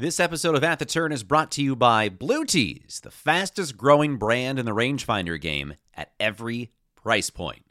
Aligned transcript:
This 0.00 0.20
episode 0.20 0.54
of 0.54 0.62
At 0.62 0.78
the 0.78 0.84
Turn 0.84 1.10
is 1.10 1.24
brought 1.24 1.50
to 1.50 1.60
you 1.60 1.74
by 1.74 2.08
Blue 2.08 2.44
Tees, 2.44 3.00
the 3.02 3.10
fastest 3.10 3.76
growing 3.76 4.16
brand 4.16 4.60
in 4.60 4.64
the 4.64 4.70
rangefinder 4.70 5.40
game 5.40 5.74
at 5.92 6.12
every 6.20 6.70
price 6.94 7.30
point. 7.30 7.64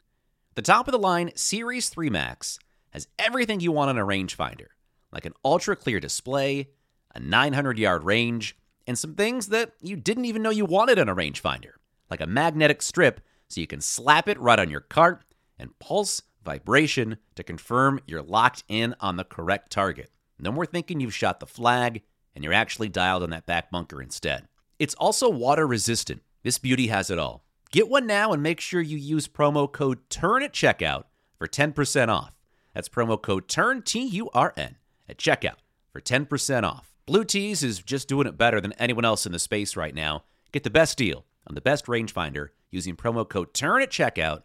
The 0.54 0.60
top 0.60 0.86
of 0.86 0.92
the 0.92 0.98
line 0.98 1.32
Series 1.36 1.88
3 1.88 2.10
Max 2.10 2.58
has 2.90 3.08
everything 3.18 3.60
you 3.60 3.72
want 3.72 3.88
on 3.88 3.96
a 3.96 4.04
rangefinder, 4.04 4.66
like 5.10 5.24
an 5.24 5.32
ultra 5.42 5.74
clear 5.74 6.00
display, 6.00 6.68
a 7.14 7.18
900 7.18 7.78
yard 7.78 8.04
range, 8.04 8.58
and 8.86 8.98
some 8.98 9.14
things 9.14 9.46
that 9.46 9.72
you 9.80 9.96
didn't 9.96 10.26
even 10.26 10.42
know 10.42 10.50
you 10.50 10.66
wanted 10.66 10.98
on 10.98 11.08
a 11.08 11.16
rangefinder, 11.16 11.76
like 12.10 12.20
a 12.20 12.26
magnetic 12.26 12.82
strip 12.82 13.22
so 13.48 13.58
you 13.58 13.66
can 13.66 13.80
slap 13.80 14.28
it 14.28 14.38
right 14.38 14.58
on 14.58 14.68
your 14.68 14.80
cart 14.80 15.24
and 15.58 15.78
pulse 15.78 16.20
vibration 16.44 17.16
to 17.36 17.42
confirm 17.42 18.00
you're 18.06 18.20
locked 18.20 18.64
in 18.68 18.94
on 19.00 19.16
the 19.16 19.24
correct 19.24 19.70
target. 19.70 20.10
No 20.38 20.52
more 20.52 20.66
thinking 20.66 21.00
you've 21.00 21.14
shot 21.14 21.40
the 21.40 21.46
flag 21.46 22.02
and 22.38 22.44
you're 22.44 22.52
actually 22.52 22.88
dialed 22.88 23.24
on 23.24 23.30
that 23.30 23.46
back 23.46 23.68
bunker 23.68 24.00
instead. 24.00 24.46
It's 24.78 24.94
also 24.94 25.28
water 25.28 25.66
resistant. 25.66 26.22
This 26.44 26.56
beauty 26.56 26.86
has 26.86 27.10
it 27.10 27.18
all. 27.18 27.42
Get 27.72 27.88
one 27.88 28.06
now 28.06 28.32
and 28.32 28.40
make 28.40 28.60
sure 28.60 28.80
you 28.80 28.96
use 28.96 29.26
promo 29.26 29.70
code 29.70 30.08
TURN 30.08 30.44
at 30.44 30.52
checkout 30.52 31.06
for 31.36 31.48
10% 31.48 32.08
off. 32.08 32.32
That's 32.74 32.88
promo 32.88 33.20
code 33.20 33.48
TURN, 33.48 33.82
T 33.82 34.06
U 34.06 34.30
R 34.32 34.54
N, 34.56 34.76
at 35.08 35.18
checkout 35.18 35.56
for 35.92 36.00
10% 36.00 36.62
off. 36.62 36.94
Blue 37.06 37.24
Tees 37.24 37.64
is 37.64 37.80
just 37.80 38.06
doing 38.06 38.28
it 38.28 38.38
better 38.38 38.60
than 38.60 38.72
anyone 38.74 39.04
else 39.04 39.26
in 39.26 39.32
the 39.32 39.40
space 39.40 39.74
right 39.74 39.92
now. 39.92 40.22
Get 40.52 40.62
the 40.62 40.70
best 40.70 40.96
deal 40.96 41.24
on 41.44 41.56
the 41.56 41.60
best 41.60 41.86
rangefinder 41.86 42.50
using 42.70 42.94
promo 42.94 43.28
code 43.28 43.52
TURN 43.52 43.82
at 43.82 43.90
checkout. 43.90 44.42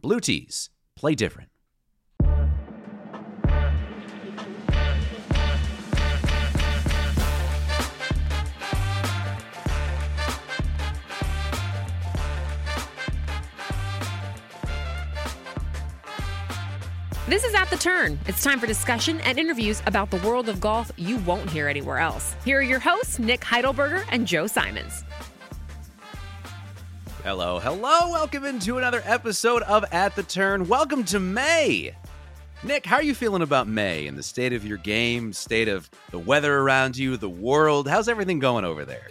Blue 0.00 0.18
Tees, 0.18 0.70
play 0.96 1.14
different. 1.14 1.50
This 17.34 17.42
is 17.42 17.54
At 17.54 17.68
the 17.68 17.76
Turn. 17.76 18.16
It's 18.28 18.44
time 18.44 18.60
for 18.60 18.68
discussion 18.68 19.20
and 19.22 19.40
interviews 19.40 19.82
about 19.86 20.08
the 20.08 20.18
world 20.18 20.48
of 20.48 20.60
golf 20.60 20.92
you 20.96 21.16
won't 21.16 21.50
hear 21.50 21.66
anywhere 21.66 21.98
else. 21.98 22.36
Here 22.44 22.60
are 22.60 22.62
your 22.62 22.78
hosts, 22.78 23.18
Nick 23.18 23.40
Heidelberger 23.40 24.04
and 24.12 24.24
Joe 24.24 24.46
Simons. 24.46 25.02
Hello, 27.24 27.58
hello. 27.58 28.12
Welcome 28.12 28.44
into 28.44 28.78
another 28.78 29.02
episode 29.04 29.62
of 29.62 29.84
At 29.90 30.14
the 30.14 30.22
Turn. 30.22 30.68
Welcome 30.68 31.02
to 31.06 31.18
May. 31.18 31.96
Nick, 32.62 32.86
how 32.86 32.98
are 32.98 33.02
you 33.02 33.16
feeling 33.16 33.42
about 33.42 33.66
May 33.66 34.06
and 34.06 34.16
the 34.16 34.22
state 34.22 34.52
of 34.52 34.64
your 34.64 34.78
game, 34.78 35.32
state 35.32 35.66
of 35.66 35.90
the 36.12 36.20
weather 36.20 36.58
around 36.60 36.96
you, 36.96 37.16
the 37.16 37.28
world? 37.28 37.88
How's 37.88 38.08
everything 38.08 38.38
going 38.38 38.64
over 38.64 38.84
there? 38.84 39.08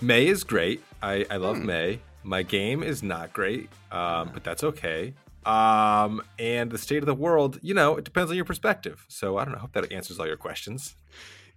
May 0.00 0.26
is 0.26 0.42
great. 0.42 0.82
I, 1.02 1.26
I 1.30 1.36
love 1.36 1.58
May. 1.58 2.00
My 2.22 2.42
game 2.42 2.82
is 2.82 3.02
not 3.02 3.34
great, 3.34 3.68
um, 3.92 4.30
but 4.32 4.42
that's 4.42 4.64
okay. 4.64 5.12
Um, 5.46 6.22
and 6.38 6.70
the 6.70 6.78
state 6.78 6.98
of 6.98 7.06
the 7.06 7.14
world, 7.14 7.58
you 7.62 7.72
know, 7.74 7.96
it 7.96 8.04
depends 8.04 8.30
on 8.30 8.36
your 8.36 8.44
perspective. 8.44 9.04
So 9.08 9.38
I 9.38 9.44
don't 9.44 9.52
know. 9.52 9.58
I 9.58 9.60
hope 9.62 9.72
that 9.72 9.90
answers 9.92 10.18
all 10.18 10.26
your 10.26 10.36
questions. 10.36 10.94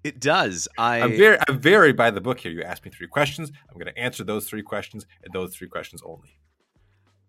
It 0.03 0.19
does. 0.19 0.67
I 0.77 1.01
I'm 1.01 1.11
very, 1.17 1.37
I'm 1.47 1.59
very 1.59 1.93
by 1.93 2.11
the 2.11 2.21
book 2.21 2.39
here. 2.41 2.51
You 2.51 2.61
asked 2.63 2.83
me 2.85 2.91
three 2.91 3.07
questions. 3.07 3.51
I'm 3.69 3.75
going 3.75 3.93
to 3.93 3.97
answer 3.97 4.23
those 4.23 4.47
three 4.49 4.61
questions 4.63 5.05
and 5.23 5.33
those 5.33 5.55
three 5.55 5.67
questions 5.67 6.01
only. 6.05 6.37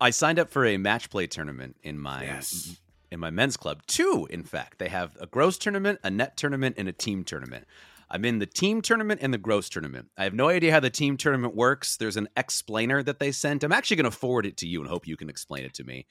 I 0.00 0.10
signed 0.10 0.38
up 0.38 0.50
for 0.50 0.64
a 0.64 0.76
match 0.76 1.08
play 1.10 1.26
tournament 1.26 1.76
in 1.82 1.98
my 1.98 2.24
Yes. 2.24 2.80
in 3.12 3.20
my 3.20 3.30
men's 3.30 3.56
club. 3.56 3.82
Two, 3.86 4.26
in 4.28 4.42
fact. 4.42 4.78
They 4.78 4.88
have 4.88 5.16
a 5.20 5.26
gross 5.26 5.56
tournament, 5.56 6.00
a 6.02 6.10
net 6.10 6.36
tournament, 6.36 6.74
and 6.78 6.88
a 6.88 6.92
team 6.92 7.22
tournament. 7.22 7.66
I'm 8.14 8.24
in 8.24 8.38
the 8.38 8.46
team 8.46 8.80
tournament 8.80 9.22
and 9.24 9.34
the 9.34 9.38
gross 9.38 9.68
tournament. 9.68 10.08
I 10.16 10.22
have 10.22 10.34
no 10.34 10.48
idea 10.48 10.70
how 10.70 10.78
the 10.78 10.88
team 10.88 11.16
tournament 11.16 11.56
works. 11.56 11.96
There's 11.96 12.16
an 12.16 12.28
explainer 12.36 13.02
that 13.02 13.18
they 13.18 13.32
sent. 13.32 13.64
I'm 13.64 13.72
actually 13.72 13.96
going 13.96 14.04
to 14.04 14.16
forward 14.16 14.46
it 14.46 14.56
to 14.58 14.68
you 14.68 14.80
and 14.80 14.88
hope 14.88 15.08
you 15.08 15.16
can 15.16 15.28
explain 15.28 15.64
it 15.64 15.74
to 15.74 15.84
me. 15.84 16.06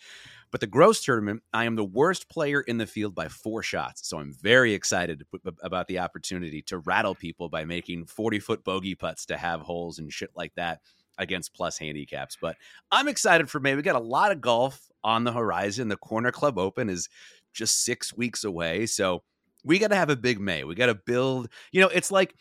But 0.52 0.60
the 0.60 0.68
gross 0.68 1.02
tournament, 1.02 1.44
I 1.54 1.64
am 1.64 1.78
the 1.78 1.86
worst 1.86 2.28
player 2.28 2.60
in 2.60 2.78
the 2.78 2.86
field 2.86 3.16
by 3.16 3.30
four 3.30 3.64
shots. 3.64 4.06
So 4.06 4.20
I'm 4.20 4.34
very 4.34 4.74
excited 4.74 5.24
about 5.64 5.88
the 5.88 6.00
opportunity 6.00 6.62
to 6.64 6.80
rattle 6.80 7.16
people 7.16 7.48
by 7.48 7.64
making 7.64 8.08
40 8.08 8.40
foot 8.40 8.66
bogey 8.66 8.96
putts 8.96 9.26
to 9.28 9.38
have 9.38 9.62
holes 9.62 9.98
and 9.98 10.12
shit 10.12 10.32
like 10.36 10.54
that 10.56 10.82
against 11.18 11.54
plus 11.54 11.78
handicaps. 11.78 12.38
But 12.42 12.58
I'm 12.92 13.08
excited 13.08 13.50
for 13.50 13.62
May. 13.62 13.76
We 13.76 13.82
got 13.82 13.96
a 13.96 14.00
lot 14.00 14.34
of 14.34 14.42
golf 14.42 14.92
on 15.06 15.24
the 15.24 15.32
horizon. 15.32 15.88
The 15.88 15.96
Corner 15.96 16.34
Club 16.34 16.58
Open 16.58 16.90
is 16.90 17.08
just 17.54 17.86
six 17.86 18.14
weeks 18.14 18.44
away. 18.44 18.88
So 18.88 19.24
we 19.64 19.80
got 19.80 19.90
to 19.90 19.96
have 19.96 20.10
a 20.10 20.16
big 20.16 20.40
May. 20.40 20.64
We 20.64 20.76
got 20.76 20.88
to 20.88 20.96
build, 20.96 21.50
you 21.72 21.82
know, 21.82 21.88
it's 21.88 22.12
like 22.12 22.36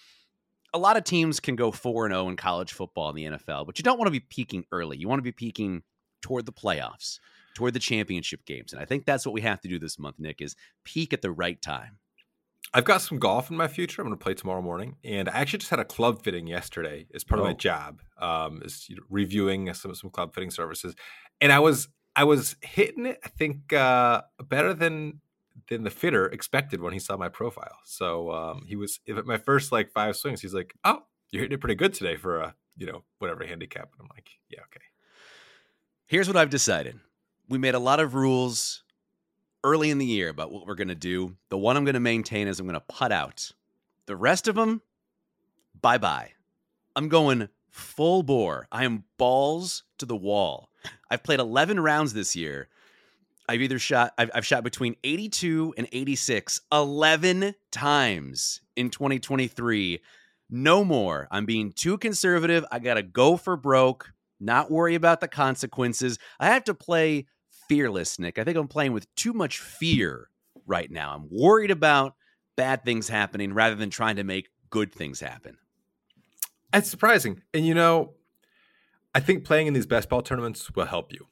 a 0.74 0.78
lot 0.78 0.96
of 0.96 1.04
teams 1.04 1.38
can 1.40 1.54
go 1.56 1.70
4 1.70 2.06
and 2.06 2.14
0 2.14 2.28
in 2.28 2.36
college 2.36 2.72
football 2.72 3.10
in 3.10 3.16
the 3.16 3.24
NFL, 3.24 3.66
but 3.66 3.78
you 3.78 3.82
don't 3.82 3.98
want 3.98 4.06
to 4.08 4.12
be 4.12 4.20
peaking 4.20 4.64
early. 4.72 4.96
You 4.96 5.08
want 5.08 5.18
to 5.18 5.22
be 5.22 5.32
peaking 5.32 5.82
toward 6.22 6.46
the 6.46 6.52
playoffs, 6.52 7.18
toward 7.54 7.74
the 7.74 7.78
championship 7.78 8.44
games. 8.46 8.72
And 8.72 8.80
I 8.80 8.84
think 8.84 9.04
that's 9.04 9.26
what 9.26 9.32
we 9.34 9.40
have 9.42 9.60
to 9.62 9.68
do 9.68 9.78
this 9.78 9.98
month, 9.98 10.16
Nick, 10.18 10.40
is 10.40 10.56
peak 10.84 11.12
at 11.12 11.20
the 11.22 11.30
right 11.30 11.60
time. 11.60 11.98
I've 12.74 12.84
got 12.84 13.02
some 13.02 13.18
golf 13.18 13.50
in 13.50 13.56
my 13.56 13.68
future. 13.68 14.00
I'm 14.00 14.08
going 14.08 14.16
to 14.18 14.22
play 14.22 14.32
tomorrow 14.32 14.62
morning, 14.62 14.96
and 15.04 15.28
I 15.28 15.32
actually 15.40 15.58
just 15.58 15.70
had 15.70 15.80
a 15.80 15.84
club 15.84 16.22
fitting 16.22 16.46
yesterday 16.46 17.06
as 17.14 17.22
part 17.22 17.38
of 17.38 17.44
my 17.44 17.50
Oh. 17.52 17.54
job. 17.54 18.00
Um, 18.18 18.62
is 18.64 18.88
you 18.88 18.96
know, 18.96 19.02
reviewing 19.10 19.74
some 19.74 19.94
some 19.94 20.08
club 20.10 20.32
fitting 20.32 20.50
services, 20.50 20.94
and 21.40 21.52
I 21.52 21.58
was 21.58 21.88
I 22.16 22.24
was 22.24 22.56
hitting 22.62 23.04
it. 23.04 23.18
I 23.24 23.28
think 23.28 23.72
uh, 23.74 24.22
better 24.48 24.72
than 24.72 25.20
than 25.68 25.84
the 25.84 25.90
fitter 25.90 26.26
expected 26.26 26.80
when 26.80 26.92
he 26.92 26.98
saw 26.98 27.16
my 27.16 27.28
profile. 27.28 27.78
So 27.84 28.30
um, 28.32 28.64
he 28.66 28.76
was 28.76 29.00
at 29.08 29.26
my 29.26 29.38
first 29.38 29.72
like 29.72 29.90
five 29.92 30.16
swings. 30.16 30.40
He's 30.40 30.54
like, 30.54 30.74
"Oh, 30.84 31.02
you're 31.30 31.42
hitting 31.42 31.54
it 31.54 31.60
pretty 31.60 31.74
good 31.74 31.94
today 31.94 32.16
for 32.16 32.40
a 32.40 32.54
you 32.76 32.86
know 32.86 33.04
whatever 33.18 33.44
handicap." 33.44 33.90
And 33.92 34.02
I'm 34.02 34.08
like, 34.14 34.30
"Yeah, 34.48 34.60
okay." 34.60 34.84
Here's 36.06 36.28
what 36.28 36.36
I've 36.36 36.50
decided. 36.50 36.98
We 37.48 37.58
made 37.58 37.74
a 37.74 37.78
lot 37.78 38.00
of 38.00 38.14
rules 38.14 38.82
early 39.64 39.90
in 39.90 39.98
the 39.98 40.06
year 40.06 40.28
about 40.28 40.52
what 40.52 40.66
we're 40.66 40.74
going 40.74 40.88
to 40.88 40.94
do. 40.94 41.36
The 41.48 41.58
one 41.58 41.76
I'm 41.76 41.84
going 41.84 41.94
to 41.94 42.00
maintain 42.00 42.48
is 42.48 42.60
I'm 42.60 42.66
going 42.66 42.74
to 42.74 42.80
putt 42.80 43.12
out. 43.12 43.52
The 44.06 44.16
rest 44.16 44.48
of 44.48 44.54
them, 44.54 44.82
bye 45.80 45.98
bye. 45.98 46.32
I'm 46.96 47.08
going 47.08 47.48
full 47.70 48.22
bore. 48.22 48.66
I 48.70 48.84
am 48.84 49.04
balls 49.16 49.84
to 49.98 50.06
the 50.06 50.16
wall. 50.16 50.70
I've 51.10 51.22
played 51.22 51.40
11 51.40 51.80
rounds 51.80 52.12
this 52.12 52.36
year. 52.36 52.68
I've 53.52 53.60
either 53.60 53.78
shot, 53.78 54.14
I've, 54.16 54.30
I've 54.34 54.46
shot 54.46 54.64
between 54.64 54.96
82 55.04 55.74
and 55.76 55.86
86 55.92 56.58
11 56.72 57.54
times 57.70 58.62
in 58.76 58.88
2023. 58.88 60.00
No 60.48 60.82
more. 60.82 61.28
I'm 61.30 61.44
being 61.44 61.70
too 61.70 61.98
conservative. 61.98 62.64
I 62.72 62.78
got 62.78 62.94
to 62.94 63.02
go 63.02 63.36
for 63.36 63.58
broke, 63.58 64.10
not 64.40 64.70
worry 64.70 64.94
about 64.94 65.20
the 65.20 65.28
consequences. 65.28 66.18
I 66.40 66.46
have 66.46 66.64
to 66.64 66.72
play 66.72 67.26
fearless, 67.68 68.18
Nick. 68.18 68.38
I 68.38 68.44
think 68.44 68.56
I'm 68.56 68.68
playing 68.68 68.94
with 68.94 69.14
too 69.16 69.34
much 69.34 69.58
fear 69.58 70.30
right 70.66 70.90
now. 70.90 71.14
I'm 71.14 71.28
worried 71.30 71.70
about 71.70 72.14
bad 72.56 72.86
things 72.86 73.06
happening 73.06 73.52
rather 73.52 73.74
than 73.74 73.90
trying 73.90 74.16
to 74.16 74.24
make 74.24 74.48
good 74.70 74.94
things 74.94 75.20
happen. 75.20 75.58
It's 76.72 76.88
surprising, 76.88 77.42
and 77.52 77.66
you 77.66 77.74
know, 77.74 78.14
I 79.14 79.20
think 79.20 79.44
playing 79.44 79.66
in 79.66 79.74
these 79.74 79.84
best 79.84 80.08
ball 80.08 80.22
tournaments 80.22 80.74
will 80.74 80.86
help 80.86 81.12
you. 81.12 81.26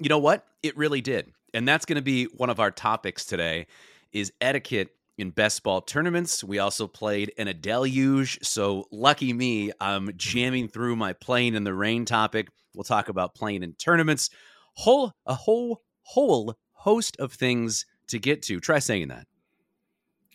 You 0.00 0.08
know 0.08 0.18
what? 0.18 0.46
It 0.62 0.76
really 0.76 1.00
did. 1.00 1.32
And 1.52 1.68
that's 1.68 1.84
going 1.84 1.96
to 1.96 2.02
be 2.02 2.24
one 2.24 2.50
of 2.50 2.58
our 2.60 2.70
topics 2.70 3.24
today 3.24 3.66
is 4.12 4.32
etiquette 4.40 4.90
in 5.18 5.30
best 5.30 5.62
ball 5.62 5.82
tournaments. 5.82 6.42
We 6.42 6.58
also 6.58 6.86
played 6.86 7.32
in 7.36 7.48
a 7.48 7.54
deluge, 7.54 8.38
so 8.42 8.86
lucky 8.90 9.32
me, 9.32 9.72
I'm 9.80 10.10
jamming 10.16 10.68
through 10.68 10.96
my 10.96 11.12
playing 11.12 11.54
in 11.54 11.64
the 11.64 11.74
rain 11.74 12.04
topic. 12.06 12.48
We'll 12.74 12.84
talk 12.84 13.08
about 13.08 13.34
playing 13.34 13.62
in 13.62 13.74
tournaments. 13.74 14.30
Whole 14.74 15.12
a 15.26 15.34
whole 15.34 15.82
whole 16.02 16.56
host 16.72 17.16
of 17.18 17.32
things 17.32 17.84
to 18.06 18.18
get 18.18 18.42
to. 18.42 18.58
Try 18.60 18.78
saying 18.78 19.08
that. 19.08 19.26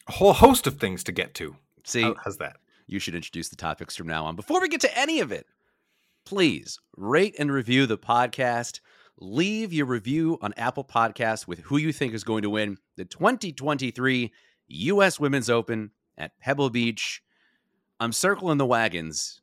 A 0.08 0.12
whole 0.12 0.34
host 0.34 0.68
of 0.68 0.78
things 0.78 1.04
to 1.06 1.12
get 1.12 1.34
to. 1.36 1.56
See, 1.84 2.04
How- 2.04 2.16
how's 2.24 2.38
that? 2.38 2.58
you 2.88 3.00
should 3.00 3.16
introduce 3.16 3.50
the 3.50 3.56
topics 3.56 3.96
from 3.96 4.06
now 4.08 4.26
on. 4.26 4.36
Before 4.36 4.62
we 4.62 4.68
get 4.70 4.82
to 4.82 4.98
any 4.98 5.20
of 5.22 5.32
it, 5.32 5.48
please 6.26 6.78
rate 6.96 7.36
and 7.40 7.52
review 7.52 7.88
the 7.88 7.98
podcast. 7.98 8.80
Leave 9.18 9.72
your 9.72 9.86
review 9.86 10.38
on 10.42 10.54
Apple 10.58 10.84
Podcasts 10.84 11.48
with 11.48 11.60
who 11.60 11.78
you 11.78 11.94
think 11.94 12.14
is 12.14 12.24
going 12.24 12.42
to 12.42 12.50
win 12.50 12.78
the 12.98 13.06
2023 13.06 14.32
U.S. 14.68 15.20
Women's 15.20 15.50
Open 15.50 15.92
at 16.18 16.38
Pebble 16.40 16.70
Beach. 16.70 17.22
I'm 18.00 18.12
circling 18.12 18.58
the 18.58 18.66
wagons. 18.66 19.42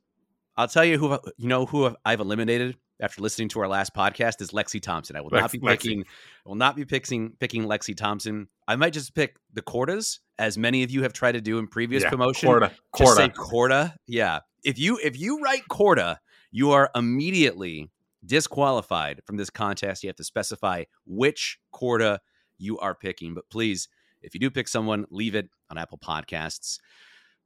I'll 0.55 0.67
tell 0.67 0.85
you 0.85 0.99
who 0.99 1.17
you 1.37 1.47
know 1.47 1.65
who 1.65 1.95
I've 2.05 2.19
eliminated 2.19 2.77
after 3.01 3.21
listening 3.21 3.49
to 3.49 3.59
our 3.61 3.67
last 3.67 3.95
podcast 3.95 4.41
is 4.41 4.51
Lexi 4.51 4.79
Thompson. 4.79 5.15
I 5.15 5.21
will 5.21 5.31
not 5.31 5.51
be 5.51 5.59
picking 5.59 6.01
I 6.45 6.49
will 6.49 6.55
not 6.55 6.75
be 6.75 6.85
picking 6.85 7.31
picking 7.39 7.63
Lexi 7.63 7.97
Thompson. 7.97 8.47
I 8.67 8.75
might 8.75 8.93
just 8.93 9.15
pick 9.15 9.37
the 9.53 9.63
Kordas, 9.63 10.19
as 10.37 10.57
many 10.57 10.83
of 10.83 10.91
you 10.91 11.01
have 11.03 11.13
tried 11.13 11.33
to 11.33 11.41
do 11.41 11.57
in 11.57 11.67
previous 11.67 12.03
Yeah, 12.03 12.09
promotion. 12.11 12.49
Korda, 12.49 12.71
Just 12.95 13.15
say. 13.15 13.29
Korda. 13.29 13.95
Yeah. 14.07 14.39
If 14.63 14.77
you 14.77 14.99
if 15.03 15.19
you 15.19 15.41
write 15.41 15.63
Korda, 15.69 16.17
you 16.51 16.71
are 16.71 16.91
immediately 16.95 17.89
disqualified 18.25 19.21
from 19.25 19.37
this 19.37 19.49
contest. 19.49 20.03
You 20.03 20.09
have 20.09 20.15
to 20.17 20.23
specify 20.23 20.83
which 21.05 21.59
Korda 21.73 22.19
you 22.57 22.79
are 22.79 22.95
picking. 22.95 23.33
But 23.33 23.49
please, 23.49 23.87
if 24.21 24.33
you 24.33 24.39
do 24.39 24.49
pick 24.49 24.67
someone, 24.67 25.05
leave 25.09 25.35
it 25.35 25.49
on 25.69 25.77
Apple 25.77 25.97
Podcasts. 25.97 26.79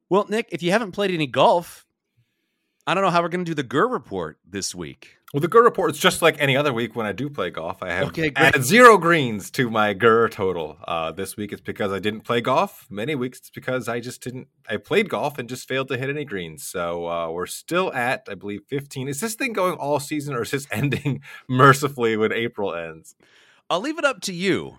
Well, 0.09 0.25
Nick, 0.29 0.47
if 0.51 0.62
you 0.62 0.71
haven't 0.71 0.91
played 0.91 1.12
any 1.12 1.27
golf, 1.27 1.85
I 2.87 2.93
don't 2.93 3.03
know 3.03 3.09
how 3.11 3.21
we're 3.21 3.29
going 3.29 3.43
to 3.45 3.49
do 3.51 3.53
the 3.53 3.63
Gur 3.63 3.87
report 3.87 4.39
this 4.47 4.73
week. 4.73 5.17
Well, 5.33 5.41
the 5.41 5.49
GUR 5.49 5.61
report 5.61 5.91
is 5.91 5.99
just 5.99 6.21
like 6.21 6.39
any 6.39 6.55
other 6.55 6.71
week 6.71 6.95
when 6.95 7.05
I 7.05 7.11
do 7.11 7.29
play 7.29 7.49
golf. 7.49 7.83
I 7.83 7.91
have 7.91 8.07
Okay, 8.07 8.31
added 8.37 8.63
zero 8.63 8.97
greens 8.97 9.51
to 9.51 9.69
my 9.69 9.93
GUR 9.93 10.29
total. 10.29 10.77
Uh, 10.87 11.11
this 11.11 11.35
week 11.35 11.51
it's 11.51 11.61
because 11.61 11.91
I 11.91 11.99
didn't 11.99 12.21
play 12.21 12.39
golf. 12.39 12.87
Many 12.89 13.13
weeks 13.13 13.39
it's 13.39 13.49
because 13.49 13.89
I 13.89 13.99
just 13.99 14.21
didn't. 14.23 14.47
I 14.69 14.77
played 14.77 15.09
golf 15.09 15.37
and 15.37 15.49
just 15.49 15.67
failed 15.67 15.89
to 15.89 15.97
hit 15.97 16.09
any 16.09 16.23
greens. 16.23 16.63
So 16.65 17.09
uh, 17.09 17.29
we're 17.29 17.45
still 17.45 17.93
at, 17.93 18.25
I 18.29 18.35
believe, 18.35 18.61
15. 18.69 19.09
Is 19.09 19.19
this 19.19 19.35
thing 19.35 19.51
going 19.51 19.73
all 19.73 19.99
season 19.99 20.33
or 20.33 20.43
is 20.43 20.51
this 20.51 20.65
ending 20.71 21.21
mercifully 21.49 22.15
when 22.15 22.31
April 22.31 22.73
ends? 22.73 23.13
I'll 23.69 23.81
leave 23.81 23.99
it 23.99 24.05
up 24.05 24.21
to 24.21 24.33
you. 24.33 24.77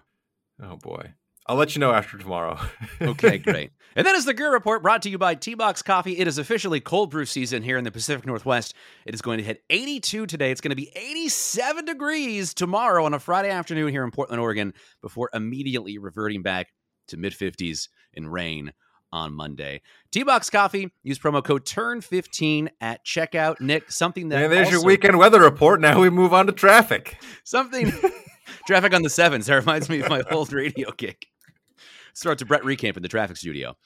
Oh 0.62 0.76
boy, 0.76 1.12
I'll 1.49 1.56
let 1.56 1.75
you 1.75 1.81
know 1.81 1.93
after 1.93 2.19
tomorrow. 2.19 2.59
Okay, 3.00 3.39
great. 3.39 3.71
And 3.95 4.06
that 4.06 4.17
is 4.17 4.25
the 4.25 4.35
Gear 4.35 4.53
Report 4.53 4.83
brought 4.83 5.03
to 5.03 5.11
you 5.11 5.19
by 5.19 5.35
T 5.37 5.55
Box 5.55 5.83
Coffee. 5.83 6.19
It 6.19 6.27
is 6.27 6.37
officially 6.37 6.81
cold 6.81 7.11
brew 7.11 7.25
season 7.25 7.62
here 7.62 7.79
in 7.79 7.85
the 7.85 7.93
Pacific 7.93 8.27
Northwest. 8.27 8.75
It 9.06 9.15
is 9.15 9.23
going 9.23 9.39
to 9.39 9.45
hit 9.45 9.62
82 9.71 10.27
today. 10.27 10.50
It's 10.50 10.61
going 10.61 10.71
to 10.71 10.77
be 10.77 10.91
87 10.97 11.85
degrees 11.85 12.55
tomorrow 12.55 13.05
on 13.05 13.15
a 13.15 13.21
Friday 13.21 13.50
afternoon 13.50 13.91
here 13.91 14.03
in 14.05 14.11
Portland, 14.11 14.41
Oregon, 14.43 14.75
before 15.00 15.31
immediately 15.33 15.99
reverting 15.99 16.43
back 16.43 16.69
to 17.09 17.17
mid 17.17 17.33
50s 17.33 17.89
and 18.15 18.33
rain 18.33 18.73
on 19.12 19.33
Monday. 19.33 19.81
T 20.11 20.25
Box 20.25 20.51
Coffee, 20.51 20.93
use 21.05 21.19
promo 21.21 21.43
code 21.43 21.65
TURN15 21.65 22.69
at 22.81 23.05
checkout. 23.06 23.61
Nick, 23.61 23.93
something 23.93 24.29
that 24.31 24.43
and 24.43 24.53
there's 24.53 24.71
your 24.71 24.85
weekend 24.85 25.19
weather 25.19 25.41
report. 25.41 25.81
Now 25.81 26.01
we 26.01 26.11
move 26.11 26.35
on 26.35 26.47
to 26.47 26.53
traffic. 26.53 27.17
Something 27.44 27.93
traffic 28.67 28.93
on 28.93 29.03
the 29.03 29.11
sevens. 29.11 29.47
That 29.47 29.55
reminds 29.55 29.89
me 29.89 30.01
of 30.01 30.09
my 30.09 30.23
old 30.31 30.53
radio 30.53 30.91
gig. 30.93 31.17
Starts 32.19 32.41
to 32.41 32.47
Brett 32.47 32.62
Recamp 32.62 32.97
in 32.97 33.03
the 33.05 33.09
traffic 33.09 33.37
studio. 33.37 33.76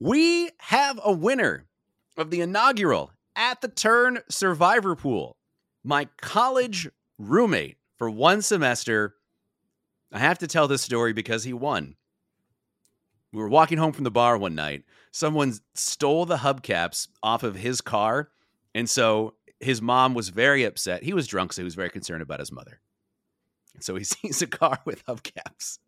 We 0.00 0.48
have 0.56 0.98
a 1.04 1.12
winner 1.12 1.66
of 2.16 2.30
the 2.30 2.40
inaugural 2.40 3.12
At 3.36 3.60
the 3.60 3.68
Turn 3.68 4.20
Survivor 4.30 4.96
Pool. 4.96 5.36
My 5.84 6.08
college 6.22 6.88
roommate 7.18 7.76
for 7.98 8.08
one 8.08 8.40
semester. 8.40 9.16
I 10.10 10.18
have 10.18 10.38
to 10.38 10.46
tell 10.46 10.66
this 10.66 10.80
story 10.80 11.12
because 11.12 11.44
he 11.44 11.52
won. 11.52 11.96
We 13.34 13.42
were 13.42 13.50
walking 13.50 13.76
home 13.76 13.92
from 13.92 14.04
the 14.04 14.10
bar 14.10 14.38
one 14.38 14.54
night. 14.54 14.84
Someone 15.10 15.52
stole 15.74 16.24
the 16.24 16.38
hubcaps 16.38 17.08
off 17.22 17.42
of 17.42 17.56
his 17.56 17.82
car. 17.82 18.30
And 18.74 18.88
so 18.88 19.34
his 19.60 19.82
mom 19.82 20.14
was 20.14 20.30
very 20.30 20.64
upset. 20.64 21.02
He 21.02 21.12
was 21.12 21.26
drunk, 21.26 21.52
so 21.52 21.60
he 21.60 21.64
was 21.64 21.74
very 21.74 21.90
concerned 21.90 22.22
about 22.22 22.40
his 22.40 22.50
mother. 22.50 22.80
And 23.74 23.84
so 23.84 23.94
he 23.94 24.04
sees 24.04 24.40
a 24.40 24.46
car 24.46 24.78
with 24.86 25.04
hubcaps 25.04 25.80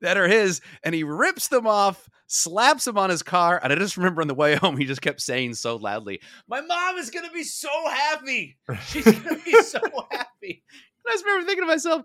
that 0.00 0.16
are 0.16 0.28
his, 0.28 0.60
and 0.82 0.94
he 0.94 1.02
rips 1.04 1.48
them 1.48 1.66
off, 1.66 2.08
slaps 2.26 2.84
them 2.84 2.98
on 2.98 3.10
his 3.10 3.22
car. 3.22 3.60
And 3.62 3.72
I 3.72 3.76
just 3.76 3.96
remember 3.96 4.20
on 4.22 4.28
the 4.28 4.34
way 4.34 4.54
home, 4.56 4.76
he 4.76 4.84
just 4.84 5.02
kept 5.02 5.20
saying 5.20 5.54
so 5.54 5.76
loudly, 5.76 6.20
My 6.48 6.60
mom 6.60 6.96
is 6.98 7.10
going 7.10 7.26
to 7.26 7.32
be 7.32 7.44
so 7.44 7.68
happy. 7.88 8.56
She's 8.86 9.04
going 9.04 9.38
to 9.38 9.44
be 9.44 9.52
so 9.62 9.80
happy. 10.10 10.62
And 11.04 11.08
I 11.08 11.12
just 11.12 11.24
remember 11.24 11.46
thinking 11.46 11.64
to 11.64 11.68
myself, 11.68 12.02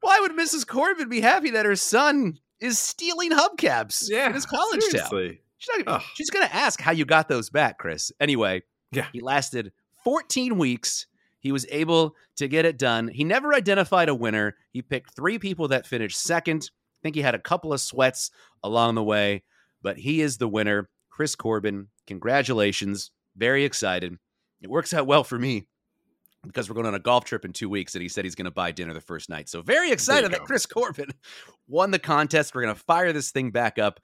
why 0.00 0.18
would 0.20 0.32
Mrs. 0.32 0.66
Corbin 0.66 1.08
be 1.08 1.20
happy 1.20 1.50
that 1.50 1.66
her 1.66 1.76
son 1.76 2.38
is 2.60 2.78
stealing 2.78 3.30
hubcaps 3.30 4.08
yeah, 4.08 4.26
in 4.26 4.34
his 4.34 4.46
college 4.46 4.80
town? 4.80 4.90
seriously. 4.90 5.40
She's, 5.58 5.84
not, 5.86 6.02
she's 6.14 6.30
going 6.30 6.46
to 6.46 6.54
ask 6.54 6.80
how 6.80 6.92
you 6.92 7.04
got 7.04 7.28
those 7.28 7.50
back, 7.50 7.78
Chris. 7.78 8.10
Anyway, 8.18 8.62
Yeah. 8.92 9.06
he 9.12 9.20
lasted 9.20 9.72
14 10.04 10.56
weeks. 10.56 11.06
He 11.40 11.52
was 11.52 11.66
able 11.70 12.14
to 12.36 12.48
get 12.48 12.64
it 12.64 12.78
done. 12.78 13.08
He 13.08 13.24
never 13.24 13.54
identified 13.54 14.08
a 14.08 14.14
winner. 14.14 14.56
He 14.72 14.82
picked 14.82 15.16
three 15.16 15.38
people 15.38 15.68
that 15.68 15.86
finished 15.86 16.18
second. 16.18 16.70
I 16.72 17.00
think 17.02 17.16
he 17.16 17.22
had 17.22 17.34
a 17.34 17.40
couple 17.40 17.72
of 17.72 17.80
sweats 17.80 18.30
along 18.62 18.94
the 18.94 19.02
way, 19.02 19.42
but 19.82 19.98
he 19.98 20.20
is 20.20 20.36
the 20.36 20.48
winner. 20.48 20.90
Chris 21.08 21.34
Corbin, 21.34 21.88
congratulations. 22.06 23.10
Very 23.36 23.64
excited. 23.64 24.16
It 24.60 24.70
works 24.70 24.92
out 24.92 25.06
well 25.06 25.24
for 25.24 25.38
me 25.38 25.66
because 26.46 26.68
we're 26.68 26.74
going 26.74 26.86
on 26.86 26.94
a 26.94 26.98
golf 26.98 27.24
trip 27.24 27.44
in 27.44 27.52
two 27.52 27.68
weeks, 27.68 27.94
and 27.94 28.02
he 28.02 28.08
said 28.08 28.24
he's 28.24 28.34
going 28.34 28.44
to 28.44 28.50
buy 28.50 28.70
dinner 28.72 28.94
the 28.94 29.00
first 29.00 29.28
night. 29.28 29.48
So 29.48 29.62
very 29.62 29.90
excited 29.90 30.32
that. 30.32 30.44
Chris 30.44 30.66
Corbin 30.66 31.10
won 31.68 31.90
the 31.90 31.98
contest. 31.98 32.54
We're 32.54 32.62
going 32.62 32.74
to 32.74 32.80
fire 32.80 33.12
this 33.12 33.30
thing 33.30 33.50
back 33.50 33.78
up 33.78 34.00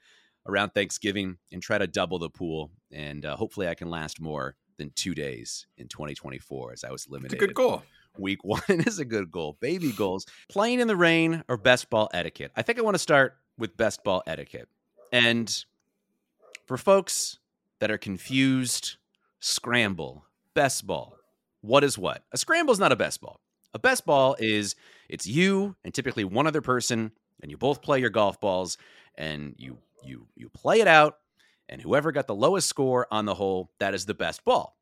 around 0.46 0.70
Thanksgiving 0.70 1.36
and 1.52 1.62
try 1.62 1.78
to 1.78 1.86
double 1.86 2.18
the 2.18 2.30
pool. 2.30 2.70
And 2.92 3.24
uh, 3.24 3.36
hopefully, 3.36 3.68
I 3.68 3.74
can 3.74 3.90
last 3.90 4.20
more 4.20 4.56
than 4.78 4.90
two 4.94 5.14
days 5.14 5.67
in 5.76 5.88
2024 5.88 6.73
as 6.73 6.84
I 6.84 6.90
was 6.90 7.08
limited. 7.08 7.34
It's 7.34 7.43
a 7.43 7.46
good 7.46 7.55
goal. 7.55 7.82
Week 8.19 8.38
one 8.44 8.61
is 8.69 8.99
a 8.99 9.05
good 9.05 9.31
goal. 9.31 9.56
Baby 9.61 9.93
goals. 9.93 10.26
Playing 10.49 10.81
in 10.81 10.88
the 10.88 10.96
rain 10.96 11.44
or 11.49 11.56
best 11.56 11.90
ball 11.90 12.08
etiquette. 12.12 12.52
I 12.56 12.62
think 12.62 12.78
I 12.78 12.82
want 12.82 12.94
to 12.94 13.00
start 13.00 13.37
with 13.58 13.76
best 13.76 14.05
ball 14.05 14.23
etiquette. 14.26 14.69
And 15.12 15.64
for 16.67 16.76
folks 16.76 17.38
that 17.78 17.90
are 17.90 17.99
confused, 17.99 18.96
scramble, 19.40 20.25
best 20.55 20.87
ball. 20.87 21.17
What 21.61 21.84
is 21.84 21.99
what? 21.99 22.23
A 22.32 22.38
scramble 22.38 22.73
is 22.73 22.78
not 22.78 22.93
a 22.93 22.96
best 22.96 23.20
ball. 23.20 23.40
A 23.75 23.78
best 23.78 24.06
ball 24.06 24.37
is 24.38 24.75
it's 25.08 25.26
you 25.26 25.76
and 25.84 25.93
typically 25.93 26.25
one 26.25 26.46
other 26.46 26.62
person, 26.62 27.12
and 27.43 27.50
you 27.50 27.56
both 27.56 27.82
play 27.82 28.00
your 28.00 28.11
golf 28.11 28.40
balls, 28.40 28.78
and 29.17 29.55
you 29.58 29.78
you 30.02 30.26
you 30.34 30.49
play 30.49 30.81
it 30.81 30.88
out, 30.88 31.19
and 31.68 31.80
whoever 31.80 32.12
got 32.12 32.26
the 32.26 32.34
lowest 32.34 32.68
score 32.68 33.06
on 33.10 33.24
the 33.24 33.34
hole, 33.34 33.70
that 33.78 33.94
is 33.94 34.06
the 34.06 34.14
best 34.14 34.44
ball. 34.44 34.76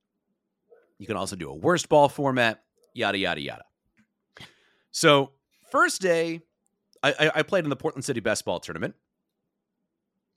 You 0.98 1.06
can 1.06 1.16
also 1.16 1.36
do 1.36 1.50
a 1.50 1.54
worst 1.54 1.88
ball 1.88 2.08
format, 2.08 2.62
yada 2.92 3.18
yada 3.18 3.40
yada. 3.40 3.64
So 4.90 5.32
first 5.70 6.00
day, 6.00 6.42
I, 7.02 7.30
I, 7.34 7.42
played 7.42 7.64
in 7.64 7.70
the 7.70 7.76
Portland 7.76 8.04
City 8.04 8.20
Best 8.20 8.46
Ball 8.46 8.60
Tournament, 8.60 8.94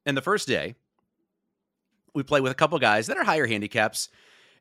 and 0.06 0.18
the 0.18 0.22
first 0.22 0.48
day, 0.48 0.76
we 2.14 2.24
played 2.24 2.44
with 2.44 2.52
a 2.52 2.56
couple 2.56 2.78
guys 2.80 3.08
that 3.08 3.16
are 3.16 3.24
higher 3.24 3.46
handicaps, 3.46 4.10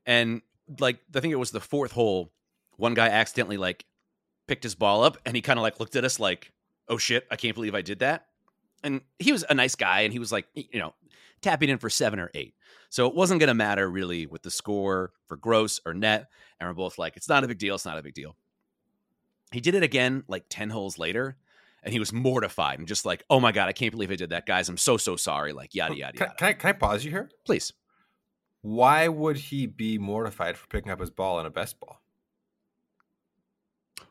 and 0.04 0.42
like 0.78 0.98
I 1.14 1.20
think 1.20 1.32
it 1.32 1.36
was 1.36 1.50
the 1.50 1.60
fourth 1.60 1.92
hole, 1.92 2.30
one 2.76 2.94
guy 2.94 3.08
accidentally 3.08 3.56
like 3.56 3.86
picked 4.46 4.62
his 4.62 4.74
ball 4.74 5.02
up, 5.02 5.18
and 5.26 5.34
he 5.34 5.42
kind 5.42 5.58
of 5.58 5.62
like 5.62 5.80
looked 5.80 5.96
at 5.96 6.04
us 6.04 6.20
like, 6.20 6.52
"Oh 6.88 6.98
shit, 6.98 7.26
I 7.30 7.36
can't 7.36 7.54
believe 7.54 7.74
I 7.74 7.82
did 7.82 8.00
that." 8.00 8.26
And 8.82 9.00
he 9.18 9.32
was 9.32 9.44
a 9.48 9.54
nice 9.54 9.74
guy, 9.74 10.00
and 10.02 10.12
he 10.12 10.18
was 10.18 10.30
like, 10.30 10.46
you 10.54 10.78
know, 10.78 10.94
tapping 11.40 11.68
in 11.68 11.78
for 11.78 11.90
seven 11.90 12.20
or 12.20 12.30
eight. 12.34 12.54
So 12.88 13.06
it 13.08 13.14
wasn't 13.14 13.40
going 13.40 13.48
to 13.48 13.54
matter 13.54 13.88
really 13.88 14.26
with 14.26 14.42
the 14.42 14.50
score 14.50 15.12
for 15.26 15.36
gross 15.36 15.80
or 15.84 15.94
net. 15.94 16.28
And 16.58 16.68
we're 16.68 16.74
both 16.74 16.98
like, 16.98 17.16
it's 17.16 17.28
not 17.28 17.44
a 17.44 17.48
big 17.48 17.58
deal. 17.58 17.74
It's 17.74 17.84
not 17.84 17.98
a 17.98 18.02
big 18.02 18.14
deal. 18.14 18.36
He 19.52 19.60
did 19.60 19.74
it 19.74 19.82
again 19.82 20.24
like 20.28 20.44
10 20.48 20.70
holes 20.70 20.98
later. 20.98 21.36
And 21.82 21.92
he 21.92 21.98
was 21.98 22.12
mortified 22.12 22.78
and 22.78 22.88
just 22.88 23.04
like, 23.04 23.22
oh 23.30 23.38
my 23.38 23.52
God, 23.52 23.68
I 23.68 23.72
can't 23.72 23.92
believe 23.92 24.10
I 24.10 24.16
did 24.16 24.30
that, 24.30 24.44
guys. 24.44 24.68
I'm 24.68 24.76
so, 24.76 24.96
so 24.96 25.14
sorry. 25.14 25.52
Like, 25.52 25.74
yada, 25.74 25.96
yada, 25.96 26.16
Can, 26.16 26.26
yada. 26.26 26.36
can 26.36 26.48
I, 26.48 26.52
can 26.54 26.68
I 26.70 26.72
pause 26.72 27.04
you 27.04 27.10
here? 27.10 27.30
Please. 27.44 27.72
Why 28.62 29.06
would 29.06 29.36
he 29.36 29.66
be 29.66 29.96
mortified 29.98 30.56
for 30.56 30.66
picking 30.66 30.90
up 30.90 30.98
his 30.98 31.10
ball 31.10 31.38
in 31.38 31.46
a 31.46 31.50
best 31.50 31.78
ball? 31.78 32.00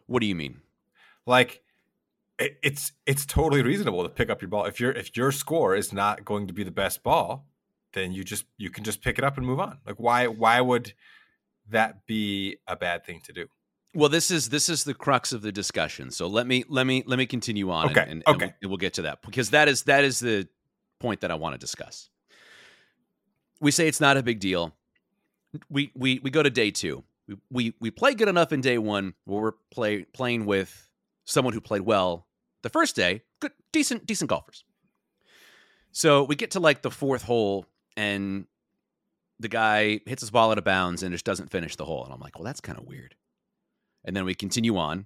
What 0.05 0.22
do 0.22 0.27
you 0.27 0.36
mean? 0.36 0.62
Like, 1.25 1.63
it, 2.39 2.58
it's 2.63 2.92
it's 3.06 3.25
totally 3.25 3.62
reasonable 3.62 4.04
to 4.04 4.10
pick 4.10 4.30
up 4.30 4.42
your 4.42 4.50
ball 4.50 4.65
if 4.65 4.80
your 4.80 4.92
if 4.92 5.15
your 5.15 5.32
score 5.32 5.75
is 5.75 5.94
not 5.94 6.25
going 6.25 6.48
to 6.48 6.54
be 6.54 6.63
the 6.63 6.72
best 6.72 7.04
ball, 7.04 7.48
then 7.94 8.12
you 8.12 8.24
just 8.24 8.46
you 8.58 8.70
can 8.70 8.84
just 8.84 9.01
pick 9.01 9.18
it 9.18 9.24
up 9.24 9.38
and 9.38 9.46
move 9.46 9.60
on. 9.60 9.80
Like, 9.86 9.96
why 10.00 10.27
why 10.27 10.62
would 10.62 10.94
that 11.70 12.06
be 12.06 12.58
a 12.68 12.75
bad 12.75 13.06
thing 13.06 13.22
to 13.25 13.34
do? 13.34 13.48
Well, 13.94 14.10
this 14.10 14.30
is 14.30 14.50
this 14.50 14.68
is 14.68 14.84
the 14.84 14.94
crux 14.94 15.32
of 15.32 15.42
the 15.42 15.51
discussion. 15.51 16.12
So 16.12 16.27
let 16.27 16.48
me 16.48 16.65
let 16.68 16.86
me 16.86 17.04
let 17.08 17.18
me 17.18 17.25
continue 17.25 17.72
on. 17.72 17.92
Okay, 17.92 18.01
And, 18.01 18.12
and, 18.12 18.24
okay. 18.27 18.46
And 18.46 18.54
we'll, 18.62 18.72
we'll 18.72 18.77
get 18.77 18.94
to 18.96 19.04
that 19.04 19.22
because 19.22 19.51
that 19.51 19.68
is 19.68 19.84
that 19.84 20.04
is 20.04 20.20
the 20.20 20.48
point 21.00 21.22
that 21.22 21.32
I 21.32 21.36
want 21.36 21.54
to 21.54 21.58
discuss. 21.58 22.10
We 23.62 23.72
say 23.72 23.88
it's 23.88 24.01
not 24.01 24.18
a 24.18 24.24
big 24.24 24.39
deal. 24.39 24.75
We 25.70 25.92
we 25.96 26.20
we 26.20 26.30
go 26.30 26.44
to 26.44 26.50
day 26.50 26.72
two. 26.72 27.06
We 27.27 27.38
we 27.50 27.74
we 27.80 27.92
play 27.92 28.13
good 28.13 28.27
enough 28.27 28.51
in 28.51 28.60
day 28.60 28.77
one 28.77 29.13
where 29.24 29.42
we're 29.42 29.51
play 29.72 30.04
playing 30.04 30.46
with 30.46 30.89
someone 31.25 31.53
who 31.53 31.62
played 31.62 31.82
well 31.82 32.27
the 32.63 32.70
first 32.70 32.96
day. 32.96 33.22
Good, 33.39 33.51
decent 33.72 34.05
decent 34.05 34.29
golfers. 34.29 34.63
So 35.91 36.24
we 36.24 36.36
get 36.36 36.51
to 36.51 36.60
like 36.60 36.82
the 36.82 36.91
fourth 36.91 37.24
hole 37.24 37.65
and 37.96 38.46
the 39.39 39.48
guy 39.48 40.00
hits 40.05 40.22
his 40.22 40.32
ball 40.32 40.51
out 40.51 40.58
of 40.58 40.63
bounds 40.63 41.03
and 41.03 41.12
just 41.12 41.25
doesn't 41.25 41.51
finish 41.51 41.75
the 41.75 41.86
hole. 41.86 42.03
And 42.03 42.13
I'm 42.13 42.20
like, 42.20 42.38
well, 42.38 42.46
that's 42.46 42.62
kind 42.62 42.77
of 42.77 42.86
weird. 42.86 43.15
And 44.03 44.15
then 44.15 44.25
we 44.25 44.36
continue 44.36 44.77
on. 44.77 45.05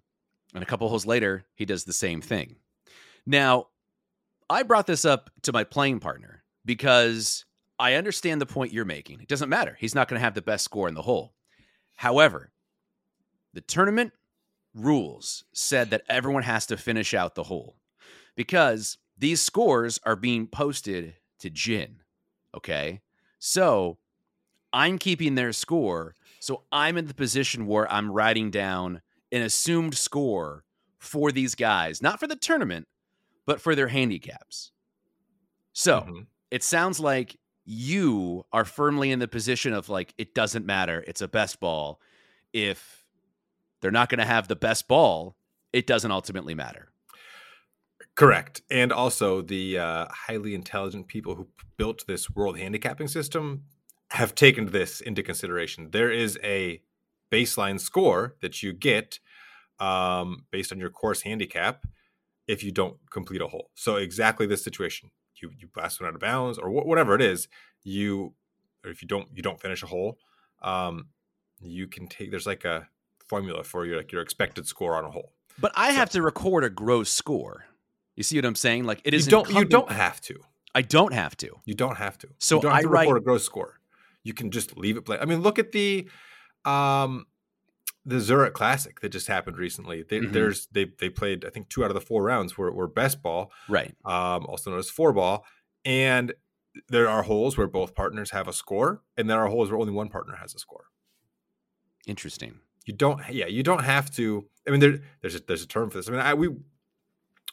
And 0.54 0.64
a 0.64 0.66
couple 0.66 0.90
holes 0.90 1.06
later, 1.06 1.46
he 1.56 1.66
does 1.66 1.84
the 1.84 1.94
same 1.94 2.22
thing. 2.22 2.56
Now, 3.26 3.68
I 4.50 4.64
brought 4.64 4.88
this 4.88 5.06
up 5.06 5.30
to 5.44 5.54
my 5.54 5.64
playing 5.64 6.00
partner 6.00 6.44
because 6.66 7.46
I 7.78 7.94
understand 7.94 8.42
the 8.42 8.48
point 8.48 8.74
you're 8.74 8.86
making. 8.86 9.22
It 9.22 9.28
doesn't 9.28 9.50
matter. 9.50 9.78
He's 9.80 9.94
not 9.94 10.08
going 10.08 10.20
to 10.20 10.24
have 10.24 10.34
the 10.34 10.42
best 10.42 10.66
score 10.66 10.88
in 10.88 10.96
the 10.96 11.04
hole. 11.04 11.34
However, 11.96 12.52
the 13.54 13.62
tournament 13.62 14.12
rules 14.80 15.44
said 15.54 15.90
that 15.90 16.04
everyone 16.10 16.44
has 16.44 16.66
to 16.68 16.78
finish 16.78 17.14
out 17.14 17.36
the 17.36 17.44
hole 17.44 17.78
because 18.36 18.98
these 19.18 19.42
scores 19.42 20.00
are 20.06 20.16
being 20.16 20.48
posted 20.48 21.16
to 21.40 21.50
GHIN. 21.50 22.02
Okay. 22.56 23.02
So 23.40 23.98
I'm 24.74 24.98
keeping 24.98 25.36
their 25.36 25.54
score. 25.54 26.16
So 26.40 26.64
I'm 26.72 26.98
in 26.98 27.08
the 27.08 27.14
position 27.14 27.68
where 27.68 27.92
I'm 27.92 28.12
writing 28.12 28.50
down 28.52 29.02
an 29.32 29.42
assumed 29.42 29.96
score 29.96 30.64
for 30.98 31.32
these 31.32 31.56
guys, 31.56 32.02
not 32.02 32.20
for 32.20 32.28
the 32.28 32.36
tournament, 32.36 32.88
but 33.46 33.62
for 33.62 33.76
their 33.76 33.88
handicaps. 33.88 34.72
So 35.74 36.02
Mhm. 36.02 36.28
it 36.52 36.64
sounds 36.64 37.00
like 37.00 37.38
you 37.66 38.46
are 38.52 38.66
firmly 38.66 39.12
in 39.12 39.20
the 39.20 39.28
position 39.28 39.74
of 39.74 39.90
like, 39.90 40.14
it 40.18 40.34
doesn't 40.34 40.66
matter. 40.66 41.04
It's 41.08 41.22
a 41.22 41.28
best 41.28 41.60
ball. 41.60 42.02
If 42.54 42.99
they're 43.82 43.92
not 43.92 44.10
going 44.10 44.20
to 44.20 44.26
have 44.26 44.48
the 44.48 44.56
best 44.56 44.88
ball, 44.88 45.36
it 45.74 45.88
doesn't 45.88 46.12
ultimately 46.12 46.56
matter. 46.56 46.90
Correct. 48.16 48.62
And 48.70 48.92
also, 48.92 49.42
the 49.42 49.78
uh, 49.78 50.08
highly 50.10 50.54
intelligent 50.54 51.08
people 51.08 51.36
who 51.36 51.48
built 51.78 52.06
this 52.08 52.30
world 52.30 52.58
handicapping 52.58 53.08
system 53.08 53.64
have 54.12 54.36
taken 54.36 54.68
this 54.72 55.00
into 55.00 55.24
consideration. 55.24 55.92
There 55.92 56.12
is 56.12 56.38
a 56.44 56.82
baseline 57.32 57.80
score 57.80 58.36
that 58.42 58.62
you 58.64 58.74
get 58.74 59.20
um, 59.80 60.46
based 60.52 60.72
on 60.72 60.80
your 60.80 60.90
course 60.90 61.22
handicap 61.22 61.86
if 62.48 62.64
you 62.64 62.72
don't 62.72 62.98
complete 63.12 63.42
a 63.42 63.48
hole. 63.48 63.70
So, 63.76 63.96
exactly 63.96 64.48
this 64.48 64.64
situation 64.64 65.12
you, 65.42 65.52
you 65.58 65.68
blast 65.68 66.00
one 66.00 66.10
out 66.10 66.16
of 66.16 66.22
bounds 66.22 66.58
or 66.58 66.70
wh- 66.70 66.86
whatever 66.86 67.16
it 67.16 67.22
is, 67.22 67.48
you, 67.84 68.34
or 68.84 68.92
if 68.92 69.02
you 69.02 69.08
don't, 69.08 69.28
you 69.34 69.42
don't 69.42 69.60
finish 69.60 69.84
a 69.84 69.88
hole, 69.88 70.18
um, 70.62 71.08
you 71.62 71.88
can 71.88 72.08
take, 72.08 72.32
there's 72.32 72.46
like 72.46 72.66
a 72.66 72.88
formula 73.30 73.64
for 73.64 73.86
your, 73.86 73.98
like 73.98 74.12
your 74.12 74.22
expected 74.22 74.68
score 74.68 74.96
on 74.96 75.06
a 75.06 75.12
hole. 75.12 75.32
But 75.60 75.72
I 75.76 75.92
have 75.92 76.10
to 76.12 76.22
record 76.22 76.64
a 76.64 76.70
gross 76.70 77.10
score. 77.10 77.66
You 78.16 78.24
see 78.24 78.38
what 78.38 78.46
I'm 78.46 78.56
saying? 78.56 78.84
Like 78.86 79.02
it 79.06 79.14
is. 79.14 79.26
You 79.28 79.32
don't, 79.32 79.50
you 79.54 79.66
don't 79.66 79.92
have 79.92 80.20
to. 80.22 80.40
I 80.76 80.82
don't 80.82 81.14
have 81.14 81.38
to. 81.38 81.50
You 81.66 81.74
don't 81.76 81.98
have 81.98 82.18
to. 82.20 82.28
So 82.40 82.56
you 82.58 82.62
don't 82.64 82.72
have 82.72 82.80
I 82.80 82.82
to 82.84 82.88
write- 82.90 83.02
report 83.04 83.18
a 83.18 83.22
gross 83.22 83.44
score. 83.46 83.80
You 84.24 84.34
can 84.34 84.52
just 84.52 84.76
leave 84.78 84.98
it 84.98 85.06
blank. 85.06 85.22
I 85.22 85.26
mean, 85.26 85.42
look 85.42 85.60
at 85.60 85.72
the 85.72 86.10
um 86.66 87.26
the 88.06 88.20
Zurich 88.20 88.54
Classic 88.54 89.00
that 89.02 89.10
just 89.10 89.28
happened 89.28 89.58
recently. 89.58 90.04
They, 90.04 90.20
Mhm. 90.22 90.34
There's 90.34 90.68
they 90.72 90.86
they 91.00 91.10
played 91.10 91.46
I 91.46 91.50
think 91.50 91.70
two 91.70 91.84
out 91.84 91.90
of 91.92 91.96
the 91.96 92.02
four 92.02 92.24
rounds 92.24 92.58
were, 92.58 92.72
were 92.72 92.88
best 92.88 93.22
ball, 93.22 93.52
Right. 93.68 93.96
um, 94.06 94.46
also 94.46 94.70
known 94.72 94.80
as 94.80 94.90
four 94.90 95.14
ball, 95.14 95.46
and 95.86 96.34
there 96.88 97.08
are 97.10 97.24
holes 97.24 97.58
where 97.58 97.68
both 97.68 97.96
partners 97.96 98.32
have 98.32 98.48
a 98.48 98.54
score, 98.54 99.02
and 99.18 99.30
there 99.30 99.40
are 99.40 99.48
holes 99.48 99.70
where 99.72 99.80
only 99.80 99.94
one 99.94 100.10
partner 100.10 100.36
has 100.36 100.54
a 100.56 100.60
score. 100.60 100.86
Interesting. 102.08 102.60
You 102.86 102.94
don't, 102.94 103.22
yeah, 103.30 103.46
you 103.48 103.64
don't 103.64 103.84
have 103.84 104.10
to. 104.12 104.48
I 104.68 104.72
mean, 104.72 104.80
there, 104.80 105.00
there's 105.22 105.36
a, 105.36 105.40
there's 105.40 105.64
a 105.64 105.68
term 105.68 105.90
for 105.90 105.98
this. 105.98 106.08
I 106.08 106.12
mean, 106.12 106.22
I 106.22 106.34
we 106.34 106.50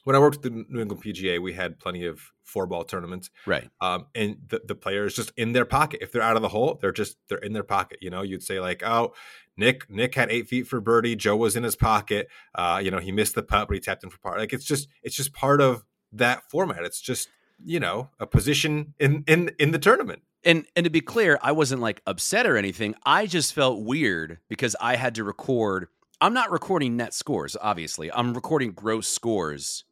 when 0.04 0.14
I 0.14 0.18
worked 0.20 0.36
at 0.36 0.42
the 0.42 0.50
New 0.68 0.80
England 0.80 1.02
PGA, 1.02 1.42
we 1.42 1.52
had 1.54 1.78
plenty 1.80 2.06
of 2.06 2.20
four 2.44 2.66
ball 2.66 2.84
tournaments, 2.84 3.28
Right. 3.44 3.68
um, 3.80 4.06
and 4.14 4.36
the, 4.48 4.60
the 4.64 4.76
player 4.76 5.04
is 5.04 5.14
just 5.16 5.32
in 5.36 5.52
their 5.52 5.64
pocket. 5.64 5.98
If 6.00 6.12
they're 6.12 6.22
out 6.22 6.36
of 6.36 6.42
the 6.42 6.48
hole, 6.48 6.78
they're 6.80 6.92
just 6.92 7.16
they're 7.28 7.38
in 7.38 7.52
their 7.54 7.64
pocket. 7.64 7.98
You 8.00 8.10
know, 8.10 8.22
you'd 8.22 8.44
say 8.44 8.60
like, 8.60 8.82
oh, 8.84 9.14
Nick 9.56 9.90
Nick 9.90 10.14
had 10.14 10.30
eight 10.30 10.48
feet 10.48 10.68
for 10.68 10.80
birdie. 10.80 11.16
Joe 11.16 11.36
was 11.36 11.56
in 11.56 11.64
his 11.64 11.74
pocket. 11.76 12.28
Uh, 12.54 12.80
you 12.82 12.90
know, 12.90 12.98
he 12.98 13.10
missed 13.10 13.34
the 13.34 13.42
putt, 13.42 13.66
but 13.68 13.74
he 13.74 13.80
tapped 13.80 14.04
in 14.04 14.10
for 14.10 14.18
par. 14.18 14.38
Like 14.38 14.52
it's 14.52 14.64
just 14.64 14.88
it's 15.02 15.16
just 15.16 15.32
part 15.32 15.60
of 15.60 15.84
that 16.12 16.48
format. 16.50 16.84
It's 16.84 17.00
just 17.00 17.28
you 17.64 17.80
know 17.80 18.10
a 18.20 18.26
position 18.26 18.94
in 19.00 19.24
in 19.26 19.50
in 19.58 19.72
the 19.72 19.78
tournament. 19.78 20.22
And 20.46 20.64
and 20.76 20.84
to 20.84 20.90
be 20.90 21.00
clear, 21.02 21.38
I 21.42 21.52
wasn't 21.52 21.82
like 21.82 22.00
upset 22.06 22.46
or 22.46 22.56
anything. 22.56 22.94
I 23.04 23.26
just 23.26 23.52
felt 23.52 23.82
weird 23.82 24.38
because 24.48 24.74
I 24.80 24.96
had 24.96 25.16
to 25.16 25.24
record. 25.24 25.88
I'm 26.20 26.32
not 26.32 26.50
recording 26.50 26.96
net 26.96 27.12
scores, 27.12 27.56
obviously. 27.60 28.10
I'm 28.10 28.32
recording 28.32 28.70
gross 28.72 29.06
scores 29.08 29.84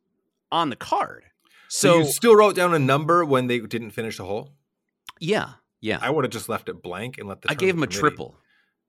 on 0.50 0.70
the 0.70 0.76
card. 0.76 1.24
So, 1.68 1.88
So, 1.92 1.98
you 1.98 2.04
still 2.06 2.36
wrote 2.36 2.54
down 2.54 2.72
a 2.72 2.78
number 2.78 3.24
when 3.24 3.48
they 3.48 3.58
didn't 3.58 3.90
finish 3.90 4.16
the 4.16 4.24
hole. 4.24 4.54
yeah, 5.20 5.54
yeah. 5.80 5.98
I 6.00 6.08
would 6.08 6.24
have 6.24 6.32
just 6.32 6.48
left 6.48 6.68
it 6.68 6.82
blank 6.82 7.18
and 7.18 7.28
let 7.28 7.42
the. 7.42 7.50
I 7.50 7.54
gave 7.54 7.74
him 7.74 7.82
a 7.82 7.86
triple. 7.88 8.38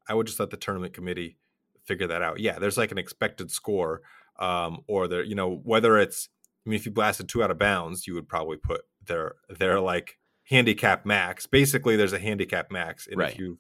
I 0.07 0.13
would 0.13 0.27
just 0.27 0.39
let 0.39 0.51
the 0.51 0.57
tournament 0.57 0.93
committee 0.93 1.37
figure 1.83 2.07
that 2.07 2.21
out. 2.21 2.39
Yeah, 2.39 2.59
there's 2.59 2.77
like 2.77 2.91
an 2.91 2.97
expected 2.99 3.49
score, 3.51 4.01
um, 4.39 4.81
or 4.87 5.07
there, 5.07 5.23
you 5.23 5.35
know, 5.35 5.61
whether 5.63 5.97
it's. 5.97 6.29
I 6.65 6.69
mean, 6.69 6.79
if 6.79 6.85
you 6.85 6.91
blasted 6.91 7.27
two 7.27 7.43
out 7.43 7.51
of 7.51 7.57
bounds, 7.59 8.05
you 8.07 8.13
would 8.13 8.29
probably 8.29 8.57
put 8.57 8.81
their 9.03 9.33
their 9.49 9.79
like 9.79 10.17
handicap 10.49 11.05
max. 11.05 11.45
Basically, 11.45 11.95
there's 11.95 12.13
a 12.13 12.19
handicap 12.19 12.71
max, 12.71 13.07
and 13.07 13.17
Right. 13.17 13.33
if 13.33 13.39
you 13.39 13.59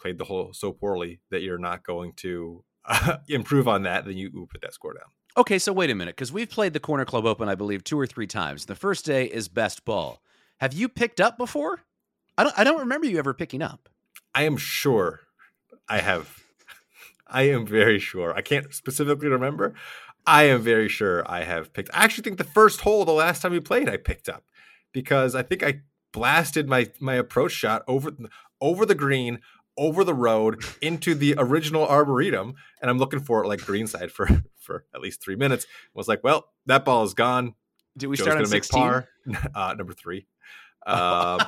played 0.00 0.18
the 0.18 0.24
hole 0.24 0.52
so 0.52 0.72
poorly 0.72 1.20
that 1.30 1.42
you're 1.42 1.58
not 1.58 1.82
going 1.84 2.12
to 2.14 2.64
improve 3.28 3.66
on 3.68 3.82
that, 3.84 4.04
then 4.04 4.16
you 4.16 4.46
put 4.50 4.60
that 4.60 4.74
score 4.74 4.94
down. 4.94 5.08
Okay, 5.38 5.58
so 5.58 5.72
wait 5.72 5.90
a 5.90 5.94
minute, 5.94 6.16
because 6.16 6.32
we've 6.32 6.48
played 6.48 6.72
the 6.72 6.80
Corner 6.80 7.04
Club 7.04 7.26
Open, 7.26 7.48
I 7.48 7.54
believe, 7.54 7.84
two 7.84 7.98
or 7.98 8.06
three 8.06 8.26
times. 8.26 8.66
The 8.66 8.74
first 8.74 9.04
day 9.04 9.26
is 9.26 9.48
best 9.48 9.84
ball. 9.84 10.22
Have 10.60 10.72
you 10.72 10.88
picked 10.88 11.20
up 11.20 11.36
before? 11.36 11.82
I 12.38 12.44
don't. 12.44 12.58
I 12.58 12.64
don't 12.64 12.80
remember 12.80 13.06
you 13.06 13.18
ever 13.18 13.34
picking 13.34 13.60
up. 13.62 13.88
I 14.34 14.44
am 14.44 14.56
sure 14.56 15.20
I 15.88 15.98
have. 15.98 16.38
I 17.26 17.42
am 17.44 17.66
very 17.66 17.98
sure. 17.98 18.32
I 18.34 18.40
can't 18.40 18.72
specifically 18.72 19.28
remember. 19.28 19.74
I 20.26 20.44
am 20.44 20.62
very 20.62 20.88
sure 20.88 21.28
I 21.30 21.44
have 21.44 21.72
picked. 21.72 21.90
I 21.94 22.04
actually 22.04 22.24
think 22.24 22.38
the 22.38 22.44
first 22.44 22.80
hole, 22.80 23.04
the 23.04 23.12
last 23.12 23.42
time 23.42 23.52
we 23.52 23.60
played, 23.60 23.88
I 23.88 23.96
picked 23.96 24.28
up 24.28 24.44
because 24.92 25.34
I 25.34 25.42
think 25.42 25.62
I 25.62 25.80
blasted 26.16 26.66
my 26.66 26.90
my 26.98 27.14
approach 27.14 27.52
shot 27.52 27.82
over 27.86 28.10
over 28.58 28.86
the 28.86 28.94
green, 28.94 29.38
over 29.76 30.02
the 30.02 30.14
road 30.14 30.64
into 30.80 31.14
the 31.14 31.34
original 31.36 31.86
arboretum, 31.86 32.54
and 32.80 32.90
I'm 32.90 32.98
looking 32.98 33.20
for 33.20 33.44
it 33.44 33.48
like 33.48 33.60
greenside 33.60 34.10
for 34.10 34.26
for 34.58 34.86
at 34.94 35.02
least 35.02 35.22
three 35.22 35.36
minutes. 35.36 35.66
I 35.68 35.92
was 35.92 36.08
like, 36.08 36.24
well, 36.24 36.48
that 36.64 36.86
ball 36.86 37.04
is 37.04 37.12
gone. 37.12 37.54
Did 37.98 38.06
we 38.06 38.16
Joe's 38.16 38.24
start 38.24 38.38
on 38.38 38.50
make 38.50 38.64
16? 38.64 38.80
par. 38.82 39.08
Uh, 39.54 39.74
number 39.76 39.92
three. 39.92 40.26
Um, 40.86 41.40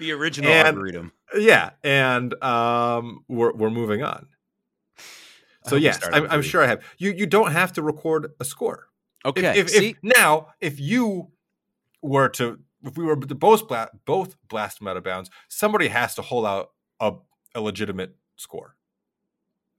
the 0.00 0.10
original 0.12 0.50
and- 0.50 0.66
arboretum. 0.66 1.12
yeah 1.38 1.70
and 1.84 2.34
um 2.42 3.24
we're, 3.28 3.52
we're 3.52 3.70
moving 3.70 4.02
on 4.02 4.26
so 5.68 5.76
yes 5.76 6.00
I'm, 6.12 6.26
I'm 6.28 6.42
sure 6.42 6.60
i 6.60 6.66
have 6.66 6.82
you 6.98 7.12
you 7.12 7.26
don't 7.26 7.52
have 7.52 7.72
to 7.74 7.82
record 7.82 8.32
a 8.40 8.44
score 8.44 8.88
Okay. 9.24 9.46
if, 9.60 9.66
if, 9.66 9.70
see, 9.70 9.96
now 10.02 10.48
if 10.60 10.80
you 10.80 11.28
were 12.02 12.28
to 12.30 12.58
if 12.84 12.96
we 12.96 13.04
were 13.04 13.16
to 13.16 13.34
both 13.34 13.66
bla- 13.68 13.90
both 14.04 14.36
blast 14.48 14.78
them 14.78 14.88
out 14.88 14.96
of 14.96 15.04
bounds 15.04 15.30
somebody 15.48 15.88
has 15.88 16.14
to 16.14 16.22
hold 16.22 16.46
out 16.46 16.70
a, 17.00 17.12
a 17.54 17.60
legitimate 17.60 18.14
score 18.36 18.76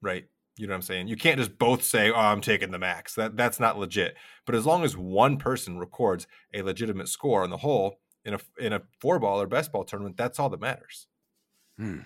right 0.01 0.25
you 0.57 0.67
know 0.67 0.71
what 0.71 0.77
i'm 0.77 0.81
saying 0.81 1.07
you 1.07 1.15
can't 1.15 1.37
just 1.37 1.57
both 1.57 1.83
say 1.83 2.09
oh 2.11 2.15
i'm 2.15 2.41
taking 2.41 2.71
the 2.71 2.79
max 2.79 3.15
that 3.15 3.35
that's 3.37 3.59
not 3.59 3.77
legit 3.77 4.15
but 4.45 4.55
as 4.55 4.65
long 4.65 4.83
as 4.83 4.95
one 4.97 5.37
person 5.37 5.77
records 5.77 6.27
a 6.53 6.61
legitimate 6.61 7.07
score 7.09 7.43
on 7.43 7.49
the 7.49 7.57
hole 7.57 7.99
in 8.23 8.33
a 8.33 8.39
in 8.59 8.73
a 8.73 8.81
four 8.99 9.19
ball 9.19 9.39
or 9.41 9.47
best 9.47 9.71
ball 9.71 9.83
tournament 9.83 10.17
that's 10.17 10.39
all 10.39 10.49
that 10.49 10.59
matters 10.61 11.07
Hmm. 11.77 11.99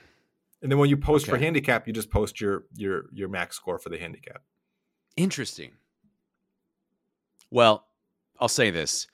and 0.63 0.71
then 0.71 0.79
when 0.79 0.89
you 0.89 0.97
post 0.97 1.27
for 1.27 1.37
handicap, 1.37 1.85
you 1.85 1.93
just 1.93 2.09
post 2.09 2.41
your 2.41 2.63
your 2.75 3.03
your 3.13 3.29
max 3.29 3.55
score 3.55 3.77
for 3.77 3.89
the 3.89 3.99
handicap. 3.99 4.41
Interesting. 5.15 5.73
Well, 7.51 7.85
I'll 8.39 8.47
say 8.47 8.71
this. 8.71 9.07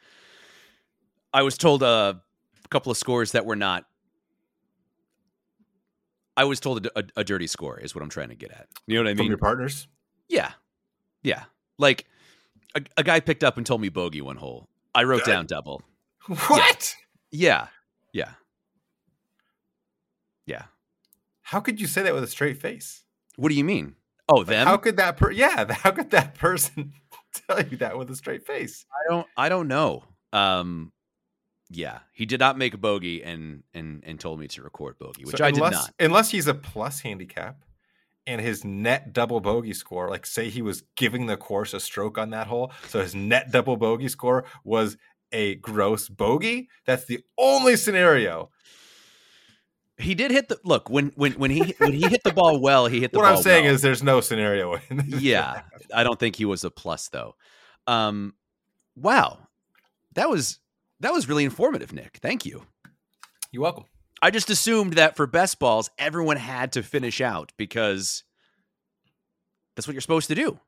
I 1.36 1.42
was 1.42 1.58
told 1.58 1.84
a 1.84 2.22
couple 2.70 2.94
of 2.94 2.98
scores 2.98 3.34
that 3.34 3.46
were 3.46 3.58
not. 3.58 3.86
I 6.38 6.46
was 6.46 6.62
told 6.62 6.86
a, 6.86 7.00
a, 7.00 7.04
a 7.18 7.24
dirty 7.26 7.48
score 7.48 7.78
is 7.78 7.94
what 7.94 8.02
I'm 8.02 8.10
trying 8.10 8.30
to 8.30 8.36
get 8.36 8.52
at. 8.52 8.68
You 8.88 8.96
know 8.96 9.02
what 9.02 9.10
I 9.10 9.16
From 9.16 9.20
mean? 9.20 9.28
your 9.28 9.38
partners. 9.38 9.90
Yeah, 10.30 10.54
yeah. 11.24 11.44
Like 11.78 12.06
a, 12.74 12.84
a 12.96 13.04
guy 13.04 13.20
picked 13.20 13.44
up 13.44 13.58
and 13.58 13.66
told 13.66 13.82
me 13.82 13.90
bogey 13.90 14.22
one 14.22 14.38
hole. 14.38 14.70
I 14.96 15.04
wrote 15.04 15.26
down 15.26 15.46
double. 15.46 15.82
What? 16.48 16.96
Yeah, 17.32 17.68
yeah, 18.14 18.32
yeah. 20.48 20.64
How 21.42 21.60
could 21.60 21.80
you 21.82 21.86
say 21.86 22.02
that 22.02 22.14
with 22.16 22.24
a 22.24 22.28
straight 22.28 22.60
face? 22.62 23.04
What 23.36 23.50
do 23.50 23.56
you 23.56 23.64
mean? 23.66 23.96
Oh, 24.30 24.44
them? 24.44 24.66
How 24.66 24.78
could 24.78 24.98
that 24.98 25.18
per 25.18 25.32
yeah, 25.32 25.72
how 25.84 25.92
could 25.92 26.12
that 26.12 26.34
person 26.36 26.94
tell 27.48 27.62
you 27.62 27.78
that 27.78 27.98
with 27.98 28.10
a 28.10 28.16
straight 28.16 28.48
face? 28.48 28.86
I 28.90 29.12
don't. 29.12 29.28
I 29.36 29.50
don't 29.50 29.68
know. 29.68 30.04
Um, 30.34 30.94
yeah, 31.70 32.00
he 32.14 32.26
did 32.26 32.40
not 32.40 32.58
make 32.58 32.74
a 32.74 32.78
bogey 32.78 33.24
and 33.24 33.64
and 33.74 34.04
and 34.06 34.20
told 34.20 34.40
me 34.40 34.48
to 34.50 34.62
record 34.62 34.98
bogey, 35.00 35.26
which 35.26 35.38
So 35.38 35.46
I 35.46 35.52
did 35.52 35.58
unless, 35.58 35.74
not. 35.74 35.94
Unless 36.00 36.32
he's 36.32 36.48
a 36.48 36.54
plus 36.54 37.02
handicap 37.02 37.64
and 38.28 38.42
his 38.42 38.64
net 38.64 39.14
double 39.14 39.40
bogey 39.40 39.74
score, 39.74 40.10
like 40.10 40.26
say 40.26 40.50
he 40.50 40.62
was 40.62 40.84
giving 40.96 41.26
the 41.26 41.38
course 41.38 41.74
a 41.74 41.80
stroke 41.80 42.18
on 42.18 42.30
that 42.32 42.48
hole, 42.48 42.72
so 42.88 43.02
his 43.02 43.16
net 43.16 43.52
double 43.52 43.78
bogey 43.78 44.10
score 44.10 44.46
was 44.64 44.98
a 45.32 45.56
gross 45.56 46.08
bogey, 46.08 46.70
that's 46.86 47.06
the 47.06 47.20
only 47.38 47.76
scenario. 47.76 48.50
He 49.98 50.14
did 50.14 50.32
hit 50.32 50.50
the 50.50 50.60
look 50.64 50.90
when 50.90 51.14
when 51.16 51.34
when 51.34 51.52
he 51.52 51.74
when 51.78 51.94
he 51.94 52.08
hit 52.08 52.24
the 52.24 52.34
ball 52.34 52.60
well. 52.62 52.88
He 52.88 53.00
hit 53.00 53.12
the 53.12 53.20
ball. 53.20 53.24
what. 53.24 53.38
I'm 53.38 53.44
saying 53.44 53.66
well. 53.66 53.74
is 53.74 53.82
there's 53.82 54.04
no 54.04 54.22
scenario 54.22 54.78
in 54.90 54.98
this. 54.98 55.22
yeah, 55.22 55.62
I 55.94 56.04
don't 56.04 56.20
think 56.20 56.36
he 56.36 56.46
was 56.46 56.64
a 56.64 56.70
plus 56.70 57.08
though. 57.10 57.36
Um, 57.88 58.34
wow, 58.96 59.40
that 60.16 60.30
was 60.30 60.60
that 61.02 61.14
was 61.14 61.28
really 61.30 61.46
informative, 61.46 61.94
Nick. 61.94 62.20
Thank 62.22 62.46
you. 62.46 62.64
You're 63.52 63.64
welcome. 63.64 63.86
I 64.22 64.32
just 64.32 64.50
assumed 64.50 64.94
that 64.94 65.16
for 65.16 65.28
best 65.28 65.60
balls, 65.60 65.90
everyone 65.98 66.38
had 66.38 66.72
to 66.74 66.84
finish 66.84 67.22
out 67.22 67.52
because 67.58 68.24
that's 69.76 69.88
what 69.88 69.94
you're 69.94 70.02
supposed 70.02 70.30
to 70.30 70.36
do. 70.36 70.60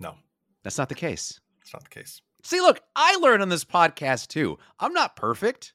No, 0.00 0.14
That's 0.62 0.78
not 0.78 0.88
the 0.88 0.94
case. 0.94 1.40
it's 1.62 1.72
not 1.72 1.84
the 1.84 1.90
case. 1.90 2.20
See, 2.42 2.60
look, 2.60 2.80
I 2.94 3.16
learn 3.16 3.40
on 3.42 3.48
this 3.48 3.64
podcast 3.64 4.28
too. 4.28 4.58
I'm 4.78 4.92
not 4.92 5.16
perfect. 5.16 5.72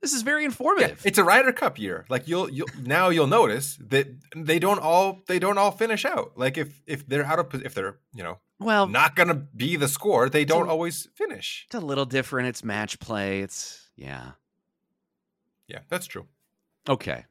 This 0.00 0.12
is 0.14 0.22
very 0.22 0.42
Yeah, 0.42 0.46
informative. 0.46 1.02
it's 1.04 1.18
a 1.18 1.24
Ryder 1.24 1.52
Cup 1.52 1.78
year. 1.78 2.06
Like 2.08 2.26
you'll 2.26 2.48
you'll 2.50 2.68
now 2.82 3.10
you'll 3.10 3.26
notice 3.26 3.76
that 3.88 4.06
they 4.34 4.58
don't 4.58 4.78
all 4.80 5.22
they 5.28 5.38
don't 5.38 5.58
all 5.58 5.70
finish 5.70 6.04
out. 6.04 6.32
Like 6.36 6.56
if 6.56 6.80
if 6.86 7.06
they're 7.06 7.24
out 7.26 7.38
of 7.38 7.62
if 7.64 7.74
they're 7.74 7.98
you 8.14 8.22
know 8.22 8.38
well, 8.58 8.86
not 8.86 9.14
gonna 9.16 9.34
be 9.34 9.76
the 9.76 9.88
score, 9.88 10.28
they 10.30 10.44
don't 10.44 10.68
a- 10.68 10.70
always 10.70 11.08
finish. 11.14 11.64
it's 11.66 11.74
a 11.74 11.80
little 11.80 12.06
different. 12.06 12.48
It's 12.48 12.64
match 12.64 12.98
play. 12.98 13.40
It's 13.40 13.90
yeah. 13.96 14.32
Yeah, 15.68 15.80
that's 15.88 16.06
true. 16.06 16.26
Okay. 16.88 17.26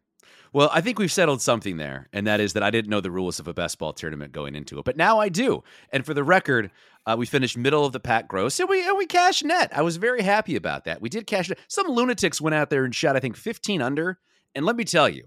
Well, 0.51 0.69
I 0.73 0.81
think 0.81 0.97
we've 0.97 1.11
settled 1.11 1.41
something 1.41 1.77
there, 1.77 2.07
and 2.11 2.25
that 2.25 2.39
is 2.39 2.53
that 2.53 2.63
I 2.63 2.71
didn't 2.71 2.89
know 2.89 3.01
the 3.01 3.11
rules 3.11 3.39
of 3.39 3.47
a 3.47 3.53
best 3.53 3.77
ball 3.77 3.93
tournament 3.93 4.31
going 4.31 4.55
into 4.55 4.79
it, 4.79 4.85
but 4.85 4.97
now 4.97 5.19
I 5.19 5.29
do. 5.29 5.63
And 5.91 6.05
for 6.05 6.15
the 6.15 6.23
record, 6.23 6.71
uh, 7.05 7.15
we 7.17 7.27
finished 7.27 7.57
middle 7.57 7.85
of 7.85 7.93
the 7.93 7.99
pack 7.99 8.27
gross, 8.27 8.59
and 8.59 8.67
we 8.67 8.85
and 8.87 8.97
we 8.97 9.05
cashed 9.05 9.45
net. 9.45 9.71
I 9.75 9.83
was 9.83 9.97
very 9.97 10.23
happy 10.23 10.55
about 10.55 10.85
that. 10.85 11.01
We 11.01 11.09
did 11.09 11.27
cash 11.27 11.49
net. 11.49 11.59
Some 11.67 11.87
lunatics 11.87 12.41
went 12.41 12.55
out 12.55 12.69
there 12.69 12.83
and 12.83 12.95
shot, 12.95 13.15
I 13.15 13.19
think, 13.19 13.35
15 13.35 13.81
under. 13.81 14.19
And 14.55 14.65
let 14.65 14.75
me 14.75 14.83
tell 14.83 15.07
you, 15.07 15.25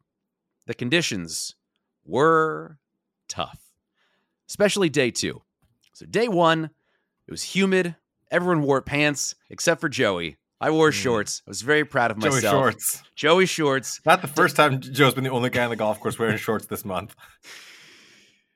the 0.66 0.74
conditions 0.74 1.54
were 2.04 2.78
tough, 3.28 3.60
especially 4.48 4.88
day 4.88 5.12
two. 5.12 5.42
So 5.92 6.04
day 6.06 6.26
one, 6.26 6.70
it 7.26 7.30
was 7.30 7.42
humid. 7.42 7.94
Everyone 8.30 8.62
wore 8.62 8.82
pants 8.82 9.36
except 9.50 9.80
for 9.80 9.88
Joey. 9.88 10.36
I 10.62 10.70
wore 10.70 10.90
Mm. 10.90 10.94
shorts. 10.94 11.42
I 11.46 11.50
was 11.50 11.62
very 11.62 11.84
proud 11.84 12.10
of 12.12 12.18
myself. 12.18 12.40
Joey 12.42 12.50
shorts. 12.50 13.02
Joey 13.16 13.46
shorts. 13.46 14.00
Not 14.06 14.22
the 14.22 14.28
first 14.28 14.54
time 14.56 14.80
Joe's 14.80 15.14
been 15.14 15.24
the 15.24 15.30
only 15.30 15.50
guy 15.50 15.64
on 15.64 15.70
the 15.70 15.76
golf 15.76 15.98
course 16.00 16.18
wearing 16.18 16.38
shorts 16.38 16.66
this 16.66 16.84
month. 16.84 17.14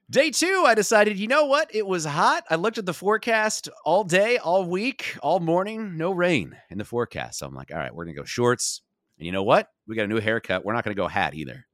Day 0.09 0.31
two, 0.31 0.63
I 0.65 0.75
decided, 0.77 1.19
you 1.19 1.27
know 1.27 1.47
what? 1.47 1.69
It 1.75 1.85
was 1.85 2.05
hot. 2.05 2.45
I 2.49 2.55
looked 2.55 2.79
at 2.79 2.87
the 2.87 2.95
forecast 2.95 3.69
all 3.85 4.05
day, 4.05 4.39
all 4.39 4.65
week, 4.65 5.17
all 5.21 5.41
morning, 5.41 5.97
no 5.97 6.13
rain 6.13 6.57
in 6.71 6.79
the 6.79 6.85
forecast. 6.85 7.41
So 7.41 7.47
I'm 7.47 7.55
like, 7.57 7.73
all 7.73 7.79
right, 7.79 7.93
we're 7.93 8.05
going 8.05 8.15
to 8.15 8.21
go 8.21 8.25
shorts. 8.25 8.83
And 9.19 9.27
you 9.27 9.33
know 9.33 9.43
what? 9.43 9.69
We 9.89 9.97
got 9.97 10.05
a 10.05 10.09
new 10.09 10.21
haircut. 10.21 10.65
We're 10.65 10.75
not 10.75 10.85
going 10.85 10.95
to 10.95 11.01
go 11.03 11.09
hat 11.09 11.35
either. 11.35 11.67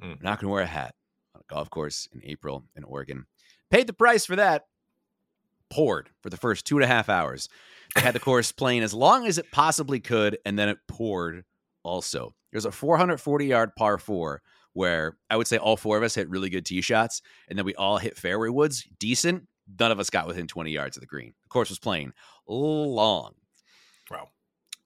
Mm. 0.00 0.10
We're 0.20 0.22
not 0.22 0.38
going 0.38 0.48
to 0.48 0.52
wear 0.52 0.62
a 0.62 0.66
hat 0.66 0.94
on 1.34 1.40
a 1.40 1.52
golf 1.52 1.68
course 1.68 2.06
in 2.12 2.20
April 2.24 2.64
in 2.76 2.84
Oregon. 2.84 3.26
Paid 3.70 3.88
the 3.88 3.92
price 3.92 4.24
for 4.24 4.36
that. 4.36 4.66
Poured 5.70 6.10
for 6.22 6.30
the 6.30 6.36
first 6.36 6.66
two 6.66 6.76
and 6.76 6.84
a 6.84 6.88
half 6.88 7.08
hours. 7.08 7.48
They 7.94 8.02
had 8.02 8.14
the 8.14 8.20
course 8.20 8.52
playing 8.52 8.82
as 8.82 8.94
long 8.94 9.26
as 9.26 9.38
it 9.38 9.50
possibly 9.50 10.00
could, 10.00 10.38
and 10.44 10.58
then 10.58 10.68
it 10.68 10.78
poured 10.88 11.44
also. 11.82 12.34
There's 12.52 12.64
a 12.64 12.72
440 12.72 13.46
yard 13.46 13.70
par 13.76 13.98
four 13.98 14.42
where 14.72 15.16
I 15.28 15.36
would 15.36 15.46
say 15.46 15.56
all 15.56 15.76
four 15.76 15.96
of 15.96 16.02
us 16.02 16.14
hit 16.14 16.28
really 16.28 16.50
good 16.50 16.66
tee 16.66 16.80
shots, 16.80 17.22
and 17.48 17.58
then 17.58 17.66
we 17.66 17.74
all 17.74 17.98
hit 17.98 18.16
fairway 18.16 18.48
woods 18.48 18.86
decent. 18.98 19.46
None 19.78 19.92
of 19.92 20.00
us 20.00 20.10
got 20.10 20.26
within 20.26 20.46
20 20.46 20.70
yards 20.70 20.96
of 20.96 21.00
the 21.00 21.06
green. 21.06 21.32
The 21.42 21.48
course 21.48 21.68
was 21.68 21.78
playing 21.78 22.12
long. 22.46 23.34
Wow. 24.10 24.28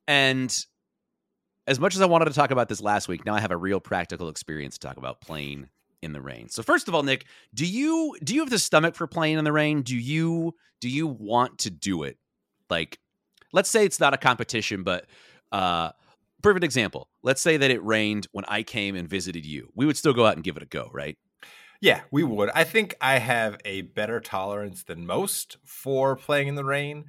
And 0.06 0.54
as 1.66 1.80
much 1.80 1.94
as 1.94 2.02
I 2.02 2.06
wanted 2.06 2.26
to 2.26 2.34
talk 2.34 2.50
about 2.50 2.68
this 2.68 2.82
last 2.82 3.08
week, 3.08 3.24
now 3.24 3.34
I 3.34 3.40
have 3.40 3.50
a 3.50 3.56
real 3.56 3.80
practical 3.80 4.28
experience 4.28 4.76
to 4.78 4.86
talk 4.86 4.98
about 4.98 5.20
playing 5.20 5.68
in 6.04 6.12
the 6.12 6.20
rain. 6.20 6.48
So 6.48 6.62
first 6.62 6.88
of 6.88 6.94
all, 6.94 7.02
Nick, 7.02 7.26
do 7.52 7.66
you 7.66 8.16
do 8.22 8.34
you 8.34 8.40
have 8.40 8.50
the 8.50 8.58
stomach 8.58 8.94
for 8.94 9.06
playing 9.06 9.38
in 9.38 9.44
the 9.44 9.52
rain? 9.52 9.82
Do 9.82 9.96
you 9.96 10.54
do 10.80 10.88
you 10.88 11.06
want 11.06 11.58
to 11.60 11.70
do 11.70 12.02
it? 12.02 12.18
Like 12.70 12.98
let's 13.52 13.70
say 13.70 13.84
it's 13.84 14.00
not 14.00 14.14
a 14.14 14.18
competition, 14.18 14.82
but 14.82 15.06
uh 15.50 15.90
perfect 16.42 16.64
example. 16.64 17.08
Let's 17.22 17.40
say 17.40 17.56
that 17.56 17.70
it 17.70 17.82
rained 17.84 18.28
when 18.32 18.44
I 18.46 18.62
came 18.62 18.94
and 18.94 19.08
visited 19.08 19.46
you. 19.46 19.70
We 19.74 19.86
would 19.86 19.96
still 19.96 20.12
go 20.12 20.26
out 20.26 20.34
and 20.34 20.44
give 20.44 20.56
it 20.56 20.62
a 20.62 20.66
go, 20.66 20.90
right? 20.92 21.16
Yeah, 21.80 22.02
we 22.10 22.22
would. 22.22 22.50
I 22.54 22.64
think 22.64 22.94
I 23.00 23.18
have 23.18 23.58
a 23.64 23.82
better 23.82 24.20
tolerance 24.20 24.84
than 24.84 25.06
most 25.06 25.58
for 25.64 26.16
playing 26.16 26.48
in 26.48 26.54
the 26.54 26.64
rain. 26.64 27.06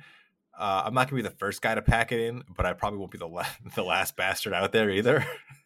Uh, 0.57 0.83
I'm 0.85 0.93
not 0.93 1.09
gonna 1.09 1.21
be 1.21 1.27
the 1.27 1.35
first 1.35 1.61
guy 1.61 1.75
to 1.75 1.81
pack 1.81 2.11
it 2.11 2.19
in, 2.19 2.43
but 2.55 2.65
I 2.65 2.73
probably 2.73 2.99
won't 2.99 3.11
be 3.11 3.17
the 3.17 3.27
la- 3.27 3.45
the 3.75 3.83
last 3.83 4.15
bastard 4.15 4.53
out 4.53 4.71
there 4.71 4.89
either. 4.89 5.25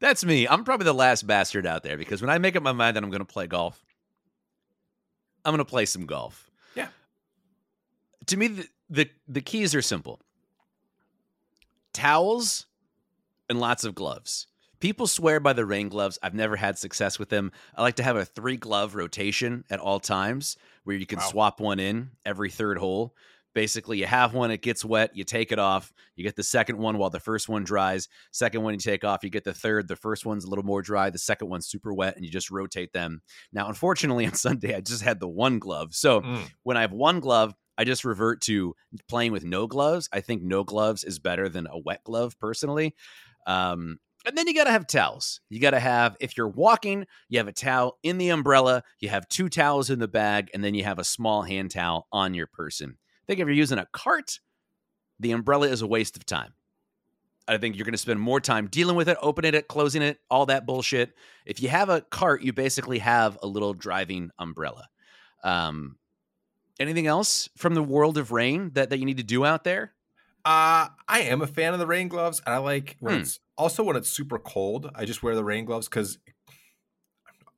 That's 0.00 0.24
me. 0.24 0.46
I'm 0.46 0.64
probably 0.64 0.84
the 0.84 0.92
last 0.94 1.26
bastard 1.26 1.66
out 1.66 1.82
there 1.82 1.96
because 1.96 2.20
when 2.20 2.30
I 2.30 2.38
make 2.38 2.54
up 2.56 2.62
my 2.62 2.72
mind 2.72 2.96
that 2.96 3.02
I'm 3.02 3.10
going 3.10 3.20
to 3.20 3.24
play 3.24 3.46
golf, 3.46 3.82
I'm 5.44 5.52
going 5.52 5.58
to 5.58 5.64
play 5.64 5.86
some 5.86 6.06
golf. 6.06 6.50
Yeah. 6.74 6.88
To 8.26 8.36
me, 8.36 8.48
the, 8.48 8.68
the 8.90 9.10
the 9.28 9.40
keys 9.40 9.74
are 9.74 9.82
simple: 9.82 10.20
towels 11.92 12.66
and 13.48 13.60
lots 13.60 13.84
of 13.84 13.94
gloves. 13.94 14.46
People 14.80 15.06
swear 15.06 15.40
by 15.40 15.54
the 15.54 15.64
rain 15.64 15.88
gloves. 15.88 16.18
I've 16.22 16.34
never 16.34 16.56
had 16.56 16.76
success 16.78 17.18
with 17.18 17.30
them. 17.30 17.52
I 17.74 17.82
like 17.82 17.96
to 17.96 18.02
have 18.02 18.16
a 18.16 18.24
three 18.24 18.56
glove 18.56 18.94
rotation 18.94 19.64
at 19.70 19.80
all 19.80 19.98
times 19.98 20.56
where 20.84 20.96
you 20.96 21.06
can 21.06 21.18
Wow. 21.20 21.28
swap 21.30 21.60
one 21.60 21.80
in 21.80 22.10
every 22.26 22.50
third 22.50 22.76
hole. 22.78 23.14
Basically, 23.54 23.98
you 23.98 24.06
have 24.06 24.34
one, 24.34 24.50
it 24.50 24.62
gets 24.62 24.84
wet, 24.84 25.14
you 25.14 25.22
take 25.24 25.52
it 25.52 25.58
off, 25.58 25.92
you 26.16 26.24
get 26.24 26.34
the 26.36 26.42
second 26.42 26.76
one 26.78 26.98
while 26.98 27.10
the 27.10 27.20
first 27.20 27.48
one 27.48 27.62
dries. 27.64 28.08
Second 28.32 28.62
one 28.62 28.74
you 28.74 28.80
take 28.80 29.04
off, 29.04 29.22
you 29.22 29.30
get 29.30 29.44
the 29.44 29.54
third. 29.54 29.86
The 29.88 29.96
first 29.96 30.26
one's 30.26 30.44
a 30.44 30.48
little 30.50 30.64
more 30.64 30.82
dry, 30.82 31.10
the 31.10 31.18
second 31.18 31.48
one's 31.48 31.66
super 31.68 31.94
wet, 31.94 32.16
and 32.16 32.24
you 32.24 32.30
just 32.30 32.50
rotate 32.50 32.92
them. 32.92 33.22
Now, 33.52 33.68
unfortunately, 33.68 34.26
on 34.26 34.34
Sunday, 34.34 34.74
I 34.74 34.80
just 34.80 35.02
had 35.02 35.20
the 35.20 35.28
one 35.28 35.58
glove. 35.58 35.94
So 35.94 36.20
Mm. 36.20 36.50
when 36.64 36.76
I 36.76 36.80
have 36.82 36.92
one 36.92 37.20
glove, 37.20 37.54
I 37.78 37.84
just 37.84 38.04
revert 38.04 38.40
to 38.42 38.74
playing 39.08 39.32
with 39.32 39.44
no 39.44 39.66
gloves. 39.66 40.08
I 40.12 40.20
think 40.20 40.42
no 40.42 40.62
gloves 40.64 41.02
is 41.04 41.18
better 41.18 41.48
than 41.48 41.66
a 41.66 41.78
wet 41.78 42.04
glove, 42.04 42.38
personally. 42.38 42.94
Um, 43.46 43.98
and 44.26 44.38
then 44.38 44.46
you 44.46 44.54
got 44.54 44.64
to 44.64 44.70
have 44.70 44.86
towels. 44.86 45.40
You 45.50 45.60
got 45.60 45.72
to 45.72 45.80
have, 45.80 46.16
if 46.18 46.36
you're 46.36 46.48
walking, 46.48 47.04
you 47.28 47.38
have 47.38 47.48
a 47.48 47.52
towel 47.52 47.98
in 48.02 48.16
the 48.16 48.30
umbrella, 48.30 48.82
you 49.00 49.10
have 49.10 49.28
two 49.28 49.48
towels 49.50 49.90
in 49.90 49.98
the 49.98 50.08
bag, 50.08 50.50
and 50.54 50.64
then 50.64 50.74
you 50.74 50.82
have 50.84 50.98
a 50.98 51.04
small 51.04 51.42
hand 51.42 51.72
towel 51.72 52.06
on 52.10 52.32
your 52.32 52.46
person. 52.46 52.96
Think 53.26 53.40
if 53.40 53.46
you're 53.46 53.50
using 53.50 53.78
a 53.78 53.86
cart, 53.92 54.38
the 55.20 55.32
umbrella 55.32 55.68
is 55.68 55.82
a 55.82 55.86
waste 55.86 56.16
of 56.16 56.26
time. 56.26 56.54
I 57.46 57.58
think 57.58 57.76
you're 57.76 57.84
going 57.84 57.92
to 57.92 57.98
spend 57.98 58.20
more 58.20 58.40
time 58.40 58.68
dealing 58.68 58.96
with 58.96 59.08
it, 59.08 59.18
opening 59.20 59.54
it, 59.54 59.68
closing 59.68 60.00
it, 60.02 60.18
all 60.30 60.46
that 60.46 60.64
bullshit. 60.66 61.14
If 61.44 61.60
you 61.62 61.68
have 61.68 61.90
a 61.90 62.00
cart, 62.00 62.42
you 62.42 62.52
basically 62.54 63.00
have 63.00 63.38
a 63.42 63.46
little 63.46 63.74
driving 63.74 64.30
umbrella. 64.38 64.88
Um, 65.42 65.98
anything 66.80 67.06
else 67.06 67.50
from 67.56 67.74
the 67.74 67.82
world 67.82 68.16
of 68.16 68.32
rain 68.32 68.70
that, 68.74 68.88
that 68.90 68.98
you 68.98 69.04
need 69.04 69.18
to 69.18 69.22
do 69.22 69.44
out 69.44 69.62
there? 69.64 69.92
Uh, 70.46 70.88
I 71.06 71.20
am 71.20 71.42
a 71.42 71.46
fan 71.46 71.72
of 71.74 71.78
the 71.78 71.86
rain 71.86 72.08
gloves, 72.08 72.42
and 72.44 72.54
I 72.54 72.58
like 72.58 72.96
when 73.00 73.14
Hmm. 73.14 73.20
it's 73.22 73.40
also 73.56 73.82
when 73.82 73.96
it's 73.96 74.08
super 74.08 74.38
cold. 74.38 74.90
I 74.94 75.04
just 75.04 75.22
wear 75.22 75.34
the 75.34 75.44
rain 75.44 75.64
gloves 75.64 75.88
because 75.88 76.18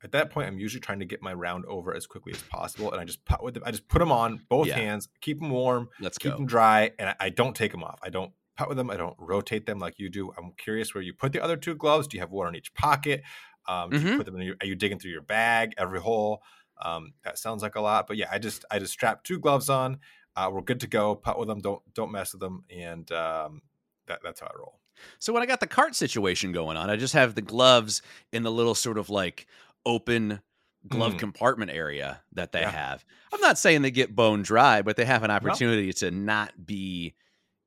at 0.07 0.11
that 0.13 0.29
point 0.31 0.47
I'm 0.47 0.57
usually 0.57 0.79
trying 0.81 0.99
to 0.99 1.05
get 1.05 1.21
my 1.21 1.33
round 1.33 1.65
over 1.65 1.93
as 1.93 2.07
quickly 2.07 2.33
as 2.33 2.41
possible, 2.43 2.91
and 2.91 2.99
I 2.99 3.05
just 3.05 3.23
put 3.25 3.43
with 3.43 3.53
them. 3.53 3.63
I 3.65 3.71
just 3.71 3.87
put 3.87 3.99
them 3.99 4.11
on 4.11 4.41
both 4.49 4.67
Yeah. 4.67 4.77
hands, 4.77 5.07
keep 5.21 5.39
them 5.39 5.49
warm, 5.49 5.89
Let's 5.99 6.17
keep 6.17 6.31
go. 6.31 6.37
them 6.37 6.45
dry, 6.45 6.91
and 6.97 7.09
I, 7.09 7.15
I 7.19 7.29
don't 7.29 7.55
take 7.55 7.71
them 7.71 7.83
off. 7.83 7.99
I 8.01 8.09
don't 8.09 8.31
put 8.57 8.67
with 8.69 8.77
them. 8.77 8.89
I 8.89 8.97
don't 8.97 9.15
rotate 9.19 9.65
them 9.65 9.79
like 9.79 9.99
you 9.99 10.09
do. 10.09 10.31
I'm 10.37 10.51
curious 10.57 10.93
where 10.95 11.03
you 11.03 11.13
put 11.13 11.31
the 11.33 11.41
other 11.43 11.57
two 11.57 11.75
gloves. 11.75 12.07
Do 12.07 12.17
you 12.17 12.21
have 12.21 12.31
one 12.31 12.47
in 12.47 12.55
each 12.55 12.73
pocket? 12.73 13.21
Um, 13.67 13.89
do 13.89 13.99
you 13.99 14.17
put 14.17 14.25
them 14.25 14.35
in 14.37 14.41
your, 14.47 14.55
are 14.61 14.65
you 14.65 14.75
digging 14.75 14.97
through 14.97 15.11
your 15.11 15.21
bag 15.21 15.73
every 15.77 15.99
hole? 15.99 16.41
Um, 16.81 17.13
that 17.23 17.37
sounds 17.37 17.61
like 17.61 17.75
a 17.75 17.81
lot, 17.81 18.07
but 18.07 18.17
yeah, 18.17 18.29
I 18.31 18.39
just 18.39 18.63
I 18.71 18.79
just 18.79 18.93
strap 18.93 19.23
two 19.23 19.39
gloves 19.39 19.69
on. 19.69 19.99
Uh, 20.35 20.49
we're 20.53 20.61
good 20.61 20.79
to 20.81 20.87
go. 20.87 21.15
Putt 21.15 21.37
with 21.39 21.47
them. 21.47 21.59
Don't 21.59 21.81
don't 21.93 22.11
mess 22.11 22.31
with 22.33 22.39
them, 22.41 22.63
and 22.69 23.11
um, 23.11 23.61
that 24.05 24.19
that's 24.23 24.39
how 24.39 24.47
I 24.47 24.57
roll. 24.57 24.79
So 25.19 25.31
when 25.33 25.43
I 25.43 25.45
got 25.45 25.59
the 25.59 25.67
cart 25.67 25.93
situation 25.95 26.51
going 26.51 26.75
on, 26.77 26.89
I 26.89 26.95
just 26.95 27.13
have 27.13 27.35
the 27.35 27.41
gloves 27.41 28.01
in 28.31 28.41
the 28.43 28.51
little 28.51 28.73
sort 28.73 28.97
of 28.97 29.09
like 29.11 29.45
open 29.87 30.41
glove 30.87 31.13
Mm. 31.15 31.19
compartment 31.19 31.71
area 31.71 32.21
that 32.33 32.51
they 32.51 32.61
Yeah. 32.61 32.69
have. 32.71 33.03
I'm 33.33 33.41
not 33.41 33.57
saying 33.57 33.81
they 33.81 33.91
get 33.91 34.15
bone 34.15 34.41
dry, 34.43 34.81
but 34.81 34.95
they 34.97 35.05
have 35.05 35.23
an 35.23 35.31
opportunity 35.31 35.91
to 35.93 36.11
not 36.11 36.65
be 36.65 37.15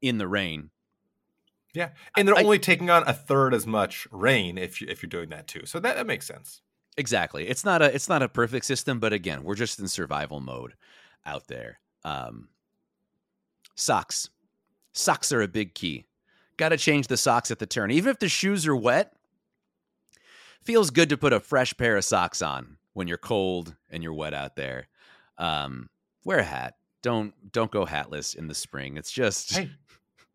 in 0.00 0.18
the 0.18 0.28
rain. 0.28 0.70
Yeah, 1.74 1.90
and 2.16 2.26
they're 2.26 2.36
I- 2.36 2.42
only 2.42 2.58
taking 2.58 2.88
on 2.90 3.06
a 3.06 3.12
third 3.12 3.52
as 3.54 3.66
much 3.66 4.06
rain 4.10 4.58
if 4.58 4.80
you 4.80 4.86
if 4.88 5.02
you're 5.02 5.08
doing 5.10 5.28
that 5.30 5.46
too. 5.48 5.66
So 5.66 5.80
that, 5.80 5.96
that 5.96 6.06
makes 6.06 6.26
sense. 6.26 6.62
Exactly. 6.96 7.46
It's 7.48 7.64
not 7.64 7.80
a 7.82 7.94
it's 7.94 8.08
not 8.08 8.22
a 8.22 8.28
perfect 8.28 8.64
system, 8.66 8.98
but 9.00 9.12
again, 9.12 9.42
we're 9.44 9.54
just 9.54 9.78
in 9.78 9.86
survival 9.88 10.40
mode 10.40 10.74
out 11.26 11.46
there. 11.48 11.80
Um 12.04 12.48
socks. 13.76 14.28
Socks 14.92 15.32
are 15.32 15.42
a 15.42 15.48
big 15.48 15.74
key. 15.74 16.06
Got 16.56 16.70
to 16.70 16.76
change 16.76 17.06
the 17.06 17.16
socks 17.16 17.50
at 17.50 17.58
the 17.58 17.66
turn. 17.66 17.90
Even 17.90 18.10
if 18.10 18.18
the 18.18 18.28
shoes 18.28 18.66
are 18.66 18.76
wet, 18.76 19.14
feels 20.64 20.90
good 20.90 21.08
to 21.10 21.16
put 21.16 21.32
a 21.32 21.40
fresh 21.40 21.76
pair 21.76 21.96
of 21.96 22.04
socks 22.04 22.42
on 22.42 22.76
when 22.92 23.08
you're 23.08 23.18
cold 23.18 23.76
and 23.88 24.02
you're 24.02 24.14
wet 24.14 24.34
out 24.34 24.56
there. 24.56 24.88
Um 25.38 25.88
wear 26.24 26.38
a 26.38 26.44
hat. 26.44 26.74
Don't 27.02 27.34
don't 27.52 27.70
go 27.70 27.84
hatless 27.86 28.34
in 28.34 28.46
the 28.48 28.54
spring. 28.54 28.96
It's 28.96 29.10
just 29.12 29.56
Hey, 29.56 29.70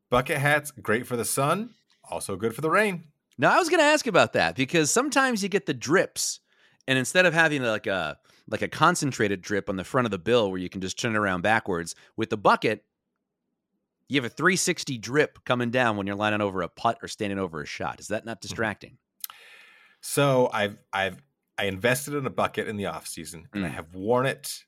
bucket 0.09 0.37
hats 0.37 0.71
great 0.71 1.05
for 1.05 1.15
the 1.17 1.25
sun, 1.25 1.71
also 2.09 2.35
good 2.35 2.55
for 2.55 2.61
the 2.61 2.69
rain. 2.71 3.03
Now 3.37 3.53
I 3.53 3.57
was 3.59 3.67
going 3.69 3.81
to 3.81 3.85
ask 3.85 4.07
about 4.07 4.31
that 4.33 4.55
because 4.55 4.89
sometimes 4.89 5.43
you 5.43 5.49
get 5.49 5.65
the 5.65 5.73
drips, 5.73 6.39
and 6.87 6.97
instead 6.97 7.25
of 7.25 7.33
having 7.33 7.61
like 7.63 7.85
a 7.85 8.17
like 8.47 8.61
a 8.61 8.67
concentrated 8.69 9.41
drip 9.41 9.69
on 9.69 9.75
the 9.75 9.83
front 9.83 10.05
of 10.05 10.11
the 10.11 10.17
bill 10.17 10.49
where 10.49 10.59
you 10.59 10.69
can 10.69 10.79
just 10.79 10.97
turn 10.97 11.15
it 11.15 11.17
around 11.17 11.41
backwards 11.41 11.95
with 12.15 12.29
the 12.29 12.37
bucket, 12.37 12.85
you 14.07 14.15
have 14.21 14.25
a 14.25 14.33
360 14.33 14.97
drip 14.99 15.43
coming 15.45 15.69
down 15.71 15.97
when 15.97 16.07
you're 16.07 16.15
lining 16.15 16.41
over 16.41 16.61
a 16.61 16.69
putt 16.69 16.97
or 17.01 17.07
standing 17.07 17.37
over 17.39 17.61
a 17.61 17.65
shot. 17.65 17.99
Is 17.99 18.07
that 18.07 18.23
not 18.25 18.37
Mm-hmm. 18.37 18.47
distracting? 18.47 18.97
So 20.07 20.49
I've 20.53 20.77
I've 20.93 21.23
I 21.57 21.65
invested 21.65 22.13
in 22.13 22.27
a 22.27 22.29
bucket 22.29 22.67
in 22.67 22.77
the 22.77 22.85
off 22.85 23.07
season, 23.07 23.47
and 23.53 23.65
I 23.65 23.69
Mm. 23.69 23.73
have 23.73 23.95
worn 23.95 24.27
it 24.27 24.65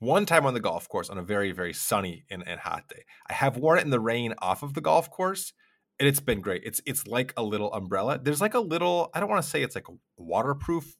one 0.00 0.26
time 0.26 0.44
on 0.44 0.52
the 0.54 0.60
golf 0.60 0.86
course 0.88 1.08
on 1.08 1.16
a 1.18 1.22
very 1.22 1.50
very 1.52 1.72
sunny 1.72 2.26
and, 2.30 2.46
and 2.46 2.60
hot 2.60 2.86
day. 2.88 3.04
I 3.30 3.32
have 3.32 3.56
worn 3.56 3.78
it 3.78 3.84
in 3.84 3.90
the 3.90 4.00
rain 4.00 4.34
off 4.40 4.62
of 4.62 4.74
the 4.74 4.82
golf 4.82 5.10
course, 5.10 5.54
and 5.98 6.06
it's 6.06 6.20
been 6.20 6.42
great. 6.42 6.62
It's 6.66 6.82
it's 6.84 7.06
like 7.06 7.32
a 7.38 7.42
little 7.42 7.72
umbrella. 7.72 8.18
There's 8.22 8.42
like 8.42 8.52
a 8.52 8.60
little 8.60 9.10
I 9.14 9.20
don't 9.20 9.30
want 9.30 9.42
to 9.42 9.48
say 9.48 9.62
it's 9.62 9.74
like 9.74 9.88
a 9.88 9.94
waterproof 10.18 10.94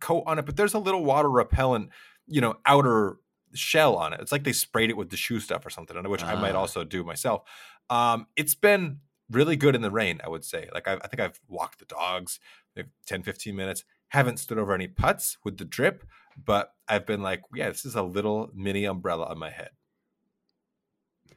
coat 0.00 0.24
on 0.26 0.38
it, 0.38 0.44
but 0.46 0.56
there's 0.56 0.74
a 0.74 0.78
little 0.78 1.02
water 1.04 1.30
repellent, 1.30 1.90
you 2.26 2.42
know, 2.42 2.56
outer 2.66 3.16
shell 3.54 3.96
on 3.96 4.12
it. 4.12 4.20
It's 4.20 4.32
like 4.32 4.44
they 4.44 4.52
sprayed 4.52 4.90
it 4.90 4.98
with 4.98 5.08
the 5.10 5.16
shoe 5.16 5.40
stuff 5.40 5.64
or 5.64 5.70
something, 5.70 5.96
which 6.10 6.22
I 6.24 6.34
might 6.36 6.54
Ah. 6.56 6.60
also 6.60 6.84
do 6.84 7.04
myself. 7.04 7.42
Um, 7.88 8.26
it's 8.36 8.54
been 8.54 9.00
really 9.30 9.56
good 9.56 9.74
in 9.74 9.82
the 9.82 9.90
rain, 9.90 10.20
I 10.22 10.28
would 10.28 10.44
say. 10.44 10.68
Like 10.74 10.88
I, 10.88 10.94
I 10.94 11.06
think 11.08 11.20
I've 11.20 11.40
walked 11.48 11.78
the 11.78 11.86
dogs 11.86 12.38
like 12.76 12.88
10, 13.06 13.22
15 13.22 13.54
minutes. 13.54 13.84
Haven't 14.08 14.38
stood 14.38 14.58
over 14.58 14.74
any 14.74 14.88
putts 14.88 15.38
with 15.44 15.58
the 15.58 15.64
drip, 15.64 16.04
but 16.36 16.72
I've 16.88 17.06
been 17.06 17.22
like, 17.22 17.42
yeah, 17.54 17.68
this 17.68 17.84
is 17.84 17.94
a 17.94 18.02
little 18.02 18.50
mini 18.54 18.84
umbrella 18.84 19.26
on 19.26 19.38
my 19.38 19.50
head. 19.50 19.70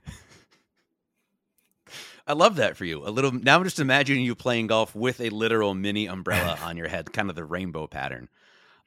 I 2.28 2.34
love 2.34 2.56
that 2.58 2.76
for 2.78 2.86
you. 2.86 3.08
A 3.08 3.10
little 3.10 3.32
now 3.32 3.58
I'm 3.58 3.64
just 3.64 3.80
imagining 3.80 4.24
you 4.24 4.36
playing 4.36 4.68
golf 4.68 4.94
with 4.96 5.22
a 5.22 5.30
literal 5.30 5.74
mini 5.74 6.08
umbrella 6.08 6.58
on 6.64 6.78
your 6.78 6.88
head, 6.88 7.14
kind 7.14 7.30
of 7.30 7.36
the 7.36 7.46
rainbow 7.46 7.88
pattern 7.88 8.30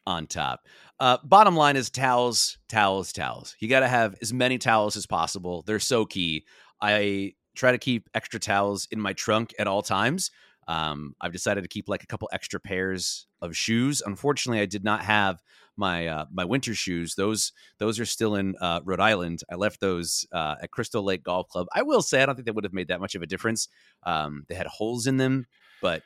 on 0.07 0.27
top. 0.27 0.67
Uh, 0.99 1.19
bottom 1.25 1.57
line 1.57 1.77
is 1.77 1.91
towels, 1.91 2.59
towels, 2.69 3.13
towels. 3.13 3.57
You 3.59 3.69
got 3.69 3.81
to 3.81 3.89
have 3.89 4.17
as 4.21 4.33
many 4.33 4.59
towels 4.59 4.97
as 4.97 5.07
possible. 5.07 5.63
They're 5.67 5.79
so 5.79 6.05
key. 6.05 6.45
I 6.81 7.35
try 7.55 7.73
to 7.73 7.79
keep 7.79 8.09
extra 8.15 8.41
towels 8.41 8.87
in 8.91 9.01
my 9.01 9.13
trunk 9.13 9.55
at 9.59 9.67
all 9.67 9.83
times. 9.83 10.31
Um, 10.71 11.15
I've 11.21 11.33
decided 11.33 11.63
to 11.63 11.69
keep 11.69 11.89
like 11.89 12.03
a 12.03 12.07
couple 12.07 12.29
extra 12.33 12.61
pairs 12.61 13.27
of 13.43 13.57
shoes. 13.57 14.03
Unfortunately, 14.05 14.61
I 14.61 14.67
did 14.67 14.85
not 14.85 15.03
have 15.03 15.43
my 15.77 16.07
uh, 16.07 16.27
my 16.31 16.45
winter 16.45 16.75
shoes. 16.75 17.15
Those 17.17 17.53
those 17.79 17.99
are 17.99 18.05
still 18.07 18.35
in 18.37 18.55
uh, 18.61 18.81
Rhode 18.85 19.01
Island. 19.01 19.43
I 19.51 19.57
left 19.57 19.81
those 19.81 20.27
uh, 20.33 20.57
at 20.63 20.71
Crystal 20.71 21.03
Lake 21.03 21.25
Golf 21.25 21.49
Club. 21.49 21.67
I 21.75 21.83
will 21.83 22.03
say 22.03 22.23
I 22.23 22.27
don't 22.27 22.35
think 22.37 22.47
they 22.47 22.53
would 22.53 22.65
have 22.65 22.73
made 22.73 22.89
that 22.89 23.01
much 23.01 23.15
of 23.15 23.23
a 23.23 23.27
difference. 23.27 23.69
Um, 24.05 24.45
they 24.49 24.55
had 24.55 24.67
holes 24.69 25.07
in 25.07 25.17
them, 25.17 25.47
but 25.83 26.03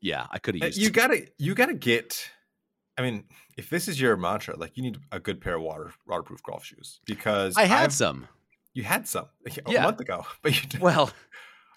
yeah, 0.00 0.26
I 0.30 0.38
could 0.38 0.54
have 0.56 0.62
Uh, 0.62 0.66
used. 0.66 0.78
You 0.78 0.90
gotta 0.90 1.26
you 1.38 1.54
gotta 1.54 1.74
get 1.74 2.30
I 2.98 3.02
mean, 3.02 3.24
if 3.56 3.70
this 3.70 3.88
is 3.88 4.00
your 4.00 4.16
mantra, 4.16 4.56
like 4.56 4.76
you 4.76 4.82
need 4.82 4.98
a 5.12 5.18
good 5.20 5.40
pair 5.40 5.56
of 5.56 5.62
water 5.62 5.92
waterproof 6.06 6.42
golf 6.42 6.64
shoes 6.64 7.00
because 7.06 7.56
I 7.56 7.64
had 7.64 7.84
I've- 7.84 7.92
some. 7.94 8.28
You 8.74 8.82
had 8.82 9.06
some 9.08 9.26
a 9.46 9.70
Yeah. 9.72 9.84
month 9.84 10.00
ago, 10.00 10.26
but 10.42 10.52
you 10.60 10.68
didn't. 10.68 10.82
Well, 10.82 11.10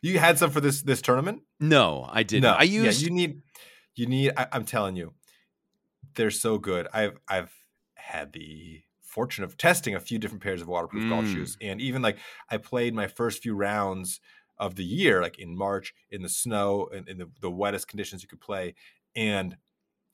you 0.02 0.20
had 0.20 0.38
some 0.38 0.52
for 0.52 0.62
this 0.62 0.82
this 0.82 1.02
tournament. 1.02 1.42
no, 1.60 2.08
I 2.12 2.24
didn't. 2.24 2.44
No, 2.44 2.54
I 2.54 2.64
used. 2.64 3.02
Yeah, 3.02 3.06
you 3.08 3.14
need, 3.14 3.42
you 3.96 4.06
need. 4.08 4.34
I, 4.38 4.48
I'm 4.52 4.66
telling 4.66 4.96
you, 4.96 5.14
they're 6.16 6.32
so 6.32 6.58
good. 6.58 6.88
I've 6.94 7.18
I've 7.28 7.52
had 7.96 8.34
the 8.34 8.82
fortune 9.02 9.44
of 9.44 9.58
testing 9.58 9.96
a 9.96 10.00
few 10.00 10.20
different 10.20 10.44
pairs 10.44 10.62
of 10.62 10.68
waterproof 10.68 11.10
golf 11.10 11.26
Mm. 11.26 11.34
shoes, 11.34 11.58
and 11.62 11.82
even 11.82 12.02
like 12.02 12.18
I 12.50 12.58
played 12.58 12.94
my 12.94 13.08
first 13.08 13.42
few 13.42 13.56
rounds 13.56 14.20
of 14.60 14.76
the 14.76 14.84
year, 14.86 15.22
like 15.22 15.38
in 15.40 15.56
March 15.58 15.94
in 16.10 16.22
the 16.24 16.30
snow 16.30 16.90
and 16.94 17.08
in 17.08 17.18
the, 17.20 17.30
the 17.42 17.50
wettest 17.52 17.88
conditions 17.88 18.22
you 18.24 18.28
could 18.28 18.42
play, 18.42 18.76
and 19.16 19.56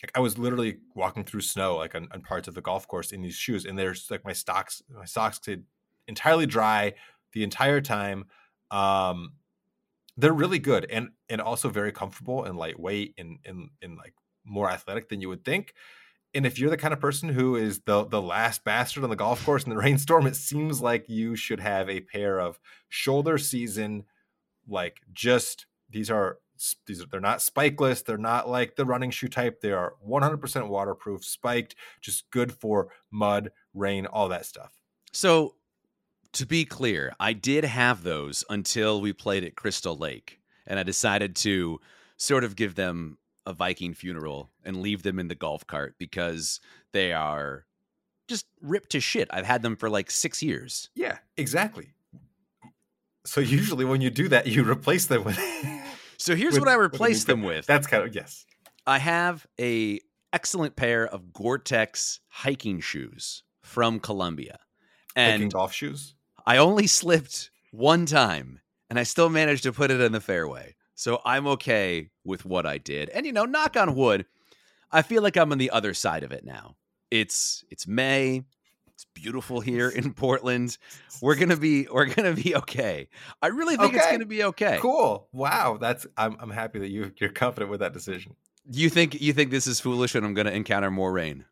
like 0.02 0.12
I 0.16 0.20
was 0.20 0.38
literally 0.38 0.78
walking 0.96 1.24
through 1.24 1.42
snow 1.42 1.78
like 1.78 1.96
on, 1.96 2.08
on 2.12 2.22
parts 2.22 2.48
of 2.50 2.54
the 2.54 2.62
golf 2.62 2.88
course 2.88 3.12
in 3.12 3.22
these 3.22 3.36
shoes, 3.36 3.66
and 3.66 3.78
there's 3.80 4.10
like 4.12 4.26
my 4.26 4.34
socks, 4.34 4.82
my 4.90 5.06
socks 5.06 5.38
stayed 5.38 5.64
entirely 6.08 6.46
dry 6.46 6.94
the 7.34 7.44
entire 7.44 7.80
time. 7.82 8.26
Um, 8.72 9.34
they're 10.18 10.34
really 10.34 10.60
good 10.60 10.86
and 10.90 11.10
and 11.30 11.42
also 11.42 11.70
very 11.70 11.92
comfortable 11.92 12.44
and 12.44 12.58
lightweight 12.58 13.14
and 13.18 13.40
and 13.46 13.70
and 13.82 13.98
like 13.98 14.14
more 14.46 14.70
athletic 14.70 15.10
than 15.10 15.22
you 15.22 15.30
would 15.30 15.46
think. 15.46 15.74
And 16.36 16.48
if 16.48 16.58
you're 16.58 16.72
the 16.72 16.78
kind 16.78 16.94
of 16.94 17.00
person 17.00 17.30
who 17.30 17.56
is 17.56 17.82
the 17.86 18.06
the 18.06 18.22
last 18.22 18.64
bastard 18.64 19.04
on 19.04 19.10
the 19.10 19.16
golf 19.16 19.44
course 19.46 19.64
in 19.64 19.70
the 19.70 19.78
rainstorm, 19.84 20.28
it 20.28 20.36
seems 20.36 20.82
like 20.82 21.10
you 21.10 21.36
should 21.36 21.60
have 21.60 21.90
a 21.90 22.02
pair 22.02 22.40
of 22.40 22.60
shoulder 22.90 23.38
season, 23.38 24.06
like 24.68 25.02
just 25.14 25.66
these 25.90 26.10
are 26.10 26.40
these 26.86 27.02
are 27.02 27.06
they're 27.08 27.20
not 27.20 27.40
spikeless, 27.40 28.04
they're 28.04 28.18
not 28.18 28.50
like 28.50 28.76
the 28.76 28.86
running 28.86 29.12
shoe 29.12 29.28
type. 29.28 29.62
They 29.62 29.72
are 29.72 29.96
100% 30.08 30.68
waterproof, 30.68 31.26
spiked, 31.26 31.76
just 32.02 32.30
good 32.32 32.52
for 32.52 32.90
mud, 33.12 33.52
rain, 33.74 34.06
all 34.06 34.30
that 34.30 34.46
stuff. 34.46 34.74
So, 35.12 35.56
to 36.34 36.46
be 36.46 36.66
clear, 36.66 37.14
I 37.20 37.34
did 37.34 37.64
have 37.64 38.04
those 38.04 38.44
until 38.50 39.02
we 39.02 39.14
played 39.14 39.44
at 39.44 39.56
Crystal 39.56 39.96
Lake, 39.98 40.40
and 40.68 40.80
I 40.80 40.84
decided 40.84 41.36
to 41.38 41.80
sort 42.18 42.44
of 42.44 42.56
give 42.56 42.76
them 42.76 43.18
a 43.46 43.54
Viking 43.54 43.94
funeral 43.94 44.50
and 44.64 44.78
leave 44.78 45.04
them 45.04 45.20
in 45.20 45.28
the 45.28 45.36
golf 45.36 45.68
cart 45.68 45.96
because 45.98 46.60
they 46.92 47.14
are 47.14 47.66
just 48.28 48.46
ripped 48.62 48.92
to 48.92 49.00
shit. 49.00 49.28
I've 49.32 49.46
had 49.46 49.62
them 49.62 49.76
for 49.76 49.90
like 49.90 50.10
six 50.10 50.42
years. 50.42 50.90
Yeah, 50.96 51.18
exactly. 51.38 51.94
So 53.26 53.42
usually 53.42 53.86
when 53.86 54.02
you 54.02 54.10
do 54.10 54.30
that, 54.30 54.48
you 54.48 54.64
replace 54.70 55.06
them 55.06 55.24
with. 55.24 55.40
So 56.18 56.36
here's 56.36 56.54
with- 56.54 56.62
what 56.62 56.70
I 56.70 56.76
replaced 56.76 57.28
them 57.28 57.42
with. 57.42 57.66
That's 57.66 57.88
kind 57.88 58.04
of 58.04 58.16
yes. 58.16 58.46
I 58.88 58.98
have 59.00 59.46
a 59.60 60.00
excellent 60.32 60.76
pair 60.76 61.06
of 61.06 61.34
Gore-Tex 61.34 62.22
hiking 62.28 62.80
shoes 62.80 63.44
from 63.62 64.00
Columbia, 64.00 64.60
Hiking 65.16 65.44
and 65.44 65.54
golf 65.54 65.74
shoes. 65.74 66.16
I 66.46 66.58
only 66.58 66.88
slipped 66.88 67.52
one 67.72 68.06
time, 68.06 68.60
and 68.90 69.00
I 69.00 69.04
still 69.04 69.30
managed 69.30 69.64
to 69.64 69.74
put 69.74 69.92
it 69.92 70.02
in 70.02 70.12
the 70.12 70.22
fairway. 70.22 70.76
So 70.96 71.22
I'm 71.26 71.48
okay 71.48 72.10
with 72.24 72.46
what 72.46 72.66
I 72.66 72.78
did. 72.78 73.10
And 73.10 73.26
you 73.26 73.32
know, 73.32 73.46
knock 73.46 73.76
on 73.76 73.96
wood, 73.96 74.26
I 74.92 75.02
feel 75.02 75.24
like 75.24 75.38
I'm 75.38 75.52
on 75.52 75.58
the 75.58 75.72
other 75.72 75.94
side 75.94 76.24
of 76.24 76.32
it 76.32 76.46
now. 76.46 76.76
It's 77.10 77.64
it's 77.70 77.88
May. 77.88 78.44
It's 78.88 79.06
beautiful 79.14 79.60
here 79.60 79.90
in 79.90 80.14
Portland. 80.14 80.78
We're 81.22 81.36
gonna 81.36 81.58
be 81.58 81.88
we're 81.92 82.06
gonna 82.06 82.34
be 82.34 82.56
okay. 82.56 83.10
I 83.42 83.48
really 83.48 83.76
think 83.76 83.96
it's 83.96 84.12
gonna 84.12 84.26
be 84.26 84.44
okay. 84.44 84.78
Cool. 84.82 85.28
Wow. 85.32 85.78
That's 85.80 86.06
I'm 86.16 86.38
I'm 86.40 86.52
happy 86.52 86.80
that 86.80 86.90
you 86.90 87.12
you're 87.18 87.32
confident 87.32 87.72
with 87.72 87.80
that 87.80 87.94
decision. 87.94 88.36
You 88.72 88.90
think 88.90 89.20
you 89.20 89.34
think 89.34 89.52
this 89.52 89.68
is 89.68 89.80
foolish 89.80 90.16
and 90.16 90.26
I'm 90.26 90.34
gonna 90.34 90.52
encounter 90.52 90.92
more 90.92 91.12
rain? 91.12 91.46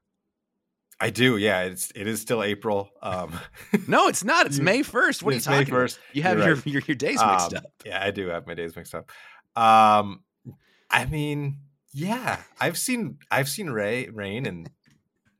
I 1.01 1.09
do. 1.09 1.37
Yeah. 1.37 1.63
It's 1.63 1.91
it 1.95 2.07
is 2.07 2.21
still 2.21 2.43
April. 2.43 2.89
Um, 3.01 3.33
No, 3.87 4.07
it's 4.07 4.23
not. 4.23 4.45
It's 4.45 4.59
May 4.59 4.83
first. 4.83 5.23
What 5.23 5.33
are 5.33 5.37
you 5.37 5.41
May 5.47 5.57
talking 5.59 5.73
about? 5.73 5.89
1st. 5.89 5.99
You 6.13 6.23
have 6.23 6.37
your, 6.37 6.55
right. 6.55 6.65
your 6.67 6.81
your 6.87 6.95
days 6.95 7.19
mixed 7.25 7.51
Um, 7.53 7.57
up. 7.57 7.63
Yeah, 7.85 8.03
I 8.03 8.11
do 8.11 8.27
have 8.27 8.45
my 8.47 8.53
days 8.53 8.75
mixed 8.75 8.93
up. 8.95 9.09
Um, 9.55 10.23
I 10.89 11.05
mean, 11.05 11.57
yeah, 11.93 12.37
I've 12.59 12.77
seen 12.77 13.17
I've 13.31 13.49
seen 13.49 13.69
Ray 13.69 14.09
rain 14.09 14.45
in 14.45 14.67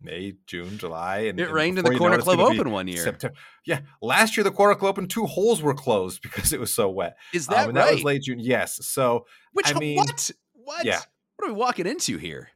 May, 0.02 0.34
June, 0.48 0.78
July, 0.80 1.20
and 1.30 1.40
It 1.40 1.44
and 1.44 1.54
rained 1.54 1.78
in 1.78 1.86
the 1.86 1.96
Corner 1.96 2.18
Club 2.18 2.40
Open 2.40 2.72
one 2.72 2.88
year. 2.88 3.04
September. 3.04 3.36
Yeah, 3.66 3.82
last 4.02 4.36
year 4.36 4.44
the 4.44 4.52
Corner 4.52 4.74
Club 4.76 4.90
Open 4.98 5.08
two 5.08 5.28
holes 5.28 5.62
were 5.62 5.76
closed 5.76 6.22
because 6.24 6.52
it 6.54 6.60
was 6.60 6.74
so 6.74 6.90
wet. 6.90 7.16
Is 7.34 7.48
Um, 7.48 7.54
that 7.56 7.68
and 7.68 7.78
right? 7.78 7.86
That 7.86 7.94
was 7.94 8.04
late 8.04 8.24
June. 8.24 8.40
Yes. 8.40 8.80
So 8.88 9.26
Which 9.54 9.74
I 9.76 9.78
mean, 9.78 9.98
what? 9.98 10.32
What? 10.54 10.86
yeah. 10.86 11.00
What 11.36 11.50
are 11.50 11.54
we 11.54 11.60
walking 11.60 11.86
into 11.88 12.18
here? 12.18 12.50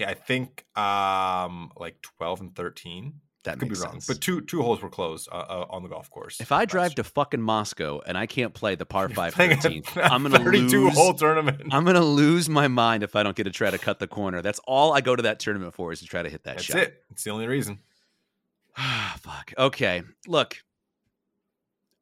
Yeah, 0.00 0.10
I 0.10 0.14
think 0.14 0.64
um 0.76 1.70
like 1.76 2.00
twelve 2.02 2.40
and 2.40 2.54
thirteen. 2.54 3.20
That 3.44 3.54
Could 3.58 3.60
be 3.60 3.66
makes 3.70 3.80
wrong, 3.80 3.92
sense. 3.92 4.06
but 4.06 4.20
two 4.20 4.42
two 4.42 4.60
holes 4.60 4.82
were 4.82 4.90
closed 4.90 5.26
uh, 5.32 5.36
uh, 5.36 5.66
on 5.70 5.82
the 5.82 5.88
golf 5.88 6.10
course. 6.10 6.42
if 6.42 6.52
I 6.52 6.66
drive 6.66 6.90
year. 6.90 6.96
to 6.96 7.04
fucking 7.04 7.40
Moscow 7.40 8.02
and 8.06 8.18
I 8.18 8.26
can't 8.26 8.52
play 8.52 8.74
the 8.74 8.84
par 8.84 9.08
five 9.08 9.32
Playing 9.34 9.52
a- 9.52 9.56
13th, 9.56 9.96
a 9.96 10.04
I'm 10.12 10.22
gonna 10.24 10.38
32 10.44 10.84
lose. 10.84 10.94
hole 10.94 11.14
tournament. 11.14 11.62
I'm 11.72 11.86
gonna 11.86 12.04
lose 12.04 12.50
my 12.50 12.68
mind 12.68 13.02
if 13.02 13.16
I 13.16 13.22
don't 13.22 13.34
get 13.34 13.44
to 13.44 13.50
try 13.50 13.70
to 13.70 13.78
cut 13.78 13.98
the 13.98 14.06
corner. 14.06 14.42
That's 14.42 14.60
all 14.66 14.92
I 14.92 15.00
go 15.00 15.16
to 15.16 15.22
that 15.22 15.38
tournament 15.40 15.72
for 15.74 15.90
is 15.90 16.00
to 16.00 16.04
try 16.06 16.22
to 16.22 16.28
hit 16.28 16.44
that 16.44 16.56
That's 16.56 16.64
shot. 16.66 16.76
it. 16.82 17.02
It's 17.12 17.24
the 17.24 17.30
only 17.30 17.46
reason. 17.46 17.78
Ah, 18.76 19.16
fuck. 19.20 19.54
Okay. 19.56 20.02
Look, 20.26 20.62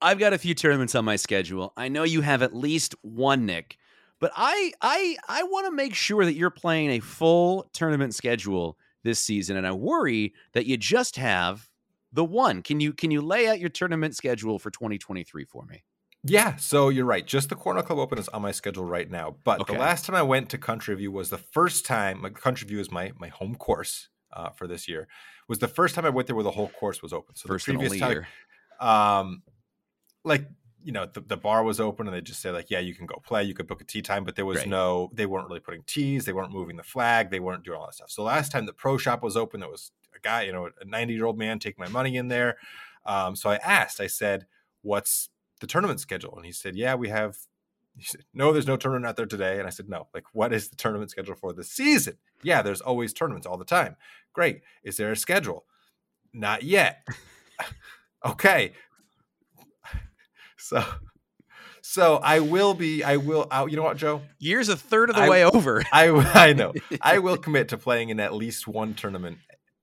I've 0.03 0.19
got 0.19 0.33
a 0.33 0.39
few 0.39 0.55
tournaments 0.55 0.97
on 0.97 1.05
my 1.05 1.15
schedule. 1.15 1.73
I 1.77 1.87
know 1.87 2.03
you 2.03 2.21
have 2.23 2.43
at 2.43 2.53
least 2.55 2.97
one, 3.03 3.47
Nick, 3.47 3.77
but 4.21 4.33
I 4.37 4.73
I 4.81 5.17
I 5.29 5.43
want 5.45 5.67
to 5.67 5.73
make 5.73 5.95
sure 5.95 6.25
that 6.25 6.35
you're 6.35 6.51
playing 6.51 6.91
a 6.91 7.01
full 7.01 7.69
tournament 7.73 8.15
schedule 8.15 8.79
this 9.05 9.21
season, 9.21 9.57
and 9.57 9.67
I 9.67 9.73
worry 9.73 10.35
that 10.53 10.67
you 10.67 10.77
just 10.77 11.17
have 11.17 11.69
the 12.13 12.25
one. 12.25 12.63
Can 12.63 12.81
you 12.81 12.93
can 12.93 13.11
you 13.11 13.21
lay 13.23 13.49
out 13.49 13.61
your 13.61 13.71
tournament 13.71 14.17
schedule 14.17 14.59
for 14.59 14.71
2023 14.71 15.45
for 15.45 15.65
me? 15.67 15.85
Yeah, 16.25 16.57
so 16.57 16.89
you're 16.89 17.05
right. 17.05 17.25
Just 17.25 17.49
the 17.49 17.55
Corner 17.55 17.83
Club 17.83 17.99
Open 17.99 18.19
is 18.19 18.29
on 18.31 18.43
my 18.43 18.51
schedule 18.51 18.85
right 18.85 19.09
now. 19.09 19.37
But 19.45 19.61
Okay. 19.61 19.75
the 19.75 19.79
last 19.79 20.05
time 20.05 20.17
I 20.17 20.23
went 20.23 20.51
to 20.51 20.59
Country 20.59 20.95
View 20.97 21.13
was 21.13 21.31
the 21.31 21.39
first 21.39 21.87
time. 21.87 22.21
My 22.23 22.31
Country 22.31 22.67
View 22.67 22.81
is 22.81 22.91
my 22.91 23.13
my 23.17 23.29
home 23.29 23.55
course 23.55 24.09
uh, 24.33 24.51
for 24.51 24.67
this 24.67 24.89
year. 24.89 25.07
Was 25.49 25.61
the 25.61 25.69
first 25.69 25.95
time 25.95 26.05
I 26.05 26.11
went 26.11 26.27
there 26.27 26.35
where 26.37 26.43
the 26.45 26.51
whole 26.51 26.69
course 26.71 27.03
was 27.03 27.13
open. 27.13 27.37
So 27.37 27.49
First 27.49 27.67
the 27.67 27.73
and 27.73 27.79
previous 27.79 27.93
only 27.93 28.01
time, 28.01 28.11
year. 28.11 28.29
um, 28.81 29.43
like 30.25 30.49
you 30.83 30.93
know, 30.93 31.07
the, 31.07 31.21
the 31.21 31.37
bar 31.37 31.65
was 31.65 31.81
open 31.81 32.07
and 32.07 32.15
they 32.15 32.21
just 32.21 32.41
say 32.41 32.51
like, 32.51 32.71
yeah, 32.71 32.79
you 32.79 32.95
can 32.95 33.07
go 33.07 33.21
play, 33.25 33.45
you 33.45 33.55
could 33.55 33.67
book 33.67 33.81
a 33.81 33.85
tee 33.85 34.03
time, 34.03 34.25
but 34.25 34.37
there 34.37 34.47
was 34.47 34.59
Great. 34.59 34.69
no, 34.69 35.11
they 35.13 35.27
weren't 35.27 35.49
really 35.49 35.61
putting 35.61 35.83
tees, 35.83 36.25
they 36.25 36.33
weren't 36.33 36.53
moving 36.53 36.77
the 36.77 36.83
flag, 36.83 37.31
they 37.31 37.41
weren't 37.41 37.65
doing 37.65 37.79
all 37.79 37.87
that 37.87 37.95
stuff. 37.95 38.11
So 38.11 38.23
last 38.23 38.53
time 38.53 38.67
the 38.67 38.73
pro 38.73 38.97
shop 38.97 39.23
was 39.23 39.37
open, 39.37 39.61
there 39.61 39.69
was 39.69 39.91
a 40.15 40.21
guy, 40.21 40.43
you 40.43 40.53
know, 40.53 40.71
a 40.81 40.85
90 40.85 41.13
year 41.15 41.27
old 41.27 41.39
man 41.39 41.59
taking 41.59 41.83
my 41.83 41.91
money 41.91 42.17
in 42.17 42.29
there. 42.29 42.57
Um, 43.05 43.35
so 43.37 43.51
I 43.51 43.57
asked, 43.57 44.01
I 44.01 44.07
said, 44.07 44.47
what's 44.83 45.31
the 45.61 45.67
tournament 45.67 46.01
schedule. 46.01 46.37
And 46.37 46.47
he 46.47 46.53
said, 46.53 46.77
Yeah, 46.77 46.95
we 46.95 47.09
have. 47.09 47.37
He 47.97 48.05
said, 48.05 48.23
No, 48.33 48.53
there's 48.53 48.67
no 48.67 48.77
tournament 48.77 49.07
out 49.07 49.17
there 49.17 49.27
today. 49.27 49.59
And 49.59 49.67
I 49.67 49.71
said, 49.71 49.89
No, 49.89 50.09
like, 50.15 50.25
what 50.33 50.53
is 50.53 50.69
the 50.69 50.77
tournament 50.77 51.11
schedule 51.11 51.35
for 51.35 51.53
the 51.53 51.65
season? 51.65 52.19
Yeah, 52.43 52.63
there's 52.63 52.81
always 52.81 53.13
tournaments 53.13 53.47
all 53.47 53.59
the 53.59 53.65
time. 53.65 53.97
Great. 54.33 54.61
Is 54.83 54.97
there 54.97 55.11
a 55.11 55.17
schedule? 55.17 55.65
Not 56.33 56.63
yet. 56.63 57.07
okay. 58.25 58.73
So, 60.59 60.85
so 61.83 62.17
I 62.17 62.41
will 62.41 62.75
be. 62.75 63.03
I 63.05 63.17
will. 63.17 63.47
I, 63.51 63.65
you 63.67 63.77
know 63.77 63.83
what, 63.83 63.97
Joe? 63.97 64.23
Year's 64.39 64.69
a 64.69 64.77
third 64.77 65.11
of 65.11 65.17
the 65.17 65.23
I- 65.23 65.29
way 65.29 65.45
over. 65.45 65.83
I 65.93 66.09
I 66.35 66.53
know. 66.53 66.73
I 67.01 67.19
will 67.19 67.37
commit 67.37 67.69
to 67.69 67.79
playing 67.79 68.11
in 68.11 68.21
at 68.21 68.35
least 68.35 68.67
one 68.69 68.95
tournament 68.95 69.39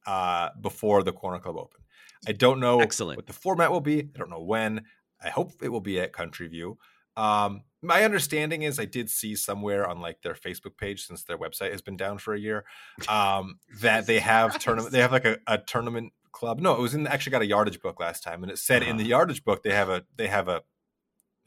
uh, 0.05 0.49
before 0.61 1.03
the 1.03 1.11
Corner 1.13 1.39
Club 1.39 1.57
Open. 1.57 1.81
I 2.27 2.31
don't 2.31 2.59
know 2.59 2.79
Excellent. 2.79 3.17
what 3.17 3.27
the 3.27 3.33
format 3.33 3.71
will 3.71 3.81
be. 3.81 3.99
I 3.99 4.17
don't 4.17 4.29
know 4.29 4.41
when. 4.41 4.83
I 5.23 5.29
hope 5.29 5.51
it 5.61 5.69
will 5.69 5.81
be 5.81 5.99
at 5.99 6.13
Country 6.13 6.47
View. 6.47 6.77
Um, 7.17 7.61
my 7.81 8.03
understanding 8.03 8.63
is 8.63 8.79
I 8.79 8.85
did 8.85 9.09
see 9.09 9.35
somewhere 9.35 9.87
on 9.87 10.01
like 10.01 10.21
their 10.21 10.33
Facebook 10.33 10.77
page 10.77 11.05
since 11.05 11.23
their 11.23 11.37
website 11.37 11.71
has 11.71 11.81
been 11.81 11.97
down 11.97 12.17
for 12.17 12.33
a 12.33 12.39
year 12.39 12.65
um, 13.07 13.59
that 13.81 14.05
they 14.07 14.19
have 14.19 14.59
tournament. 14.59 14.91
They 14.91 14.99
have 15.01 15.11
like 15.11 15.25
a, 15.25 15.37
a 15.47 15.57
tournament 15.59 16.13
club. 16.35 16.59
No, 16.59 16.73
it 16.73 16.79
was 16.81 16.93
in 16.93 17.07
actually 17.07 17.31
got 17.31 17.41
a 17.41 17.47
yardage 17.47 17.81
book 17.81 17.99
last 17.99 18.21
time, 18.21 18.43
and 18.43 18.51
it 18.51 18.59
said 18.59 18.83
in 18.83 18.97
the 18.97 19.03
Uh-huh. 19.03 19.09
yardage 19.09 19.43
book 19.43 19.63
they 19.63 19.73
have 19.73 19.89
a 19.89 20.03
they 20.15 20.27
have 20.27 20.47
a 20.47 20.61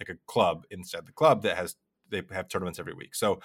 like 0.00 0.08
a 0.08 0.16
club 0.26 0.64
inside 0.70 1.06
the 1.06 1.12
club 1.12 1.42
that 1.42 1.56
has 1.56 1.76
they 2.10 2.22
have 2.32 2.48
tournaments 2.48 2.78
every 2.78 2.94
week. 2.94 3.14
So 3.14 3.40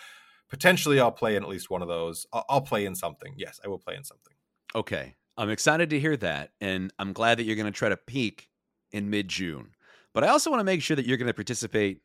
potentially 0.49 0.99
I'll 0.99 1.11
play 1.11 1.35
in 1.35 1.43
at 1.43 1.49
least 1.49 1.69
one 1.69 1.81
of 1.81 1.87
those. 1.87 2.25
I'll, 2.33 2.45
I'll 2.49 2.61
play 2.61 2.85
in 2.85 2.95
something. 2.95 3.33
Yes, 3.37 3.59
I 3.63 3.67
will 3.67 3.79
play 3.79 3.95
in 3.95 4.03
something. 4.03 4.33
Okay. 4.75 5.15
I'm 5.35 5.49
excited 5.49 5.89
to 5.89 5.99
hear 5.99 6.15
that. 6.17 6.51
And 6.61 6.93
I'm 6.99 7.11
glad 7.11 7.39
that 7.39 7.43
you're 7.45 7.55
going 7.55 7.65
to 7.73 7.77
try 7.77 7.89
to 7.89 7.97
peak 7.97 8.49
in 8.91 9.09
mid 9.09 9.27
June. 9.27 9.71
But 10.13 10.23
I 10.23 10.27
also 10.27 10.51
want 10.51 10.59
to 10.59 10.63
make 10.63 10.83
sure 10.83 10.95
that 10.95 11.07
you're 11.07 11.17
going 11.17 11.27
to 11.27 11.33
participate 11.33 12.01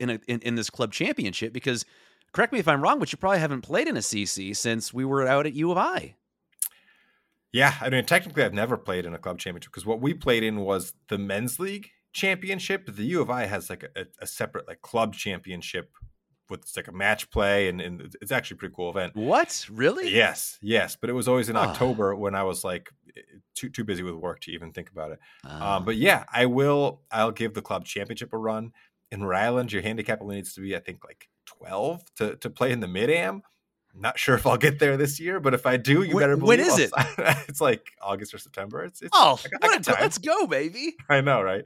in, 0.00 0.10
a, 0.10 0.20
in, 0.26 0.40
in 0.40 0.54
this 0.56 0.68
club 0.68 0.92
championship 0.92 1.52
because, 1.52 1.84
correct 2.32 2.52
me 2.52 2.58
if 2.58 2.66
I'm 2.66 2.82
wrong, 2.82 2.98
but 2.98 3.12
you 3.12 3.18
probably 3.18 3.38
haven't 3.38 3.60
played 3.62 3.86
in 3.86 3.96
a 3.96 4.00
CC 4.00 4.54
since 4.56 4.92
we 4.92 5.04
were 5.04 5.26
out 5.28 5.46
at 5.46 5.52
U 5.54 5.70
of 5.70 5.78
I. 5.78 6.16
Yeah, 7.52 7.74
I 7.80 7.90
mean 7.90 8.04
technically 8.04 8.42
I've 8.44 8.54
never 8.54 8.76
played 8.76 9.04
in 9.06 9.14
a 9.14 9.18
club 9.18 9.38
championship 9.38 9.72
because 9.72 9.86
what 9.86 10.00
we 10.00 10.14
played 10.14 10.42
in 10.42 10.60
was 10.60 10.94
the 11.08 11.18
men's 11.18 11.58
league 11.58 11.90
championship. 12.12 12.94
The 12.94 13.04
U 13.04 13.20
of 13.22 13.30
I 13.30 13.46
has 13.46 13.68
like 13.70 13.84
a, 13.96 14.06
a 14.20 14.26
separate 14.26 14.66
like 14.68 14.80
club 14.82 15.14
championship 15.14 15.90
with 16.50 16.70
like 16.76 16.88
a 16.88 16.92
match 16.92 17.30
play 17.30 17.68
and, 17.68 17.80
and 17.80 18.14
it's 18.20 18.32
actually 18.32 18.56
a 18.56 18.58
pretty 18.58 18.74
cool 18.74 18.90
event. 18.90 19.14
What? 19.16 19.66
Really? 19.70 20.14
Yes, 20.14 20.58
yes, 20.60 20.96
but 21.00 21.08
it 21.08 21.14
was 21.14 21.26
always 21.28 21.48
in 21.48 21.56
Ah. 21.56 21.68
October 21.70 22.14
when 22.14 22.34
I 22.34 22.42
was 22.42 22.64
like 22.64 22.90
too 23.54 23.68
too 23.68 23.84
busy 23.84 24.02
with 24.02 24.14
work 24.14 24.40
to 24.40 24.52
even 24.52 24.72
think 24.72 24.90
about 24.90 25.12
it. 25.12 25.18
Ah. 25.44 25.76
Um, 25.76 25.84
but 25.84 25.96
yeah, 25.96 26.24
I 26.32 26.46
will. 26.46 27.02
I'll 27.10 27.32
give 27.32 27.54
the 27.54 27.62
club 27.62 27.84
championship 27.84 28.32
a 28.32 28.38
run. 28.38 28.72
In 29.10 29.22
Rhode 29.22 29.38
Island, 29.38 29.72
your 29.72 29.82
handicap 29.82 30.22
only 30.22 30.36
needs 30.36 30.54
to 30.54 30.62
be, 30.62 30.74
I 30.74 30.78
think, 30.80 31.04
like 31.04 31.28
twelve 31.44 32.02
to 32.16 32.36
to 32.36 32.48
play 32.50 32.72
in 32.72 32.80
the 32.80 32.88
mid 32.88 33.10
am. 33.10 33.42
Not 33.94 34.18
sure 34.18 34.34
if 34.34 34.46
I'll 34.46 34.56
get 34.56 34.78
there 34.78 34.96
this 34.96 35.20
year, 35.20 35.38
but 35.40 35.52
if 35.54 35.66
I 35.66 35.76
do, 35.76 36.02
you 36.02 36.14
When- 36.14 36.22
better 36.22 36.36
when 36.36 36.58
believe. 36.58 36.78
is 36.80 36.92
I'll- 36.96 37.06
it's 37.48 37.60
like 37.60 37.90
August 38.00 38.32
or 38.34 38.38
September. 38.38 38.84
It's, 38.84 39.02
it's 39.02 39.10
oh, 39.12 39.38
I 39.44 39.48
what 39.50 39.60
got 39.60 39.80
a- 39.80 39.82
time. 39.82 39.96
let's 40.00 40.18
go, 40.18 40.46
baby. 40.46 40.94
I 41.08 41.20
know, 41.20 41.42
right? 41.42 41.64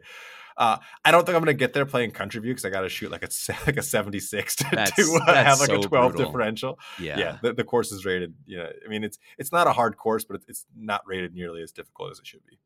Uh, 0.59 0.79
I 1.05 1.11
don't 1.11 1.27
think 1.27 1.37
I'm 1.37 1.43
going 1.45 1.55
to 1.55 1.59
get 1.59 1.75
there 1.75 1.85
playing 1.85 2.13
Country 2.13 2.41
View 2.41 2.53
because 2.53 2.65
I 2.65 2.71
got 2.71 2.81
to 2.81 2.89
shoot 2.89 3.11
like 3.11 3.23
a 3.23 3.29
like 3.67 3.77
a 3.77 3.83
76 3.83 4.57
to, 4.57 4.65
to 4.71 5.21
uh, 5.27 5.35
have 5.35 5.61
like 5.61 5.69
so 5.69 5.81
a 5.81 5.83
12 5.83 6.13
brutal. 6.13 6.27
differential. 6.27 6.79
Yeah. 6.99 7.19
Yeah, 7.19 7.39
the, 7.43 7.53
the 7.53 7.63
course 7.65 7.93
is 7.93 8.05
rated. 8.07 8.35
Yeah, 8.47 8.69
I 8.85 8.89
mean 8.89 9.05
it's 9.05 9.19
it's 9.39 9.53
not 9.53 9.67
a 9.67 9.73
hard 9.73 9.97
course, 9.99 10.25
but 10.25 10.37
it's, 10.37 10.47
it's 10.49 10.67
not 10.75 11.03
rated 11.07 11.35
nearly 11.35 11.63
as 11.63 11.73
difficult 11.73 12.11
as 12.13 12.19
it 12.21 12.27
should 12.27 12.45
be. 12.47 12.59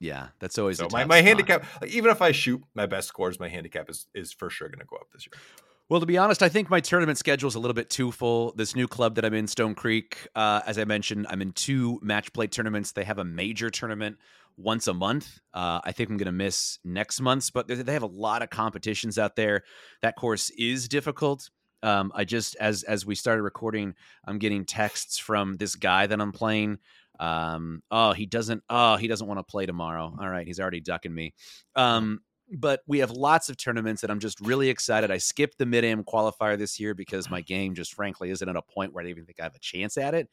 Yeah. 0.00 0.28
That's 0.40 0.58
always 0.58 0.76
So 0.78 0.88
my, 0.92 1.04
my 1.04 1.18
spot. 1.20 1.24
handicap, 1.24 1.64
like, 1.80 1.90
even 1.92 2.10
if 2.10 2.20
I 2.20 2.32
shoot 2.32 2.62
my 2.74 2.84
best 2.86 3.06
scores, 3.08 3.38
my 3.40 3.48
handicap 3.48 3.88
is 3.88 4.08
is 4.12 4.32
for 4.32 4.50
sure 4.50 4.68
going 4.68 4.80
to 4.80 4.84
go 4.84 4.96
up 4.96 5.06
this 5.12 5.26
year. 5.26 5.40
Well, 5.88 6.00
to 6.00 6.06
be 6.06 6.18
honest, 6.18 6.42
I 6.42 6.48
think 6.48 6.68
my 6.68 6.80
tournament 6.80 7.16
schedule 7.16 7.46
is 7.46 7.54
a 7.54 7.60
little 7.60 7.74
bit 7.74 7.90
too 7.90 8.10
full. 8.10 8.52
This 8.56 8.74
new 8.74 8.88
club 8.88 9.14
that 9.14 9.24
I'm 9.24 9.34
in, 9.34 9.46
Stone 9.46 9.76
Creek, 9.76 10.26
uh, 10.34 10.60
as 10.66 10.78
I 10.78 10.84
mentioned, 10.84 11.28
I'm 11.30 11.40
in 11.40 11.52
two 11.52 12.00
match 12.02 12.32
play 12.32 12.48
tournaments. 12.48 12.90
They 12.90 13.04
have 13.04 13.18
a 13.18 13.24
major 13.24 13.70
tournament 13.70 14.18
once 14.56 14.88
a 14.88 14.94
month. 14.94 15.38
Uh, 15.54 15.80
I 15.84 15.92
think 15.92 16.10
I'm 16.10 16.16
going 16.16 16.26
to 16.26 16.32
miss 16.32 16.80
next 16.84 17.20
month's, 17.20 17.50
but 17.50 17.68
they 17.68 17.92
have 17.92 18.02
a 18.02 18.06
lot 18.06 18.42
of 18.42 18.50
competitions 18.50 19.16
out 19.16 19.36
there. 19.36 19.62
That 20.02 20.16
course 20.16 20.50
is 20.58 20.88
difficult. 20.88 21.50
Um, 21.84 22.10
I 22.16 22.24
just 22.24 22.56
as 22.56 22.82
as 22.82 23.06
we 23.06 23.14
started 23.14 23.42
recording, 23.42 23.94
I'm 24.26 24.38
getting 24.38 24.64
texts 24.64 25.18
from 25.18 25.54
this 25.54 25.76
guy 25.76 26.08
that 26.08 26.20
I'm 26.20 26.32
playing. 26.32 26.78
Um, 27.20 27.82
oh, 27.92 28.12
he 28.12 28.26
doesn't. 28.26 28.64
Oh, 28.68 28.96
he 28.96 29.06
doesn't 29.06 29.26
want 29.26 29.38
to 29.38 29.44
play 29.44 29.66
tomorrow. 29.66 30.12
All 30.20 30.28
right, 30.28 30.48
he's 30.48 30.58
already 30.58 30.80
ducking 30.80 31.14
me. 31.14 31.34
Um, 31.76 32.22
but 32.52 32.80
we 32.86 32.98
have 32.98 33.10
lots 33.10 33.48
of 33.48 33.56
tournaments 33.56 34.02
that 34.02 34.10
I'm 34.10 34.20
just 34.20 34.40
really 34.40 34.68
excited. 34.68 35.10
I 35.10 35.18
skipped 35.18 35.58
the 35.58 35.66
mid 35.66 35.84
am 35.84 36.04
qualifier 36.04 36.56
this 36.58 36.78
year 36.78 36.94
because 36.94 37.30
my 37.30 37.40
ah. 37.40 37.44
game 37.46 37.74
just 37.74 37.94
frankly 37.94 38.30
isn't 38.30 38.48
at 38.48 38.56
a 38.56 38.62
point 38.62 38.92
where 38.92 39.04
I 39.04 39.08
even 39.08 39.24
think 39.24 39.40
I 39.40 39.44
have 39.44 39.54
a 39.54 39.60
chance 39.60 39.96
at 39.96 40.14
it. 40.14 40.28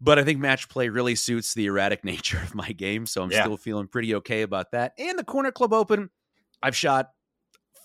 But 0.00 0.18
I 0.18 0.24
think 0.24 0.38
match 0.40 0.68
play 0.68 0.88
really 0.88 1.14
suits 1.14 1.54
the 1.54 1.66
erratic 1.66 2.04
nature 2.04 2.38
of 2.38 2.54
my 2.54 2.72
game, 2.72 3.06
so 3.06 3.22
I'm 3.22 3.30
Yeah. 3.30 3.44
still 3.44 3.56
feeling 3.56 3.88
pretty 3.88 4.14
okay 4.16 4.42
about 4.42 4.72
that. 4.72 4.92
And 4.98 5.18
the 5.18 5.24
Corner 5.24 5.50
Club 5.50 5.72
Open, 5.72 6.10
I've 6.62 6.76
shot 6.76 7.10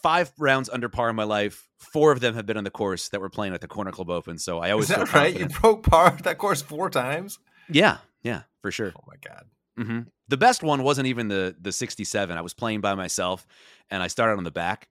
five 0.02 0.32
rounds 0.38 0.70
under 0.70 0.90
par 0.90 1.10
in 1.10 1.16
my 1.16 1.24
life. 1.24 1.68
Four 1.78 2.12
of 2.12 2.20
them 2.20 2.36
have 2.36 2.46
been 2.46 2.58
on 2.58 2.64
the 2.64 2.72
course 2.72 3.10
that 3.10 3.22
we're 3.22 3.30
playing 3.30 3.54
at 3.54 3.62
the 3.62 3.68
Corner 3.68 3.92
Club 3.92 4.10
Open, 4.10 4.38
so 4.38 4.60
I 4.60 4.72
always 4.72 4.90
Is 4.90 4.96
feel 4.96 5.06
that 5.06 5.14
right? 5.14 5.38
You 5.38 5.48
broke 5.48 5.84
par 5.84 6.08
at 6.08 6.24
that 6.24 6.38
course 6.38 6.62
four 6.62 6.90
times. 6.90 7.40
Yeah, 7.70 7.98
yeah, 8.24 8.44
for 8.62 8.72
sure. 8.72 8.92
Oh 8.96 9.04
my 9.08 9.16
god! 9.26 9.46
Hmm 9.80 10.00
The 10.28 10.38
best 10.38 10.64
one 10.64 10.84
wasn't 10.84 11.08
even 11.08 11.28
the 11.28 11.56
the 11.60 11.72
67. 11.72 12.38
I 12.38 12.42
was 12.42 12.54
playing 12.54 12.82
by 12.82 12.96
myself, 12.96 13.48
and 13.90 14.04
I 14.04 14.08
started 14.08 14.38
on 14.38 14.44
the 14.44 14.52
back, 14.52 14.90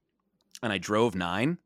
and 0.63 0.73
I 0.73 0.79
drove 0.79 1.15
nine, 1.15 1.59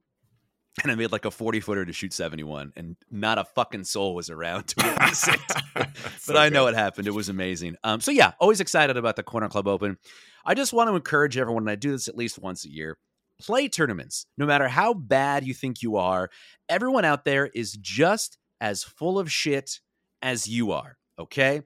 and 0.82 0.90
I 0.90 0.94
made 0.94 1.12
like 1.12 1.24
a 1.24 1.30
40 1.30 1.60
footer 1.60 1.84
to 1.84 1.92
shoot 1.92 2.12
71, 2.12 2.72
and 2.76 2.96
not 3.10 3.38
a 3.38 3.44
fucking 3.44 3.84
soul 3.84 4.14
was 4.14 4.30
around 4.30 4.68
to 4.68 4.86
witness 4.86 5.28
it. 5.28 5.40
But 5.74 6.20
so 6.20 6.36
I 6.36 6.48
know 6.48 6.64
good. 6.66 6.74
it 6.74 6.78
happened. 6.78 7.06
It 7.08 7.14
was 7.14 7.28
amazing. 7.28 7.76
Um, 7.84 8.00
so 8.00 8.10
yeah, 8.10 8.32
always 8.38 8.60
excited 8.60 8.96
about 8.96 9.16
the 9.16 9.22
Corner 9.22 9.48
Club 9.48 9.66
Open. 9.66 9.98
I 10.44 10.54
just 10.54 10.72
want 10.72 10.88
to 10.90 10.96
encourage 10.96 11.36
everyone, 11.36 11.64
and 11.64 11.70
I 11.70 11.74
do 11.76 11.90
this 11.92 12.08
at 12.08 12.16
least 12.16 12.38
once 12.38 12.64
a 12.64 12.70
year. 12.70 12.98
Play 13.40 13.68
tournaments, 13.68 14.26
no 14.38 14.46
matter 14.46 14.68
how 14.68 14.94
bad 14.94 15.44
you 15.44 15.54
think 15.54 15.82
you 15.82 15.96
are. 15.96 16.30
Everyone 16.68 17.04
out 17.04 17.24
there 17.24 17.46
is 17.46 17.72
just 17.72 18.38
as 18.60 18.82
full 18.84 19.18
of 19.18 19.30
shit 19.30 19.80
as 20.20 20.46
you 20.48 20.72
are. 20.72 20.96
Okay, 21.18 21.62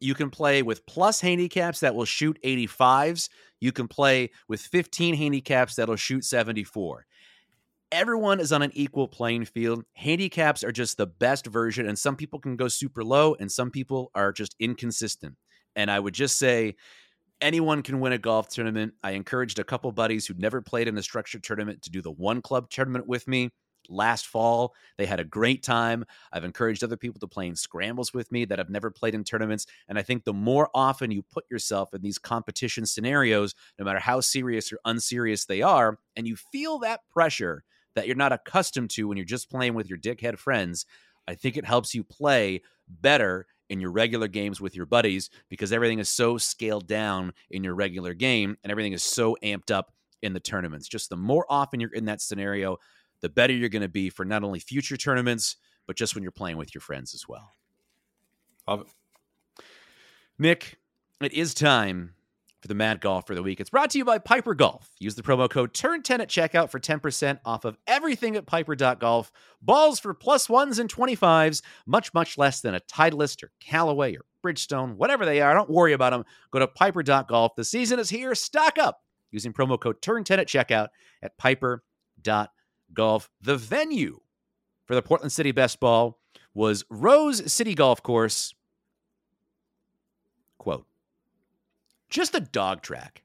you 0.00 0.14
can 0.14 0.30
play 0.30 0.62
with 0.62 0.84
plus 0.86 1.20
handicaps 1.20 1.80
that 1.80 1.94
will 1.94 2.04
shoot 2.04 2.38
85s. 2.42 3.28
You 3.60 3.72
can 3.72 3.88
play 3.88 4.30
with 4.48 4.60
15 4.60 5.14
handicaps 5.14 5.76
that'll 5.76 5.96
shoot 5.96 6.24
74 6.24 7.06
everyone 7.92 8.40
is 8.40 8.52
on 8.52 8.62
an 8.62 8.70
equal 8.74 9.08
playing 9.08 9.44
field. 9.44 9.84
Handicaps 9.94 10.62
are 10.62 10.72
just 10.72 10.96
the 10.96 11.06
best 11.06 11.46
version, 11.46 11.86
and 11.86 11.98
some 11.98 12.16
people 12.16 12.38
can 12.38 12.56
go 12.56 12.68
super 12.68 13.02
low, 13.02 13.34
and 13.38 13.50
some 13.50 13.70
people 13.70 14.10
are 14.14 14.32
just 14.32 14.54
inconsistent. 14.58 15.36
And 15.76 15.90
I 15.90 15.98
would 15.98 16.14
just 16.14 16.38
say 16.38 16.76
anyone 17.40 17.82
can 17.82 18.00
win 18.00 18.12
a 18.12 18.18
golf 18.18 18.48
tournament. 18.48 18.94
I 19.02 19.12
encouraged 19.12 19.58
a 19.58 19.64
couple 19.64 19.90
buddies 19.92 20.26
who'd 20.26 20.40
never 20.40 20.60
played 20.60 20.88
in 20.88 20.98
a 20.98 21.02
structured 21.02 21.42
tournament 21.42 21.82
to 21.82 21.90
do 21.90 22.02
the 22.02 22.10
one 22.10 22.42
club 22.42 22.70
tournament 22.70 23.06
with 23.06 23.26
me 23.26 23.50
last 23.90 24.26
fall. 24.26 24.74
They 24.96 25.06
had 25.06 25.20
a 25.20 25.24
great 25.24 25.62
time. 25.62 26.04
I've 26.32 26.44
encouraged 26.44 26.84
other 26.84 26.96
people 26.96 27.20
to 27.20 27.26
play 27.26 27.46
in 27.46 27.56
scrambles 27.56 28.14
with 28.14 28.30
me 28.32 28.44
that 28.46 28.58
have 28.58 28.70
never 28.70 28.90
played 28.90 29.14
in 29.14 29.24
tournaments. 29.24 29.66
And 29.88 29.98
I 29.98 30.02
think 30.02 30.24
the 30.24 30.32
more 30.32 30.70
often 30.74 31.10
you 31.10 31.22
put 31.22 31.44
yourself 31.50 31.92
in 31.94 32.02
these 32.02 32.18
competition 32.18 32.86
scenarios, 32.86 33.54
no 33.78 33.84
matter 33.84 33.98
how 33.98 34.20
serious 34.20 34.72
or 34.72 34.78
unserious 34.84 35.44
they 35.44 35.62
are, 35.62 35.98
and 36.16 36.26
you 36.26 36.36
feel 36.36 36.78
that 36.80 37.00
pressure 37.10 37.64
that 37.94 38.06
you're 38.06 38.16
not 38.16 38.32
accustomed 38.32 38.90
to 38.90 39.08
when 39.08 39.16
you're 39.16 39.24
just 39.24 39.50
playing 39.50 39.74
with 39.74 39.88
your 39.88 39.98
dickhead 39.98 40.38
friends, 40.38 40.86
I 41.26 41.34
think 41.34 41.56
it 41.56 41.64
helps 41.64 41.94
you 41.94 42.04
play 42.04 42.62
better 42.88 43.46
in 43.68 43.80
your 43.80 43.90
regular 43.90 44.28
games 44.28 44.60
with 44.60 44.74
your 44.74 44.86
buddies 44.86 45.30
because 45.48 45.72
everything 45.72 46.00
is 46.00 46.08
so 46.08 46.36
scaled 46.36 46.86
down 46.86 47.32
in 47.50 47.62
your 47.62 47.74
regular 47.74 48.14
game 48.14 48.56
and 48.62 48.70
everything 48.70 48.92
is 48.92 49.02
so 49.02 49.36
amped 49.42 49.70
up 49.70 49.92
in 50.22 50.32
the 50.32 50.40
tournaments. 50.40 50.88
Just 50.88 51.08
the 51.08 51.16
more 51.16 51.46
often 51.48 51.80
you're 51.80 51.94
in 51.94 52.06
that 52.06 52.20
scenario, 52.20 52.78
the 53.20 53.28
better 53.28 53.52
you're 53.52 53.68
going 53.68 53.82
to 53.82 53.88
be 53.88 54.10
for 54.10 54.24
not 54.24 54.44
only 54.44 54.58
future 54.58 54.96
tournaments, 54.96 55.56
but 55.86 55.96
just 55.96 56.14
when 56.14 56.22
you're 56.22 56.32
playing 56.32 56.56
with 56.56 56.74
your 56.74 56.80
friends 56.80 57.14
as 57.14 57.28
well. 57.28 57.54
Love 58.66 58.82
it. 58.82 59.64
Nick, 60.38 60.78
it 61.20 61.32
is 61.32 61.52
time 61.52 62.14
for 62.60 62.68
the 62.68 62.74
Mad 62.74 63.00
Golf 63.00 63.26
for 63.26 63.34
the 63.34 63.42
week. 63.42 63.60
It's 63.60 63.70
brought 63.70 63.90
to 63.90 63.98
you 63.98 64.04
by 64.04 64.18
Piper 64.18 64.54
Golf. 64.54 64.90
Use 64.98 65.14
the 65.14 65.22
promo 65.22 65.48
code 65.48 65.72
TURN10 65.72 66.20
at 66.20 66.28
checkout 66.28 66.70
for 66.70 66.78
10% 66.78 67.40
off 67.44 67.64
of 67.64 67.76
everything 67.86 68.36
at 68.36 68.46
piper.golf. 68.46 69.32
Balls 69.62 69.98
for 69.98 70.14
plus 70.14 70.48
ones 70.48 70.78
and 70.78 70.92
25s, 70.92 71.62
much, 71.86 72.12
much 72.14 72.36
less 72.38 72.60
than 72.60 72.74
a 72.74 72.80
Titleist 72.80 73.42
or 73.42 73.50
Callaway 73.60 74.14
or 74.14 74.24
Bridgestone, 74.44 74.96
whatever 74.96 75.24
they 75.24 75.40
are. 75.40 75.54
Don't 75.54 75.70
worry 75.70 75.92
about 75.92 76.10
them. 76.10 76.24
Go 76.50 76.58
to 76.58 76.68
piper.golf. 76.68 77.54
The 77.56 77.64
season 77.64 77.98
is 77.98 78.10
here. 78.10 78.34
Stock 78.34 78.78
up 78.78 79.00
using 79.30 79.52
promo 79.52 79.80
code 79.80 80.00
TURN10 80.02 80.38
at 80.38 80.48
checkout 80.48 80.88
at 81.22 81.36
piper.golf. 81.38 82.48
The 82.94 83.56
venue 83.56 84.20
for 84.84 84.94
the 84.94 85.02
Portland 85.02 85.32
City 85.32 85.52
Best 85.52 85.80
Ball 85.80 86.18
was 86.54 86.84
Rose 86.90 87.52
City 87.52 87.74
Golf 87.74 88.02
Course. 88.02 88.54
Quote, 90.58 90.86
just 92.10 92.34
a 92.34 92.40
dog 92.40 92.82
track. 92.82 93.22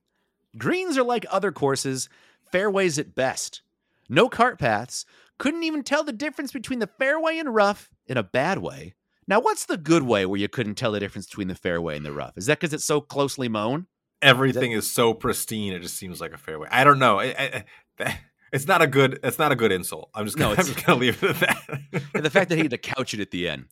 Greens 0.57 0.97
are 0.97 1.03
like 1.03 1.25
other 1.29 1.51
courses, 1.51 2.07
fairways 2.51 2.97
at 2.97 3.15
best. 3.15 3.61
No 4.07 4.29
cart 4.29 4.59
paths. 4.59 5.05
Couldn't 5.37 5.63
even 5.63 5.83
tell 5.83 6.03
the 6.03 6.13
difference 6.13 6.53
between 6.53 6.79
the 6.79 6.87
fairway 6.87 7.39
and 7.39 7.53
rough 7.53 7.89
in 8.07 8.15
a 8.15 8.23
bad 8.23 8.59
way. 8.59 8.93
Now, 9.27 9.41
what's 9.41 9.65
the 9.65 9.77
good 9.77 10.03
way 10.03 10.25
where 10.25 10.39
you 10.39 10.47
couldn't 10.47 10.75
tell 10.75 10.91
the 10.91 10.99
difference 10.99 11.25
between 11.25 11.47
the 11.47 11.55
fairway 11.55 11.97
and 11.97 12.05
the 12.05 12.13
rough? 12.13 12.37
Is 12.37 12.45
that 12.45 12.59
because 12.59 12.73
it's 12.73 12.85
so 12.85 13.01
closely 13.01 13.49
mown? 13.49 13.87
Everything 14.21 14.71
is 14.71 14.89
so 14.89 15.13
pristine; 15.13 15.73
it 15.73 15.81
just 15.81 15.97
seems 15.97 16.21
like 16.21 16.31
a 16.31 16.37
fairway. 16.37 16.69
I 16.71 16.83
don't 16.83 16.99
know. 16.99 17.19
I, 17.19 17.63
I, 17.99 18.19
it's 18.51 18.67
not 18.67 18.81
a 18.81 18.87
good. 18.87 19.19
It's 19.23 19.39
not 19.39 19.51
a 19.51 19.55
good 19.55 19.71
insult. 19.71 20.09
I'm 20.13 20.25
just 20.25 20.37
gonna, 20.37 20.55
no, 20.55 20.55
I'm 20.61 20.65
just 20.65 20.85
gonna 20.85 20.99
leave 20.99 21.21
it 21.23 21.29
at 21.29 21.39
that. 21.39 22.23
the 22.23 22.29
fact 22.29 22.49
that 22.49 22.55
he 22.55 22.63
had 22.63 22.71
to 22.71 22.77
couch 22.77 23.13
it 23.13 23.19
at 23.19 23.31
the 23.31 23.49
end. 23.49 23.65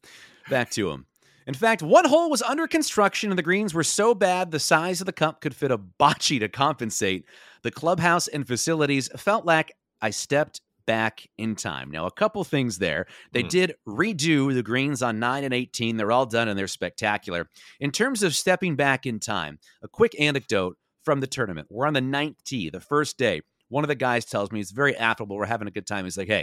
Back 0.49 0.69
to 0.71 0.89
him. 0.89 1.05
In 1.45 1.53
fact, 1.53 1.81
one 1.81 2.05
hole 2.05 2.29
was 2.29 2.41
under 2.41 2.67
construction 2.67 3.29
and 3.29 3.37
the 3.37 3.43
greens 3.43 3.73
were 3.73 3.83
so 3.83 4.15
bad 4.15 4.51
the 4.51 4.59
size 4.59 5.01
of 5.01 5.05
the 5.05 5.13
cup 5.13 5.41
could 5.41 5.55
fit 5.55 5.71
a 5.71 5.77
bocce 5.77 6.39
to 6.39 6.47
compensate. 6.47 7.25
The 7.63 7.71
clubhouse 7.71 8.27
and 8.27 8.47
facilities 8.47 9.09
felt 9.17 9.45
like 9.45 9.73
I 10.01 10.11
stepped 10.11 10.61
back 10.85 11.27
in 11.37 11.55
time. 11.55 11.91
Now, 11.91 12.05
a 12.05 12.11
couple 12.11 12.43
things 12.43 12.77
there. 12.77 13.07
They 13.31 13.43
mm. 13.43 13.49
did 13.49 13.75
redo 13.87 14.53
the 14.53 14.63
greens 14.63 15.01
on 15.01 15.19
9 15.19 15.43
and 15.43 15.53
18. 15.53 15.97
They're 15.97 16.11
all 16.11 16.25
done 16.25 16.47
and 16.47 16.57
they're 16.57 16.67
spectacular. 16.67 17.49
In 17.79 17.91
terms 17.91 18.23
of 18.23 18.35
stepping 18.35 18.75
back 18.75 19.05
in 19.05 19.19
time, 19.19 19.59
a 19.81 19.87
quick 19.87 20.19
anecdote 20.19 20.77
from 21.03 21.19
the 21.19 21.27
tournament. 21.27 21.67
We're 21.69 21.87
on 21.87 21.93
the 21.93 22.01
ninth 22.01 22.43
tee, 22.43 22.69
the 22.69 22.79
first 22.79 23.17
day. 23.17 23.41
One 23.73 23.83
of 23.83 23.87
the 23.87 23.95
guys 23.95 24.23
tells 24.23 24.51
me 24.51 24.59
he's 24.59 24.69
very 24.69 24.95
affable. 24.95 25.35
We're 25.35 25.47
having 25.47 25.67
a 25.67 25.71
good 25.71 25.87
time. 25.87 26.03
He's 26.03 26.15
like, 26.15 26.27
hey, 26.27 26.41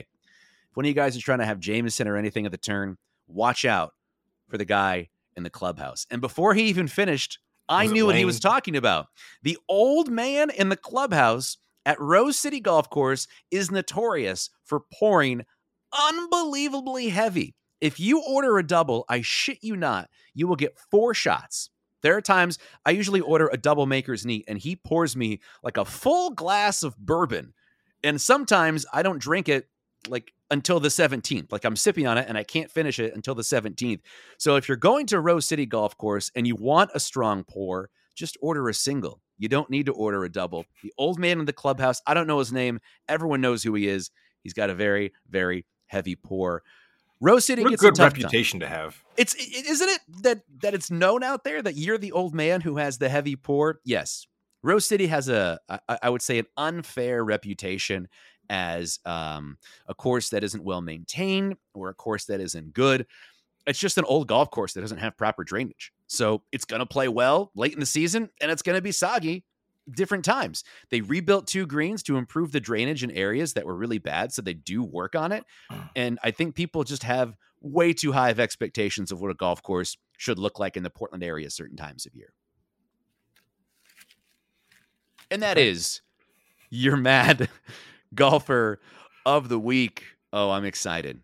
if 0.68 0.76
one 0.76 0.84
of 0.84 0.88
you 0.88 0.94
guys 0.94 1.14
is 1.14 1.22
trying 1.22 1.38
to 1.38 1.44
have 1.44 1.60
Jameson 1.60 2.08
or 2.08 2.16
anything 2.16 2.44
at 2.44 2.50
the 2.50 2.58
turn, 2.58 2.98
watch 3.28 3.64
out 3.64 3.94
for 4.48 4.58
the 4.58 4.64
guy 4.64 5.10
in 5.36 5.44
the 5.44 5.48
clubhouse. 5.50 6.08
And 6.10 6.20
before 6.20 6.54
he 6.54 6.64
even 6.64 6.88
finished, 6.88 7.38
I 7.68 7.86
knew 7.86 8.04
what 8.04 8.16
he 8.16 8.24
was 8.24 8.40
talking 8.40 8.74
about. 8.74 9.06
The 9.44 9.56
old 9.68 10.10
man 10.10 10.50
in 10.50 10.70
the 10.70 10.76
clubhouse 10.76 11.58
at 11.86 12.00
Rose 12.00 12.36
City 12.36 12.58
Golf 12.58 12.90
Course 12.90 13.28
is 13.52 13.70
notorious 13.70 14.50
for 14.64 14.82
pouring 14.92 15.44
unbelievably 15.96 17.10
heavy. 17.10 17.54
If 17.80 18.00
you 18.00 18.22
order 18.22 18.58
a 18.58 18.66
double, 18.66 19.04
I 19.08 19.20
shit 19.20 19.58
you 19.62 19.76
not, 19.76 20.10
you 20.34 20.48
will 20.48 20.56
get 20.56 20.76
four 20.90 21.14
shots. 21.14 21.70
There 22.02 22.16
are 22.16 22.22
times 22.22 22.58
I 22.84 22.90
usually 22.90 23.20
order 23.20 23.48
a 23.48 23.56
double 23.56 23.86
maker's 23.86 24.24
neat 24.24 24.44
and 24.48 24.58
he 24.58 24.76
pours 24.76 25.16
me 25.16 25.40
like 25.62 25.76
a 25.76 25.84
full 25.84 26.30
glass 26.30 26.82
of 26.82 26.96
bourbon. 26.98 27.52
And 28.02 28.20
sometimes 28.20 28.86
I 28.92 29.02
don't 29.02 29.20
drink 29.20 29.48
it 29.48 29.68
like 30.08 30.32
until 30.50 30.80
the 30.80 30.88
17th. 30.88 31.52
Like 31.52 31.64
I'm 31.64 31.76
sipping 31.76 32.06
on 32.06 32.18
it 32.18 32.26
and 32.28 32.36
I 32.38 32.44
can't 32.44 32.70
finish 32.70 32.98
it 32.98 33.14
until 33.14 33.34
the 33.34 33.42
17th. 33.42 34.00
So 34.38 34.56
if 34.56 34.68
you're 34.68 34.76
going 34.76 35.06
to 35.06 35.20
Rose 35.20 35.46
City 35.46 35.66
Golf 35.66 35.96
Course 35.96 36.30
and 36.34 36.46
you 36.46 36.56
want 36.56 36.90
a 36.94 37.00
strong 37.00 37.44
pour, 37.44 37.90
just 38.14 38.36
order 38.40 38.68
a 38.68 38.74
single. 38.74 39.20
You 39.38 39.48
don't 39.48 39.70
need 39.70 39.86
to 39.86 39.92
order 39.92 40.24
a 40.24 40.30
double. 40.30 40.64
The 40.82 40.92
old 40.98 41.18
man 41.18 41.38
in 41.38 41.46
the 41.46 41.52
clubhouse, 41.52 42.02
I 42.06 42.14
don't 42.14 42.26
know 42.26 42.38
his 42.38 42.52
name. 42.52 42.80
Everyone 43.08 43.40
knows 43.40 43.62
who 43.62 43.74
he 43.74 43.88
is. 43.88 44.10
He's 44.42 44.52
got 44.52 44.70
a 44.70 44.74
very, 44.74 45.12
very 45.28 45.64
heavy 45.86 46.16
pour. 46.16 46.62
Rose 47.20 47.44
City 47.44 47.62
what 47.62 47.70
gets 47.70 47.83
a 47.83 47.90
good 47.90 47.98
a 47.98 48.02
reputation 48.02 48.61
time. 48.61 48.68
to 48.68 48.74
have. 48.74 49.02
It's 49.16 49.35
isn't 49.35 49.88
it 49.88 50.00
that 50.22 50.42
that 50.62 50.74
it's 50.74 50.90
known 50.90 51.22
out 51.22 51.44
there 51.44 51.61
that 51.62 51.76
you're 51.76 51.98
the 51.98 52.12
old 52.12 52.35
man 52.35 52.62
who 52.62 52.78
has 52.78 52.98
the 52.98 53.09
heavy 53.09 53.37
pour? 53.37 53.80
Yes. 53.85 54.26
Rose 54.62 54.87
City 54.87 55.06
has 55.06 55.28
a, 55.28 55.59
I, 55.68 55.98
I 56.02 56.11
would 56.11 56.22
say, 56.22 56.38
an 56.38 56.46
unfair 56.56 57.24
reputation 57.24 58.09
as 58.50 58.98
um, 59.06 59.56
a 59.87 59.94
course 59.94 60.30
that 60.30 60.44
isn't 60.44 60.64
well 60.64 60.83
maintained 60.83 61.56
or 61.72 61.88
a 61.88 61.94
course 61.94 62.26
that 62.26 62.40
isn't 62.40 62.74
good. 62.74 63.06
It's 63.66 63.78
just 63.78 63.96
an 63.96 64.04
old 64.04 64.26
golf 64.26 64.50
course 64.50 64.72
that 64.74 64.80
doesn't 64.80 64.98
have 64.98 65.16
proper 65.16 65.44
drainage. 65.44 65.92
So 66.09 66.42
it's 66.50 66.64
going 66.64 66.80
to 66.80 66.87
play 66.87 67.09
well 67.09 67.52
late 67.54 67.72
in 67.72 67.80
the 67.80 67.87
season 67.87 68.28
and 68.40 68.50
it's 68.50 68.62
going 68.62 68.76
to 68.76 68.83
be 68.83 68.92
soggy 68.92 69.44
different 69.90 70.24
times. 70.24 70.64
They 70.90 71.00
rebuilt 71.00 71.46
two 71.46 71.66
greens 71.66 72.02
to 72.04 72.16
improve 72.16 72.52
the 72.52 72.60
drainage 72.60 73.02
in 73.02 73.10
areas 73.10 73.54
that 73.54 73.66
were 73.66 73.76
really 73.76 73.98
bad. 73.98 74.32
So 74.32 74.42
they 74.42 74.54
do 74.54 74.82
work 74.82 75.14
on 75.14 75.32
it. 75.32 75.44
And 75.96 76.18
I 76.22 76.30
think 76.30 76.54
people 76.54 76.84
just 76.84 77.02
have 77.02 77.36
way 77.60 77.92
too 77.92 78.12
high 78.12 78.30
of 78.30 78.40
expectations 78.40 79.10
of 79.12 79.20
what 79.20 79.30
a 79.30 79.34
golf 79.34 79.62
course 79.62 79.96
should 80.16 80.38
look 80.38 80.58
like 80.58 80.76
in 80.76 80.82
the 80.82 80.90
Portland 80.90 81.24
area 81.24 81.50
certain 81.50 81.76
times 81.76 82.06
of 82.06 82.14
year. 82.14 82.32
And 85.30 85.42
that 85.42 85.58
is 85.58 86.00
your 86.70 86.96
mad 86.98 87.48
golfer 88.14 88.80
of 89.26 89.48
the 89.48 89.58
week. 89.58 90.04
Oh, 90.32 90.50
I'm 90.50 90.64
excited 90.64 91.20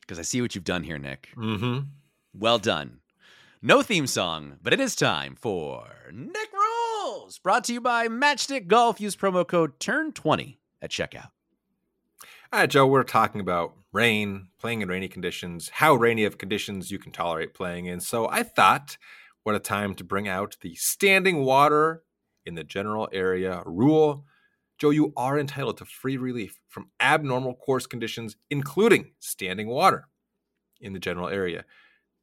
because 0.00 0.18
I 0.18 0.22
see 0.22 0.40
what 0.40 0.54
you've 0.54 0.64
done 0.64 0.82
here, 0.82 0.98
Nick. 0.98 1.28
Mm-hmm. 1.36 1.86
Well 2.34 2.58
done. 2.58 3.00
No 3.62 3.82
theme 3.82 4.06
song, 4.06 4.56
but 4.62 4.72
it 4.72 4.80
is 4.80 4.96
time 4.96 5.36
for 5.36 5.86
Nick 6.12 6.49
Rules, 7.30 7.38
brought 7.38 7.62
to 7.64 7.72
you 7.72 7.80
by 7.80 8.08
Matchstick 8.08 8.66
Golf. 8.66 9.00
Use 9.00 9.14
promo 9.14 9.46
code 9.46 9.78
TURN20 9.78 10.56
at 10.82 10.90
checkout. 10.90 11.28
All 12.52 12.58
right, 12.58 12.68
Joe, 12.68 12.88
we're 12.88 13.04
talking 13.04 13.40
about 13.40 13.74
rain, 13.92 14.48
playing 14.58 14.82
in 14.82 14.88
rainy 14.88 15.06
conditions, 15.06 15.68
how 15.74 15.94
rainy 15.94 16.24
of 16.24 16.38
conditions 16.38 16.90
you 16.90 16.98
can 16.98 17.12
tolerate 17.12 17.54
playing 17.54 17.86
in. 17.86 18.00
So 18.00 18.28
I 18.28 18.42
thought, 18.42 18.98
what 19.44 19.54
a 19.54 19.60
time 19.60 19.94
to 19.94 20.02
bring 20.02 20.26
out 20.26 20.56
the 20.60 20.74
standing 20.74 21.44
water 21.44 22.02
in 22.44 22.56
the 22.56 22.64
general 22.64 23.08
area 23.12 23.62
rule. 23.64 24.24
Joe, 24.76 24.90
you 24.90 25.12
are 25.16 25.38
entitled 25.38 25.78
to 25.78 25.84
free 25.84 26.16
relief 26.16 26.58
from 26.68 26.90
abnormal 26.98 27.54
course 27.54 27.86
conditions, 27.86 28.34
including 28.50 29.12
standing 29.20 29.68
water 29.68 30.08
in 30.80 30.94
the 30.94 30.98
general 30.98 31.28
area. 31.28 31.64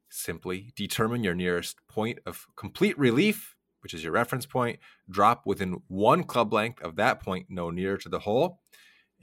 Simply 0.09 0.73
determine 0.75 1.23
your 1.23 1.35
nearest 1.35 1.77
point 1.87 2.19
of 2.25 2.45
complete 2.57 2.99
relief, 2.99 3.56
which 3.87 3.93
is 3.93 4.03
your 4.03 4.11
reference 4.11 4.45
point, 4.45 4.79
drop 5.09 5.45
within 5.45 5.81
one 5.87 6.25
club 6.25 6.51
length 6.51 6.81
of 6.81 6.97
that 6.97 7.21
point, 7.21 7.45
no 7.47 7.69
nearer 7.69 7.95
to 7.95 8.09
the 8.09 8.19
hole. 8.19 8.59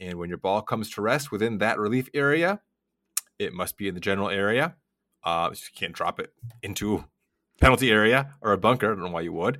And 0.01 0.19
when 0.19 0.31
your 0.31 0.39
ball 0.39 0.63
comes 0.63 0.89
to 0.93 1.03
rest 1.03 1.31
within 1.31 1.59
that 1.59 1.79
relief 1.79 2.09
area, 2.15 2.63
it 3.39 3.53
must 3.53 3.77
be 3.77 3.89
in 3.89 3.95
the 3.95 4.01
general 4.01 4.31
area. 4.31 4.77
Uh, 5.23 5.51
you 5.53 5.59
can't 5.77 5.93
drop 5.93 6.19
it 6.19 6.33
into 6.63 7.05
penalty 7.61 7.91
area 7.91 8.37
or 8.41 8.53
a 8.53 8.57
bunker. 8.57 8.87
I 8.87 8.95
don't 8.95 9.05
know 9.05 9.11
why 9.11 9.21
you 9.21 9.35
would, 9.35 9.59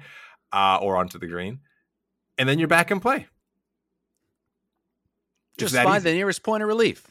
uh, 0.55 0.79
or 0.81 0.97
onto 0.97 1.19
the 1.19 1.27
green. 1.27 1.59
And 2.39 2.49
then 2.49 2.59
you're 2.59 2.67
back 2.67 2.91
in 2.91 2.99
play. 2.99 3.27
Just 5.59 5.75
find 5.75 5.97
easy. 5.97 6.13
the 6.13 6.17
nearest 6.17 6.43
point 6.43 6.63
of 6.63 6.67
relief. 6.67 7.09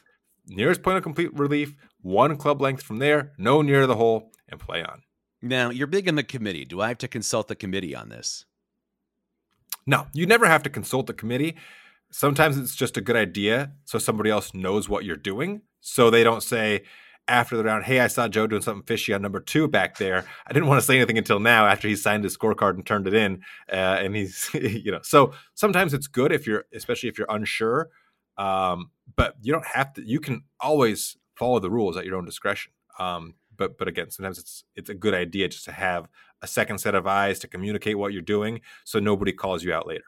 Nearest 0.48 0.82
point 0.82 0.96
of 0.96 1.04
complete 1.04 1.32
relief, 1.32 1.76
one 2.02 2.36
club 2.38 2.60
length 2.60 2.82
from 2.82 2.98
there, 2.98 3.34
no 3.38 3.62
near 3.62 3.86
the 3.86 3.94
hole, 3.94 4.32
and 4.48 4.58
play 4.58 4.82
on. 4.82 5.02
Now, 5.44 5.70
you're 5.70 5.86
big 5.86 6.08
in 6.08 6.16
the 6.16 6.22
committee. 6.22 6.64
Do 6.64 6.80
I 6.80 6.88
have 6.88 6.98
to 6.98 7.08
consult 7.08 7.48
the 7.48 7.54
committee 7.54 7.94
on 7.94 8.08
this? 8.08 8.44
No, 9.86 10.06
you 10.12 10.26
never 10.26 10.46
have 10.46 10.62
to 10.62 10.70
consult 10.70 11.06
the 11.06 11.12
committee. 11.12 11.56
Sometimes 12.10 12.56
it's 12.56 12.74
just 12.74 12.96
a 12.96 13.00
good 13.00 13.16
idea 13.16 13.72
so 13.84 13.98
somebody 13.98 14.30
else 14.30 14.54
knows 14.54 14.88
what 14.88 15.04
you're 15.04 15.16
doing. 15.16 15.62
So 15.80 16.08
they 16.08 16.24
don't 16.24 16.42
say 16.42 16.84
after 17.28 17.56
the 17.56 17.64
round, 17.64 17.84
hey, 17.84 18.00
I 18.00 18.06
saw 18.06 18.28
Joe 18.28 18.46
doing 18.46 18.62
something 18.62 18.86
fishy 18.86 19.12
on 19.12 19.22
number 19.22 19.40
two 19.40 19.68
back 19.68 19.98
there. 19.98 20.24
I 20.46 20.52
didn't 20.52 20.68
want 20.68 20.80
to 20.80 20.86
say 20.86 20.96
anything 20.96 21.18
until 21.18 21.40
now 21.40 21.66
after 21.66 21.88
he 21.88 21.96
signed 21.96 22.24
his 22.24 22.36
scorecard 22.36 22.74
and 22.74 22.86
turned 22.86 23.06
it 23.06 23.14
in. 23.14 23.42
Uh, 23.70 23.98
and 24.00 24.16
he's, 24.16 24.48
you 24.54 24.92
know, 24.92 25.00
so 25.02 25.32
sometimes 25.54 25.92
it's 25.92 26.06
good 26.06 26.32
if 26.32 26.46
you're, 26.46 26.64
especially 26.72 27.08
if 27.08 27.18
you're 27.18 27.30
unsure 27.30 27.90
um, 28.36 28.90
but 29.16 29.36
you 29.42 29.52
don't 29.52 29.66
have 29.66 29.92
to. 29.94 30.02
You 30.06 30.20
can 30.20 30.44
always 30.60 31.16
follow 31.34 31.58
the 31.58 31.70
rules 31.70 31.96
at 31.96 32.04
your 32.04 32.16
own 32.16 32.24
discretion. 32.24 32.72
Um, 32.98 33.34
but 33.56 33.78
but 33.78 33.88
again, 33.88 34.10
sometimes 34.10 34.38
it's 34.38 34.64
it's 34.74 34.90
a 34.90 34.94
good 34.94 35.14
idea 35.14 35.48
just 35.48 35.64
to 35.64 35.72
have 35.72 36.08
a 36.42 36.46
second 36.46 36.78
set 36.78 36.94
of 36.94 37.06
eyes 37.06 37.38
to 37.40 37.48
communicate 37.48 37.98
what 37.98 38.12
you're 38.12 38.22
doing, 38.22 38.60
so 38.84 38.98
nobody 38.98 39.32
calls 39.32 39.62
you 39.64 39.72
out 39.72 39.86
later. 39.86 40.04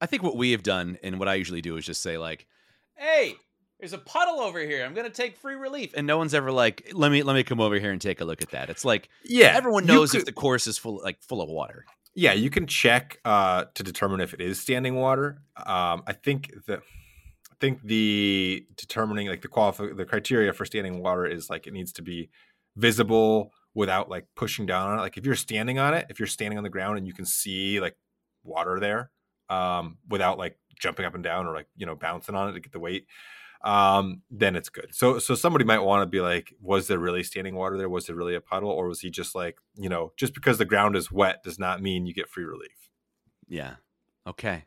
I 0.00 0.06
think 0.06 0.22
what 0.22 0.36
we 0.36 0.52
have 0.52 0.62
done 0.62 0.98
and 1.02 1.18
what 1.18 1.28
I 1.28 1.34
usually 1.34 1.62
do 1.62 1.76
is 1.76 1.86
just 1.86 2.02
say 2.02 2.18
like, 2.18 2.46
"Hey, 2.94 3.36
there's 3.78 3.92
a 3.92 3.98
puddle 3.98 4.40
over 4.40 4.60
here. 4.60 4.84
I'm 4.84 4.94
gonna 4.94 5.10
take 5.10 5.36
free 5.36 5.54
relief," 5.54 5.92
and 5.96 6.06
no 6.06 6.18
one's 6.18 6.34
ever 6.34 6.52
like, 6.52 6.90
"Let 6.92 7.10
me 7.10 7.22
let 7.22 7.34
me 7.34 7.42
come 7.42 7.60
over 7.60 7.78
here 7.78 7.92
and 7.92 8.00
take 8.00 8.20
a 8.20 8.24
look 8.24 8.42
at 8.42 8.50
that." 8.50 8.70
It's 8.70 8.84
like, 8.84 9.08
yeah, 9.24 9.52
everyone 9.54 9.86
knows 9.86 10.12
could, 10.12 10.20
if 10.20 10.26
the 10.26 10.32
course 10.32 10.66
is 10.66 10.78
full 10.78 11.00
like 11.02 11.22
full 11.22 11.42
of 11.42 11.48
water. 11.48 11.84
Yeah, 12.14 12.32
you 12.32 12.48
can 12.48 12.66
check 12.66 13.20
uh, 13.26 13.66
to 13.74 13.82
determine 13.82 14.20
if 14.20 14.32
it 14.32 14.40
is 14.40 14.58
standing 14.58 14.94
water. 14.94 15.42
Um, 15.58 16.02
I 16.06 16.14
think 16.14 16.50
that 16.66 16.80
think 17.60 17.82
the 17.82 18.66
determining 18.76 19.28
like 19.28 19.42
the 19.42 19.48
qualify 19.48 19.92
the 19.94 20.04
criteria 20.04 20.52
for 20.52 20.64
standing 20.64 21.02
water 21.02 21.26
is 21.26 21.48
like 21.50 21.66
it 21.66 21.72
needs 21.72 21.92
to 21.92 22.02
be 22.02 22.30
visible 22.76 23.52
without 23.74 24.08
like 24.08 24.26
pushing 24.34 24.66
down 24.66 24.90
on 24.90 24.98
it. 24.98 25.02
Like 25.02 25.16
if 25.16 25.26
you're 25.26 25.34
standing 25.34 25.78
on 25.78 25.94
it, 25.94 26.06
if 26.08 26.18
you're 26.18 26.26
standing 26.26 26.58
on 26.58 26.64
the 26.64 26.70
ground 26.70 26.98
and 26.98 27.06
you 27.06 27.12
can 27.12 27.24
see 27.26 27.80
like 27.80 27.96
water 28.44 28.80
there, 28.80 29.10
um, 29.48 29.98
without 30.08 30.38
like 30.38 30.58
jumping 30.78 31.04
up 31.06 31.14
and 31.14 31.24
down 31.24 31.46
or 31.46 31.54
like 31.54 31.68
you 31.76 31.86
know 31.86 31.94
bouncing 31.94 32.34
on 32.34 32.48
it 32.48 32.52
to 32.52 32.60
get 32.60 32.72
the 32.72 32.80
weight, 32.80 33.06
um, 33.64 34.22
then 34.30 34.56
it's 34.56 34.68
good. 34.68 34.94
So 34.94 35.18
so 35.18 35.34
somebody 35.34 35.64
might 35.64 35.80
want 35.80 36.02
to 36.02 36.06
be 36.06 36.20
like, 36.20 36.54
was 36.60 36.86
there 36.88 36.98
really 36.98 37.22
standing 37.22 37.54
water 37.54 37.76
there? 37.76 37.88
Was 37.88 38.06
there 38.06 38.16
really 38.16 38.34
a 38.34 38.40
puddle, 38.40 38.70
or 38.70 38.88
was 38.88 39.00
he 39.00 39.10
just 39.10 39.34
like 39.34 39.58
you 39.76 39.88
know 39.88 40.12
just 40.16 40.34
because 40.34 40.58
the 40.58 40.64
ground 40.64 40.96
is 40.96 41.10
wet 41.10 41.42
does 41.42 41.58
not 41.58 41.82
mean 41.82 42.06
you 42.06 42.14
get 42.14 42.28
free 42.28 42.44
relief? 42.44 42.90
Yeah. 43.48 43.76
Okay. 44.26 44.64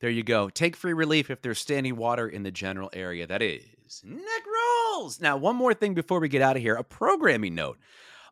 There 0.00 0.10
you 0.10 0.22
go. 0.22 0.50
Take 0.50 0.76
free 0.76 0.92
relief 0.92 1.30
if 1.30 1.40
there's 1.40 1.58
standing 1.58 1.96
water 1.96 2.28
in 2.28 2.42
the 2.42 2.50
general 2.50 2.90
area. 2.92 3.26
That 3.26 3.42
is 3.42 3.62
Nick 4.04 4.46
Rules. 4.46 5.20
Now, 5.20 5.36
one 5.36 5.56
more 5.56 5.72
thing 5.72 5.94
before 5.94 6.20
we 6.20 6.28
get 6.28 6.42
out 6.42 6.56
of 6.56 6.62
here 6.62 6.74
a 6.74 6.84
programming 6.84 7.54
note. 7.54 7.78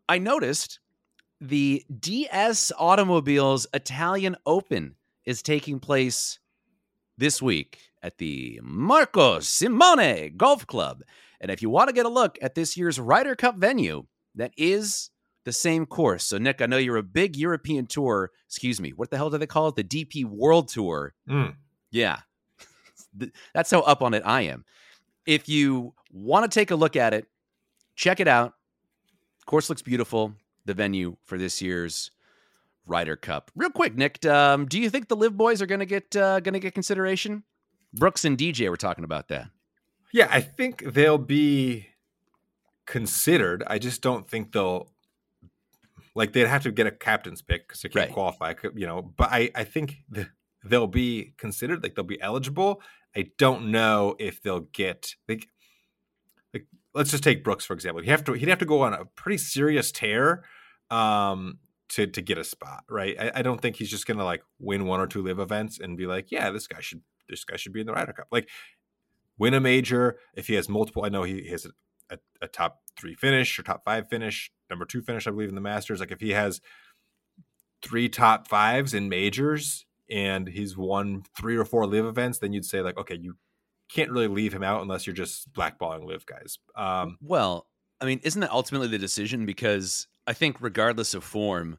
I 0.09 0.19
noticed 0.19 0.81
the 1.41 1.85
DS 2.01 2.71
Automobiles 2.79 3.67
Italian 3.73 4.37
Open 4.45 4.97
is 5.25 5.43
taking 5.43 5.81
place 5.81 6.39
this 7.17 7.41
week 7.41 7.79
at 8.03 8.19
the 8.19 8.61
Marco 8.62 9.41
Simone 9.41 10.37
Golf 10.37 10.67
Club. 10.67 11.03
And 11.41 11.51
if 11.51 11.62
you 11.62 11.71
want 11.71 11.89
to 11.89 11.95
get 11.95 12.07
a 12.07 12.11
look 12.11 12.39
at 12.43 12.55
this 12.55 12.77
year's 12.77 13.01
Ryder 13.01 13.37
Cup 13.37 13.57
venue, 13.57 14.05
that 14.35 14.53
is 14.57 15.11
the 15.45 15.53
same 15.53 15.86
course. 15.86 16.24
So, 16.24 16.38
Nick, 16.38 16.61
I 16.62 16.66
know 16.66 16.78
you're 16.78 16.97
a 16.97 17.03
big 17.03 17.36
European 17.36 17.86
tour. 17.86 18.30
Excuse 18.47 18.80
me. 18.80 18.90
What 18.90 19.11
the 19.11 19.16
hell 19.16 19.30
do 19.30 19.38
they 19.38 19.47
call 19.47 19.68
it? 19.68 19.76
The 19.76 19.84
DP 19.84 20.24
World 20.24 20.68
Tour. 20.68 21.14
Mm. 21.28 21.55
Yeah. 21.90 22.18
That's 23.55 23.70
how 23.70 23.80
up 23.80 24.03
on 24.03 24.14
it 24.14 24.22
I 24.24 24.42
am. 24.42 24.64
If 25.26 25.49
you 25.49 25.95
want 26.12 26.51
to 26.51 26.55
take 26.55 26.70
a 26.70 26.76
look 26.76 26.97
at 26.97 27.14
it, 27.14 27.26
check 27.95 28.20
it 28.20 28.28
out. 28.28 28.55
Course 29.47 29.68
looks 29.68 29.82
beautiful. 29.82 30.34
The 30.64 30.74
venue 30.74 31.16
for 31.24 31.36
this 31.36 31.61
year's 31.61 32.11
Ryder 32.86 33.16
Cup. 33.16 33.51
Real 33.55 33.70
quick, 33.70 33.95
Nick, 33.95 34.24
um, 34.24 34.66
do 34.66 34.80
you 34.80 34.88
think 34.88 35.09
the 35.09 35.16
LIV 35.16 35.36
Boys 35.36 35.62
are 35.62 35.66
going 35.66 35.80
to 35.80 35.86
get 35.86 36.16
uh, 36.16 36.40
going 36.40 36.55
to 36.55 36.61
get 36.61 36.72
consideration? 36.72 37.45
Brooks 37.92 38.24
and 38.24 38.38
DJ 38.38 38.68
were 38.70 38.76
talking 38.76 39.05
about 39.05 39.28
that. 39.28 39.49
Yeah, 40.12 40.28
I 40.30 40.40
think 40.40 40.82
they'll 40.95 41.18
be 41.18 41.88
considered. 42.86 43.62
I 43.66 43.78
just 43.78 44.01
don't 44.01 44.28
think 44.28 44.53
they'll 44.53 44.88
like 46.15 46.33
they'd 46.33 46.47
have 46.47 46.62
to 46.62 46.73
get 46.73 46.87
a 46.87 46.91
captain's 46.91 47.43
pick 47.43 47.67
because 47.67 47.83
they 47.83 47.89
can't 47.89 48.07
Right. 48.09 48.12
qualify. 48.12 48.55
You 48.75 48.87
know, 48.87 49.03
but 49.03 49.31
I 49.33 49.51
I 49.55 49.65
think 49.65 49.97
th- 50.15 50.29
they'll 50.65 50.87
be 50.87 51.35
considered. 51.39 51.83
Like 51.83 51.95
they'll 51.95 52.05
be 52.05 52.21
eligible. 52.23 52.81
I 53.17 53.31
don't 53.39 53.71
know 53.71 54.17
if 54.19 54.43
they'll 54.43 54.61
get 54.73 55.15
like 55.29 55.47
like 56.53 56.67
let's 56.95 57.11
just 57.11 57.25
take 57.25 57.45
Brooks 57.45 57.65
for 57.65 57.75
example. 57.75 58.03
He 58.03 58.11
have 58.11 58.25
to 58.25 58.33
he'd 58.33 58.49
have 58.49 58.59
to 58.59 58.65
go 58.65 58.83
on 58.83 58.93
a 58.95 59.05
pretty 59.05 59.39
serious 59.39 59.91
tear 59.93 60.45
um 60.91 61.59
to 61.91 62.07
to 62.07 62.23
get 62.23 62.39
a 62.39 62.45
spot, 62.45 62.85
right? 62.89 63.17
I, 63.19 63.33
I 63.37 63.43
don't 63.43 63.61
think 63.61 63.77
he's 63.77 63.91
just 63.91 64.07
gonna 64.07 64.25
like 64.25 64.43
win 64.59 64.87
one 64.87 65.01
or 65.01 65.07
two 65.07 65.23
LIV 65.23 65.39
events 65.39 65.79
and 65.81 65.97
be 65.97 66.07
like, 66.07 66.31
yeah, 66.31 66.51
this 66.51 66.67
guy 66.67 66.81
should 66.81 67.03
this 67.29 67.45
guy 67.45 67.57
should 67.57 67.73
be 67.73 67.81
in 67.81 67.87
the 67.87 67.93
Ryder 67.93 68.12
Cup. 68.12 68.29
Like 68.31 68.49
win 69.39 69.55
a 69.55 69.61
major 69.61 70.19
if 70.35 70.47
he 70.47 70.55
has 70.55 70.69
multiple. 70.69 71.05
I 71.05 71.09
know 71.09 71.23
he 71.25 71.49
has 71.51 71.67
a, 71.67 71.71
a, 72.15 72.19
a 72.43 72.49
top 72.49 72.83
three 72.99 73.15
finish 73.15 73.59
or 73.59 73.62
top 73.62 73.85
five 73.85 74.09
finish, 74.09 74.51
number 74.71 74.85
two 74.85 75.03
finish, 75.03 75.27
I 75.27 75.31
believe, 75.31 75.49
in 75.49 75.55
the 75.55 75.61
Masters. 75.61 76.01
Like 76.01 76.12
if 76.12 76.21
he 76.21 76.31
has 76.31 76.61
three 77.83 78.09
top 78.09 78.49
fives 78.49 78.95
in 78.95 79.09
majors 79.09 79.85
and 80.11 80.49
he's 80.49 80.77
won 80.77 81.25
three 81.37 81.57
or 81.57 81.65
four 81.65 81.87
LIV 81.87 82.07
events, 82.07 82.39
then 82.39 82.53
you'd 82.53 82.65
say 82.65 82.81
like, 82.81 82.97
okay, 82.97 83.17
you 83.17 83.37
can't 83.91 84.11
really 84.11 84.29
leave 84.29 84.53
him 84.53 84.62
out 84.62 84.83
unless 84.83 85.07
you're 85.07 85.15
just 85.15 85.53
blackballing 85.53 86.05
LIV 86.05 86.27
guys. 86.27 86.59
Um, 86.75 87.19
Well, 87.21 87.67
I 88.01 88.07
mean, 88.07 88.21
isn't 88.23 88.41
that 88.41 88.51
ultimately 88.51 88.89
the 88.89 88.99
decision? 88.99 89.47
Because 89.47 90.07
I 90.27 90.33
think, 90.33 90.61
regardless 90.61 91.15
of 91.15 91.25
form, 91.25 91.79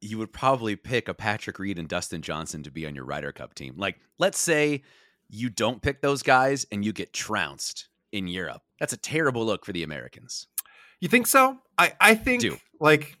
you 0.00 0.18
would 0.18 0.32
probably 0.32 0.76
pick 0.76 1.08
a 1.08 1.14
Patrick 1.14 1.58
Reed 1.58 1.78
and 1.78 1.88
Dustin 1.88 2.22
Johnson 2.22 2.62
to 2.64 2.70
be 2.70 2.86
on 2.86 2.94
your 2.94 3.04
Ryder 3.04 3.32
Cup 3.32 3.54
team. 3.54 3.74
Like, 3.76 4.00
let's 4.18 4.38
say 4.38 4.82
you 5.28 5.48
don't 5.48 5.80
pick 5.80 6.02
those 6.02 6.22
guys 6.22 6.66
and 6.70 6.84
you 6.84 6.92
get 6.92 7.12
trounced 7.12 7.88
in 8.10 8.26
Europe. 8.26 8.62
That's 8.78 8.92
a 8.92 8.98
terrible 8.98 9.46
look 9.46 9.64
for 9.64 9.72
the 9.72 9.84
Americans. 9.84 10.48
You 11.02 11.08
think 11.08 11.26
so? 11.26 11.58
I 11.76 11.94
I 12.00 12.14
think 12.14 12.42
Do. 12.42 12.58
like 12.78 13.18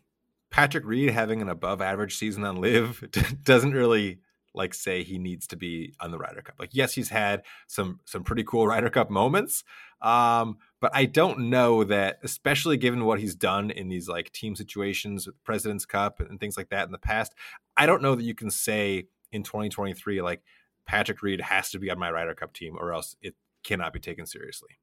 Patrick 0.52 0.84
Reed 0.84 1.10
having 1.10 1.42
an 1.42 1.48
above 1.48 1.82
average 1.82 2.16
season 2.16 2.44
on 2.44 2.60
LIV 2.60 3.40
doesn't 3.42 3.72
really 3.72 4.20
like 4.54 4.72
say 4.72 5.02
he 5.02 5.18
needs 5.18 5.48
to 5.48 5.56
be 5.56 5.92
on 5.98 6.12
the 6.12 6.18
Ryder 6.18 6.42
Cup. 6.42 6.54
Like 6.60 6.70
yes, 6.74 6.92
he's 6.94 7.08
had 7.08 7.42
some 7.66 7.98
some 8.04 8.22
pretty 8.22 8.44
cool 8.44 8.68
Ryder 8.68 8.88
Cup 8.88 9.10
moments. 9.10 9.64
Um, 10.00 10.58
but 10.80 10.92
I 10.94 11.06
don't 11.06 11.50
know 11.50 11.82
that, 11.82 12.18
especially 12.22 12.76
given 12.76 13.04
what 13.04 13.18
he's 13.18 13.34
done 13.34 13.72
in 13.72 13.88
these 13.88 14.06
like 14.08 14.30
team 14.30 14.54
situations 14.54 15.26
with 15.26 15.42
President's 15.42 15.84
Cup 15.84 16.20
and 16.20 16.38
things 16.38 16.56
like 16.56 16.68
that 16.68 16.86
in 16.86 16.92
the 16.92 16.98
past, 16.98 17.34
I 17.76 17.86
don't 17.86 18.00
know 18.00 18.14
that 18.14 18.22
you 18.22 18.36
can 18.36 18.52
say 18.52 19.08
in 19.32 19.42
2023 19.42 20.22
like 20.22 20.42
Patrick 20.86 21.20
Reed 21.20 21.40
has 21.40 21.70
to 21.70 21.80
be 21.80 21.90
on 21.90 21.98
my 21.98 22.12
Ryder 22.12 22.36
Cup 22.36 22.52
team 22.52 22.76
or 22.78 22.92
else 22.92 23.16
it 23.20 23.34
cannot 23.64 23.92
be 23.92 23.98
taken 23.98 24.24
seriously. 24.24 24.78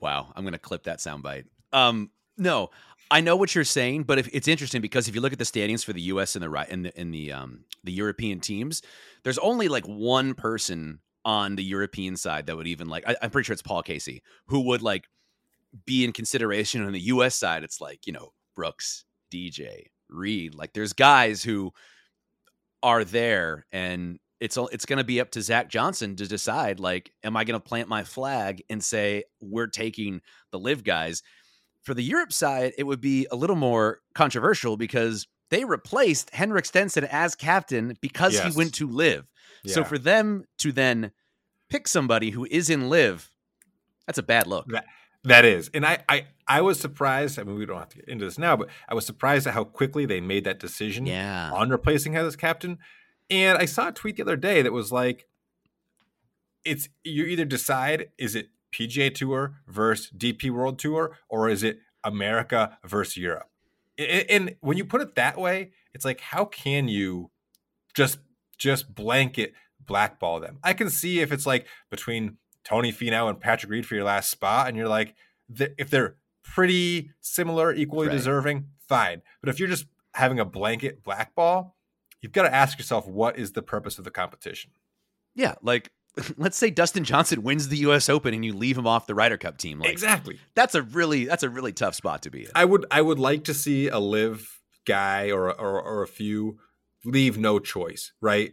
Wow, 0.00 0.32
I'm 0.34 0.44
going 0.44 0.52
to 0.52 0.58
clip 0.58 0.84
that 0.84 0.98
soundbite. 0.98 1.44
Um, 1.72 2.10
no, 2.36 2.70
I 3.10 3.20
know 3.20 3.36
what 3.36 3.54
you're 3.54 3.64
saying, 3.64 4.04
but 4.04 4.18
if, 4.18 4.28
it's 4.32 4.48
interesting 4.48 4.80
because 4.80 5.08
if 5.08 5.14
you 5.14 5.20
look 5.20 5.32
at 5.32 5.38
the 5.38 5.44
standings 5.44 5.82
for 5.82 5.92
the 5.92 6.02
U.S. 6.02 6.36
and 6.36 6.42
the 6.42 6.50
right 6.50 6.68
in 6.68 6.82
the 6.82 6.92
the 6.96 7.32
um 7.32 7.64
the 7.84 7.92
European 7.92 8.40
teams, 8.40 8.82
there's 9.24 9.38
only 9.38 9.68
like 9.68 9.84
one 9.86 10.34
person 10.34 11.00
on 11.24 11.56
the 11.56 11.64
European 11.64 12.16
side 12.16 12.46
that 12.46 12.56
would 12.56 12.66
even 12.66 12.88
like. 12.88 13.04
I, 13.08 13.16
I'm 13.22 13.30
pretty 13.30 13.46
sure 13.46 13.54
it's 13.54 13.62
Paul 13.62 13.82
Casey 13.82 14.22
who 14.46 14.60
would 14.68 14.82
like 14.82 15.08
be 15.84 16.04
in 16.04 16.12
consideration 16.12 16.84
on 16.84 16.92
the 16.92 17.00
U.S. 17.00 17.34
side. 17.34 17.64
It's 17.64 17.80
like 17.80 18.06
you 18.06 18.12
know 18.12 18.32
Brooks, 18.54 19.04
DJ, 19.32 19.86
Reed. 20.08 20.54
Like 20.54 20.74
there's 20.74 20.92
guys 20.92 21.42
who 21.42 21.72
are 22.82 23.04
there 23.04 23.66
and 23.72 24.18
it's 24.40 24.56
all 24.56 24.68
it's 24.68 24.86
going 24.86 24.98
to 24.98 25.04
be 25.04 25.20
up 25.20 25.30
to 25.32 25.42
Zach 25.42 25.68
Johnson 25.68 26.16
to 26.16 26.26
decide 26.26 26.80
like 26.80 27.12
am 27.24 27.36
I 27.36 27.44
going 27.44 27.58
to 27.60 27.64
plant 27.68 27.88
my 27.88 28.04
flag 28.04 28.62
and 28.70 28.82
say 28.82 29.24
we're 29.40 29.66
taking 29.66 30.20
the 30.52 30.58
LIV 30.58 30.84
guys 30.84 31.22
for 31.82 31.94
the 31.94 32.02
Europe 32.02 32.32
side 32.32 32.72
it 32.78 32.84
would 32.84 33.00
be 33.00 33.26
a 33.30 33.36
little 33.36 33.56
more 33.56 34.00
controversial 34.14 34.76
because 34.76 35.26
they 35.50 35.64
replaced 35.64 36.30
Henrik 36.30 36.66
Stenson 36.66 37.04
as 37.04 37.34
captain 37.34 37.96
because 38.00 38.34
Yes. 38.34 38.52
he 38.52 38.56
went 38.58 38.74
to 38.74 38.88
LIV 38.88 39.24
so 39.66 39.82
for 39.84 39.98
them 39.98 40.44
to 40.58 40.72
then 40.72 41.10
pick 41.68 41.88
somebody 41.88 42.30
who 42.30 42.46
is 42.50 42.70
in 42.70 42.88
LIV 42.88 43.30
that's 44.06 44.18
a 44.18 44.22
bad 44.22 44.46
look 44.46 44.66
That 44.68 44.86
that 45.24 45.44
is, 45.44 45.68
and 45.74 45.84
I, 45.84 45.98
I 46.08 46.26
I 46.46 46.60
was 46.62 46.78
surprised. 46.78 47.40
I 47.40 47.42
mean, 47.42 47.58
we 47.58 47.66
don't 47.66 47.76
have 47.76 47.88
to 47.88 47.96
get 47.96 48.08
into 48.08 48.24
this 48.24 48.38
now, 48.38 48.56
but 48.56 48.68
I 48.88 48.94
was 48.94 49.04
surprised 49.04 49.48
at 49.48 49.52
how 49.52 49.64
quickly 49.64 50.06
they 50.06 50.20
made 50.20 50.44
that 50.44 50.60
decision 50.60 51.06
yeah 51.06 51.50
on 51.52 51.70
replacing 51.70 52.12
him 52.12 52.24
as 52.24 52.36
captain. 52.36 52.78
And 53.30 53.58
I 53.58 53.64
saw 53.66 53.88
a 53.88 53.92
tweet 53.92 54.16
the 54.16 54.22
other 54.22 54.36
day 54.36 54.62
that 54.62 54.72
was 54.72 54.90
like, 54.92 55.26
"It's 56.64 56.88
you 57.04 57.24
either 57.24 57.44
decide 57.44 58.10
is 58.18 58.34
it 58.34 58.50
PGA 58.72 59.10
Tour 59.14 59.60
versus 59.66 60.10
DP 60.16 60.50
World 60.50 60.78
Tour, 60.78 61.16
or 61.28 61.48
is 61.48 61.62
it 61.62 61.80
America 62.04 62.78
versus 62.84 63.16
Europe?" 63.16 63.50
And 63.98 64.56
when 64.60 64.76
you 64.76 64.84
put 64.84 65.00
it 65.00 65.14
that 65.16 65.38
way, 65.38 65.72
it's 65.92 66.04
like, 66.04 66.20
how 66.20 66.44
can 66.44 66.86
you 66.88 67.30
just 67.94 68.18
just 68.56 68.94
blanket 68.94 69.54
blackball 69.80 70.40
them? 70.40 70.58
I 70.62 70.72
can 70.72 70.90
see 70.90 71.20
if 71.20 71.32
it's 71.32 71.46
like 71.46 71.66
between 71.90 72.38
Tony 72.64 72.92
Finau 72.92 73.28
and 73.28 73.40
Patrick 73.40 73.70
Reed 73.70 73.86
for 73.86 73.94
your 73.94 74.04
last 74.04 74.30
spot, 74.30 74.68
and 74.68 74.76
you're 74.76 74.88
like, 74.88 75.14
if 75.58 75.90
they're 75.90 76.16
pretty 76.44 77.10
similar, 77.20 77.72
equally 77.74 78.08
Right. 78.08 78.14
deserving, 78.14 78.68
fine. 78.88 79.22
But 79.40 79.48
if 79.48 79.58
you're 79.58 79.68
just 79.68 79.86
having 80.14 80.38
a 80.38 80.44
blanket 80.44 81.02
blackball, 81.02 81.76
you've 82.20 82.32
got 82.32 82.42
to 82.42 82.54
ask 82.54 82.78
yourself, 82.78 83.06
what 83.06 83.38
is 83.38 83.52
the 83.52 83.62
purpose 83.62 83.98
of 83.98 84.04
the 84.04 84.10
competition? 84.10 84.70
yeah 85.38 85.54
like 85.62 85.90
let's 86.36 86.58
say 86.58 86.68
Dustin 86.68 87.04
Johnson 87.04 87.42
wins 87.42 87.68
the 87.68 87.78
US 87.78 88.10
Open 88.10 88.34
and 88.34 88.44
you 88.44 88.52
leave 88.52 88.76
him 88.76 88.86
off 88.86 89.06
the 89.06 89.14
Ryder 89.14 89.38
Cup 89.38 89.56
team 89.56 89.78
like 89.78 89.90
exactly. 89.90 90.38
that's 90.54 90.74
a 90.74 90.82
really 90.82 91.24
that's 91.24 91.44
a 91.44 91.48
really 91.48 91.72
tough 91.72 91.94
spot 91.94 92.22
to 92.22 92.30
be 92.30 92.44
in 92.44 92.50
I 92.54 92.66
would 92.66 92.84
I 92.90 93.00
would 93.00 93.18
like 93.18 93.44
to 93.44 93.54
see 93.54 93.88
a 93.88 93.98
LIV 93.98 94.60
guy 94.86 95.30
or 95.30 95.48
or, 95.48 95.80
or 95.80 96.02
a 96.02 96.08
few 96.08 96.58
leave 97.04 97.38
no 97.38 97.60
choice, 97.60 98.12
right? 98.20 98.52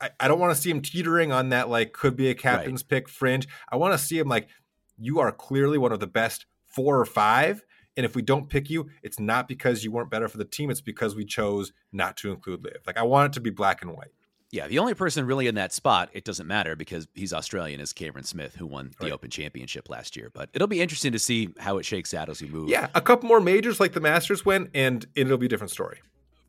I, 0.00 0.10
I 0.20 0.28
don't 0.28 0.38
want 0.38 0.54
to 0.54 0.60
see 0.60 0.70
him 0.70 0.80
teetering 0.80 1.32
on 1.32 1.48
that 1.48 1.68
like 1.68 1.92
could 1.92 2.16
be 2.16 2.30
a 2.30 2.34
captain's 2.34 2.84
pick 2.84 3.08
fringe. 3.08 3.48
I 3.70 3.76
want 3.76 3.92
to 3.92 3.98
see 3.98 4.18
him 4.18 4.28
like 4.28 4.48
you 4.96 5.18
are 5.18 5.32
clearly 5.32 5.76
one 5.76 5.92
of 5.92 5.98
the 6.00 6.06
best 6.06 6.46
four 6.64 7.00
or 7.00 7.04
five. 7.04 7.62
And 7.96 8.06
if 8.06 8.14
we 8.14 8.22
don't 8.22 8.48
pick 8.48 8.70
you, 8.70 8.88
it's 9.02 9.18
not 9.18 9.48
because 9.48 9.84
you 9.84 9.90
weren't 9.90 10.10
better 10.10 10.28
for 10.28 10.38
the 10.38 10.44
team. 10.44 10.70
It's 10.70 10.80
because 10.80 11.14
we 11.16 11.24
chose 11.24 11.72
not 11.92 12.16
to 12.18 12.30
include 12.30 12.62
LIV. 12.64 12.78
Like 12.86 12.96
I 12.96 13.02
want 13.02 13.32
it 13.32 13.34
to 13.34 13.40
be 13.40 13.50
black 13.50 13.82
and 13.82 13.92
white. 13.92 14.12
Yeah, 14.52 14.66
the 14.66 14.80
only 14.80 14.94
person 14.94 15.26
really 15.26 15.46
in 15.46 15.54
that 15.54 15.72
spot, 15.72 16.10
it 16.12 16.24
doesn't 16.24 16.46
matter 16.48 16.74
because 16.74 17.06
he's 17.14 17.32
Australian, 17.32 17.80
is 17.80 17.92
Cameron 17.92 18.24
Smith, 18.24 18.56
who 18.56 18.66
won 18.66 18.90
the 18.98 19.06
Right. 19.06 19.12
Open 19.12 19.30
Championship 19.30 19.88
last 19.88 20.16
year. 20.16 20.28
But 20.32 20.50
it'll 20.52 20.66
be 20.66 20.80
interesting 20.80 21.12
to 21.12 21.20
see 21.20 21.50
how 21.58 21.78
it 21.78 21.84
shakes 21.84 22.12
out 22.14 22.28
as 22.28 22.42
we 22.42 22.48
move. 22.48 22.68
Yeah, 22.68 22.88
a 22.94 23.00
couple 23.00 23.28
more 23.28 23.40
majors 23.40 23.78
like 23.78 23.92
the 23.92 24.00
Masters 24.00 24.44
went, 24.44 24.70
and 24.74 25.06
it'll 25.14 25.38
be 25.38 25.46
a 25.46 25.48
different 25.48 25.70
story. 25.70 26.00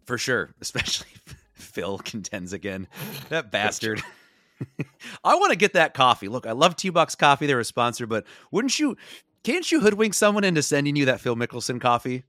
for 0.06 0.18
sure. 0.18 0.50
Especially 0.62 1.10
Phil 1.54 2.00
contends 2.00 2.54
again. 2.54 2.88
That 3.30 3.52
bastard. 3.52 4.02
I 5.24 5.36
want 5.36 5.52
to 5.52 5.58
get 5.58 5.74
that 5.74 5.94
coffee. 5.94 6.28
Look, 6.28 6.46
I 6.46 6.52
love 6.52 6.76
T 6.76 6.90
Box 6.90 7.16
Coffee. 7.16 7.48
They're 7.48 7.60
a 7.60 7.66
sponsor, 7.66 8.06
but 8.08 8.26
wouldn't 8.52 8.78
you? 8.80 8.96
Can't 9.44 9.72
you 9.72 9.80
hoodwink 9.80 10.14
someone 10.14 10.44
into 10.44 10.62
sending 10.62 10.96
you 10.96 11.06
that 11.06 11.20
Phil 11.20 11.36
Mickelson 11.36 11.82
coffee? 11.82 12.24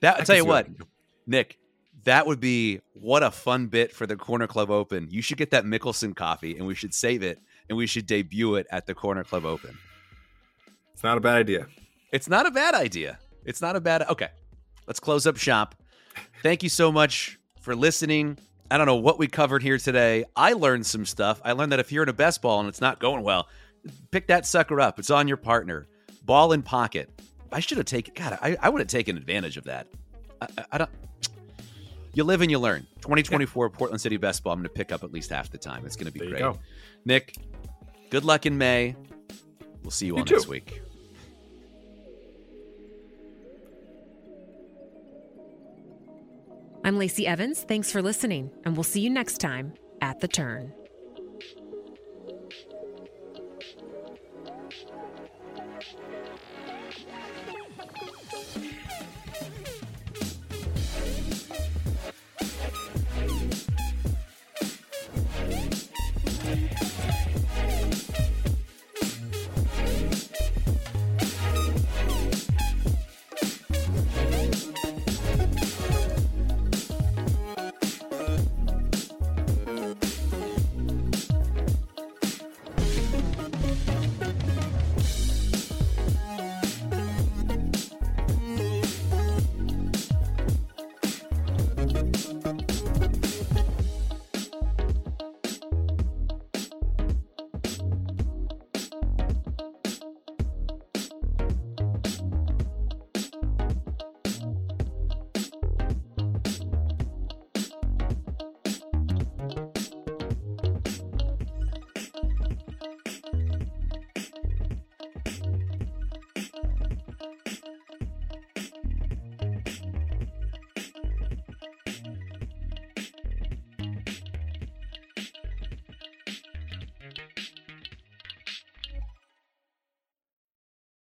That 0.00 0.20
I 0.20 0.24
tell 0.24 0.36
you 0.36 0.44
what, 0.44 0.64
I 0.64 0.68
can 0.68 0.74
do. 0.74 0.84
Nick, 1.26 1.58
that 2.04 2.26
would 2.26 2.40
be 2.40 2.80
what 2.94 3.22
a 3.22 3.30
fun 3.30 3.66
bit 3.66 3.92
for 3.92 4.06
the 4.06 4.16
Corner 4.16 4.46
Club 4.46 4.70
Open. 4.70 5.08
You 5.10 5.22
should 5.22 5.38
get 5.38 5.50
that 5.50 5.64
Mickelson 5.64 6.14
coffee, 6.14 6.56
and 6.56 6.66
we 6.66 6.74
should 6.74 6.94
save 6.94 7.22
it, 7.22 7.38
and 7.68 7.76
we 7.76 7.86
should 7.86 8.06
debut 8.06 8.56
it 8.56 8.66
at 8.70 8.86
the 8.86 8.94
Corner 8.94 9.24
Club 9.24 9.44
Open. 9.44 9.76
It's 10.92 11.02
not 11.02 11.18
a 11.18 11.20
bad 11.20 11.36
idea. 11.36 11.66
It's 12.12 12.28
not 12.28 12.46
a 12.46 12.50
bad 12.50 12.74
idea. 12.74 13.18
It's 13.44 13.60
not 13.60 13.76
a 13.76 13.80
bad. 13.80 14.02
Okay, 14.08 14.28
let's 14.86 15.00
close 15.00 15.26
up 15.26 15.36
shop. 15.36 15.74
Thank 16.42 16.62
you 16.62 16.68
so 16.68 16.92
much 16.92 17.38
for 17.60 17.74
listening. 17.74 18.38
I 18.70 18.78
don't 18.78 18.86
know 18.86 18.96
what 18.96 19.18
we 19.18 19.26
covered 19.26 19.62
here 19.62 19.78
today. 19.78 20.24
I 20.34 20.54
learned 20.54 20.86
some 20.86 21.04
stuff. 21.04 21.40
I 21.44 21.52
learned 21.52 21.72
that 21.72 21.80
if 21.80 21.92
you're 21.92 22.02
in 22.02 22.08
a 22.08 22.14
best 22.14 22.40
ball 22.40 22.60
and 22.60 22.68
it's 22.68 22.80
not 22.80 22.98
going 22.98 23.22
well, 23.22 23.48
pick 24.10 24.26
that 24.28 24.46
sucker 24.46 24.80
up. 24.80 24.98
It's 24.98 25.10
on 25.10 25.28
your 25.28 25.36
partner. 25.36 25.86
Ball 26.24 26.52
in 26.52 26.62
pocket. 26.62 27.10
I 27.52 27.60
should 27.60 27.78
have 27.78 27.86
taken. 27.86 28.14
God, 28.14 28.38
I, 28.42 28.56
I 28.60 28.68
would 28.68 28.80
have 28.80 28.88
taken 28.88 29.16
advantage 29.16 29.56
of 29.56 29.64
that. 29.64 29.86
I, 30.40 30.48
I 30.72 30.78
don't. 30.78 30.90
You 32.14 32.24
live 32.24 32.40
and 32.42 32.50
you 32.50 32.58
learn. 32.58 32.86
2024 33.02 33.70
Portland 33.70 34.00
City 34.00 34.16
Best 34.16 34.42
Ball. 34.44 34.52
I'm 34.52 34.60
going 34.60 34.64
to 34.68 34.74
pick 34.74 34.92
up 34.92 35.02
at 35.04 35.12
least 35.12 35.30
half 35.30 35.50
the 35.50 35.58
time. 35.58 35.84
It's 35.84 35.96
going 35.96 36.06
to 36.06 36.12
be 36.12 36.20
There 36.20 36.28
you 36.28 36.34
great. 36.34 36.40
go. 36.42 36.58
Nick, 37.04 37.36
good 38.10 38.24
luck 38.24 38.46
in 38.46 38.56
May. 38.56 38.94
We'll 39.82 39.90
see 39.90 40.06
you, 40.06 40.14
You 40.14 40.20
all 40.20 40.24
next 40.24 40.46
week. 40.48 40.80
I'm 46.84 46.98
Lacey 46.98 47.26
Evans. 47.26 47.62
Thanks 47.62 47.90
for 47.90 48.02
listening, 48.02 48.50
and 48.64 48.76
we'll 48.76 48.84
see 48.84 49.00
you 49.00 49.10
next 49.10 49.38
time 49.38 49.72
at 50.02 50.20
the 50.20 50.28
turn. 50.28 50.72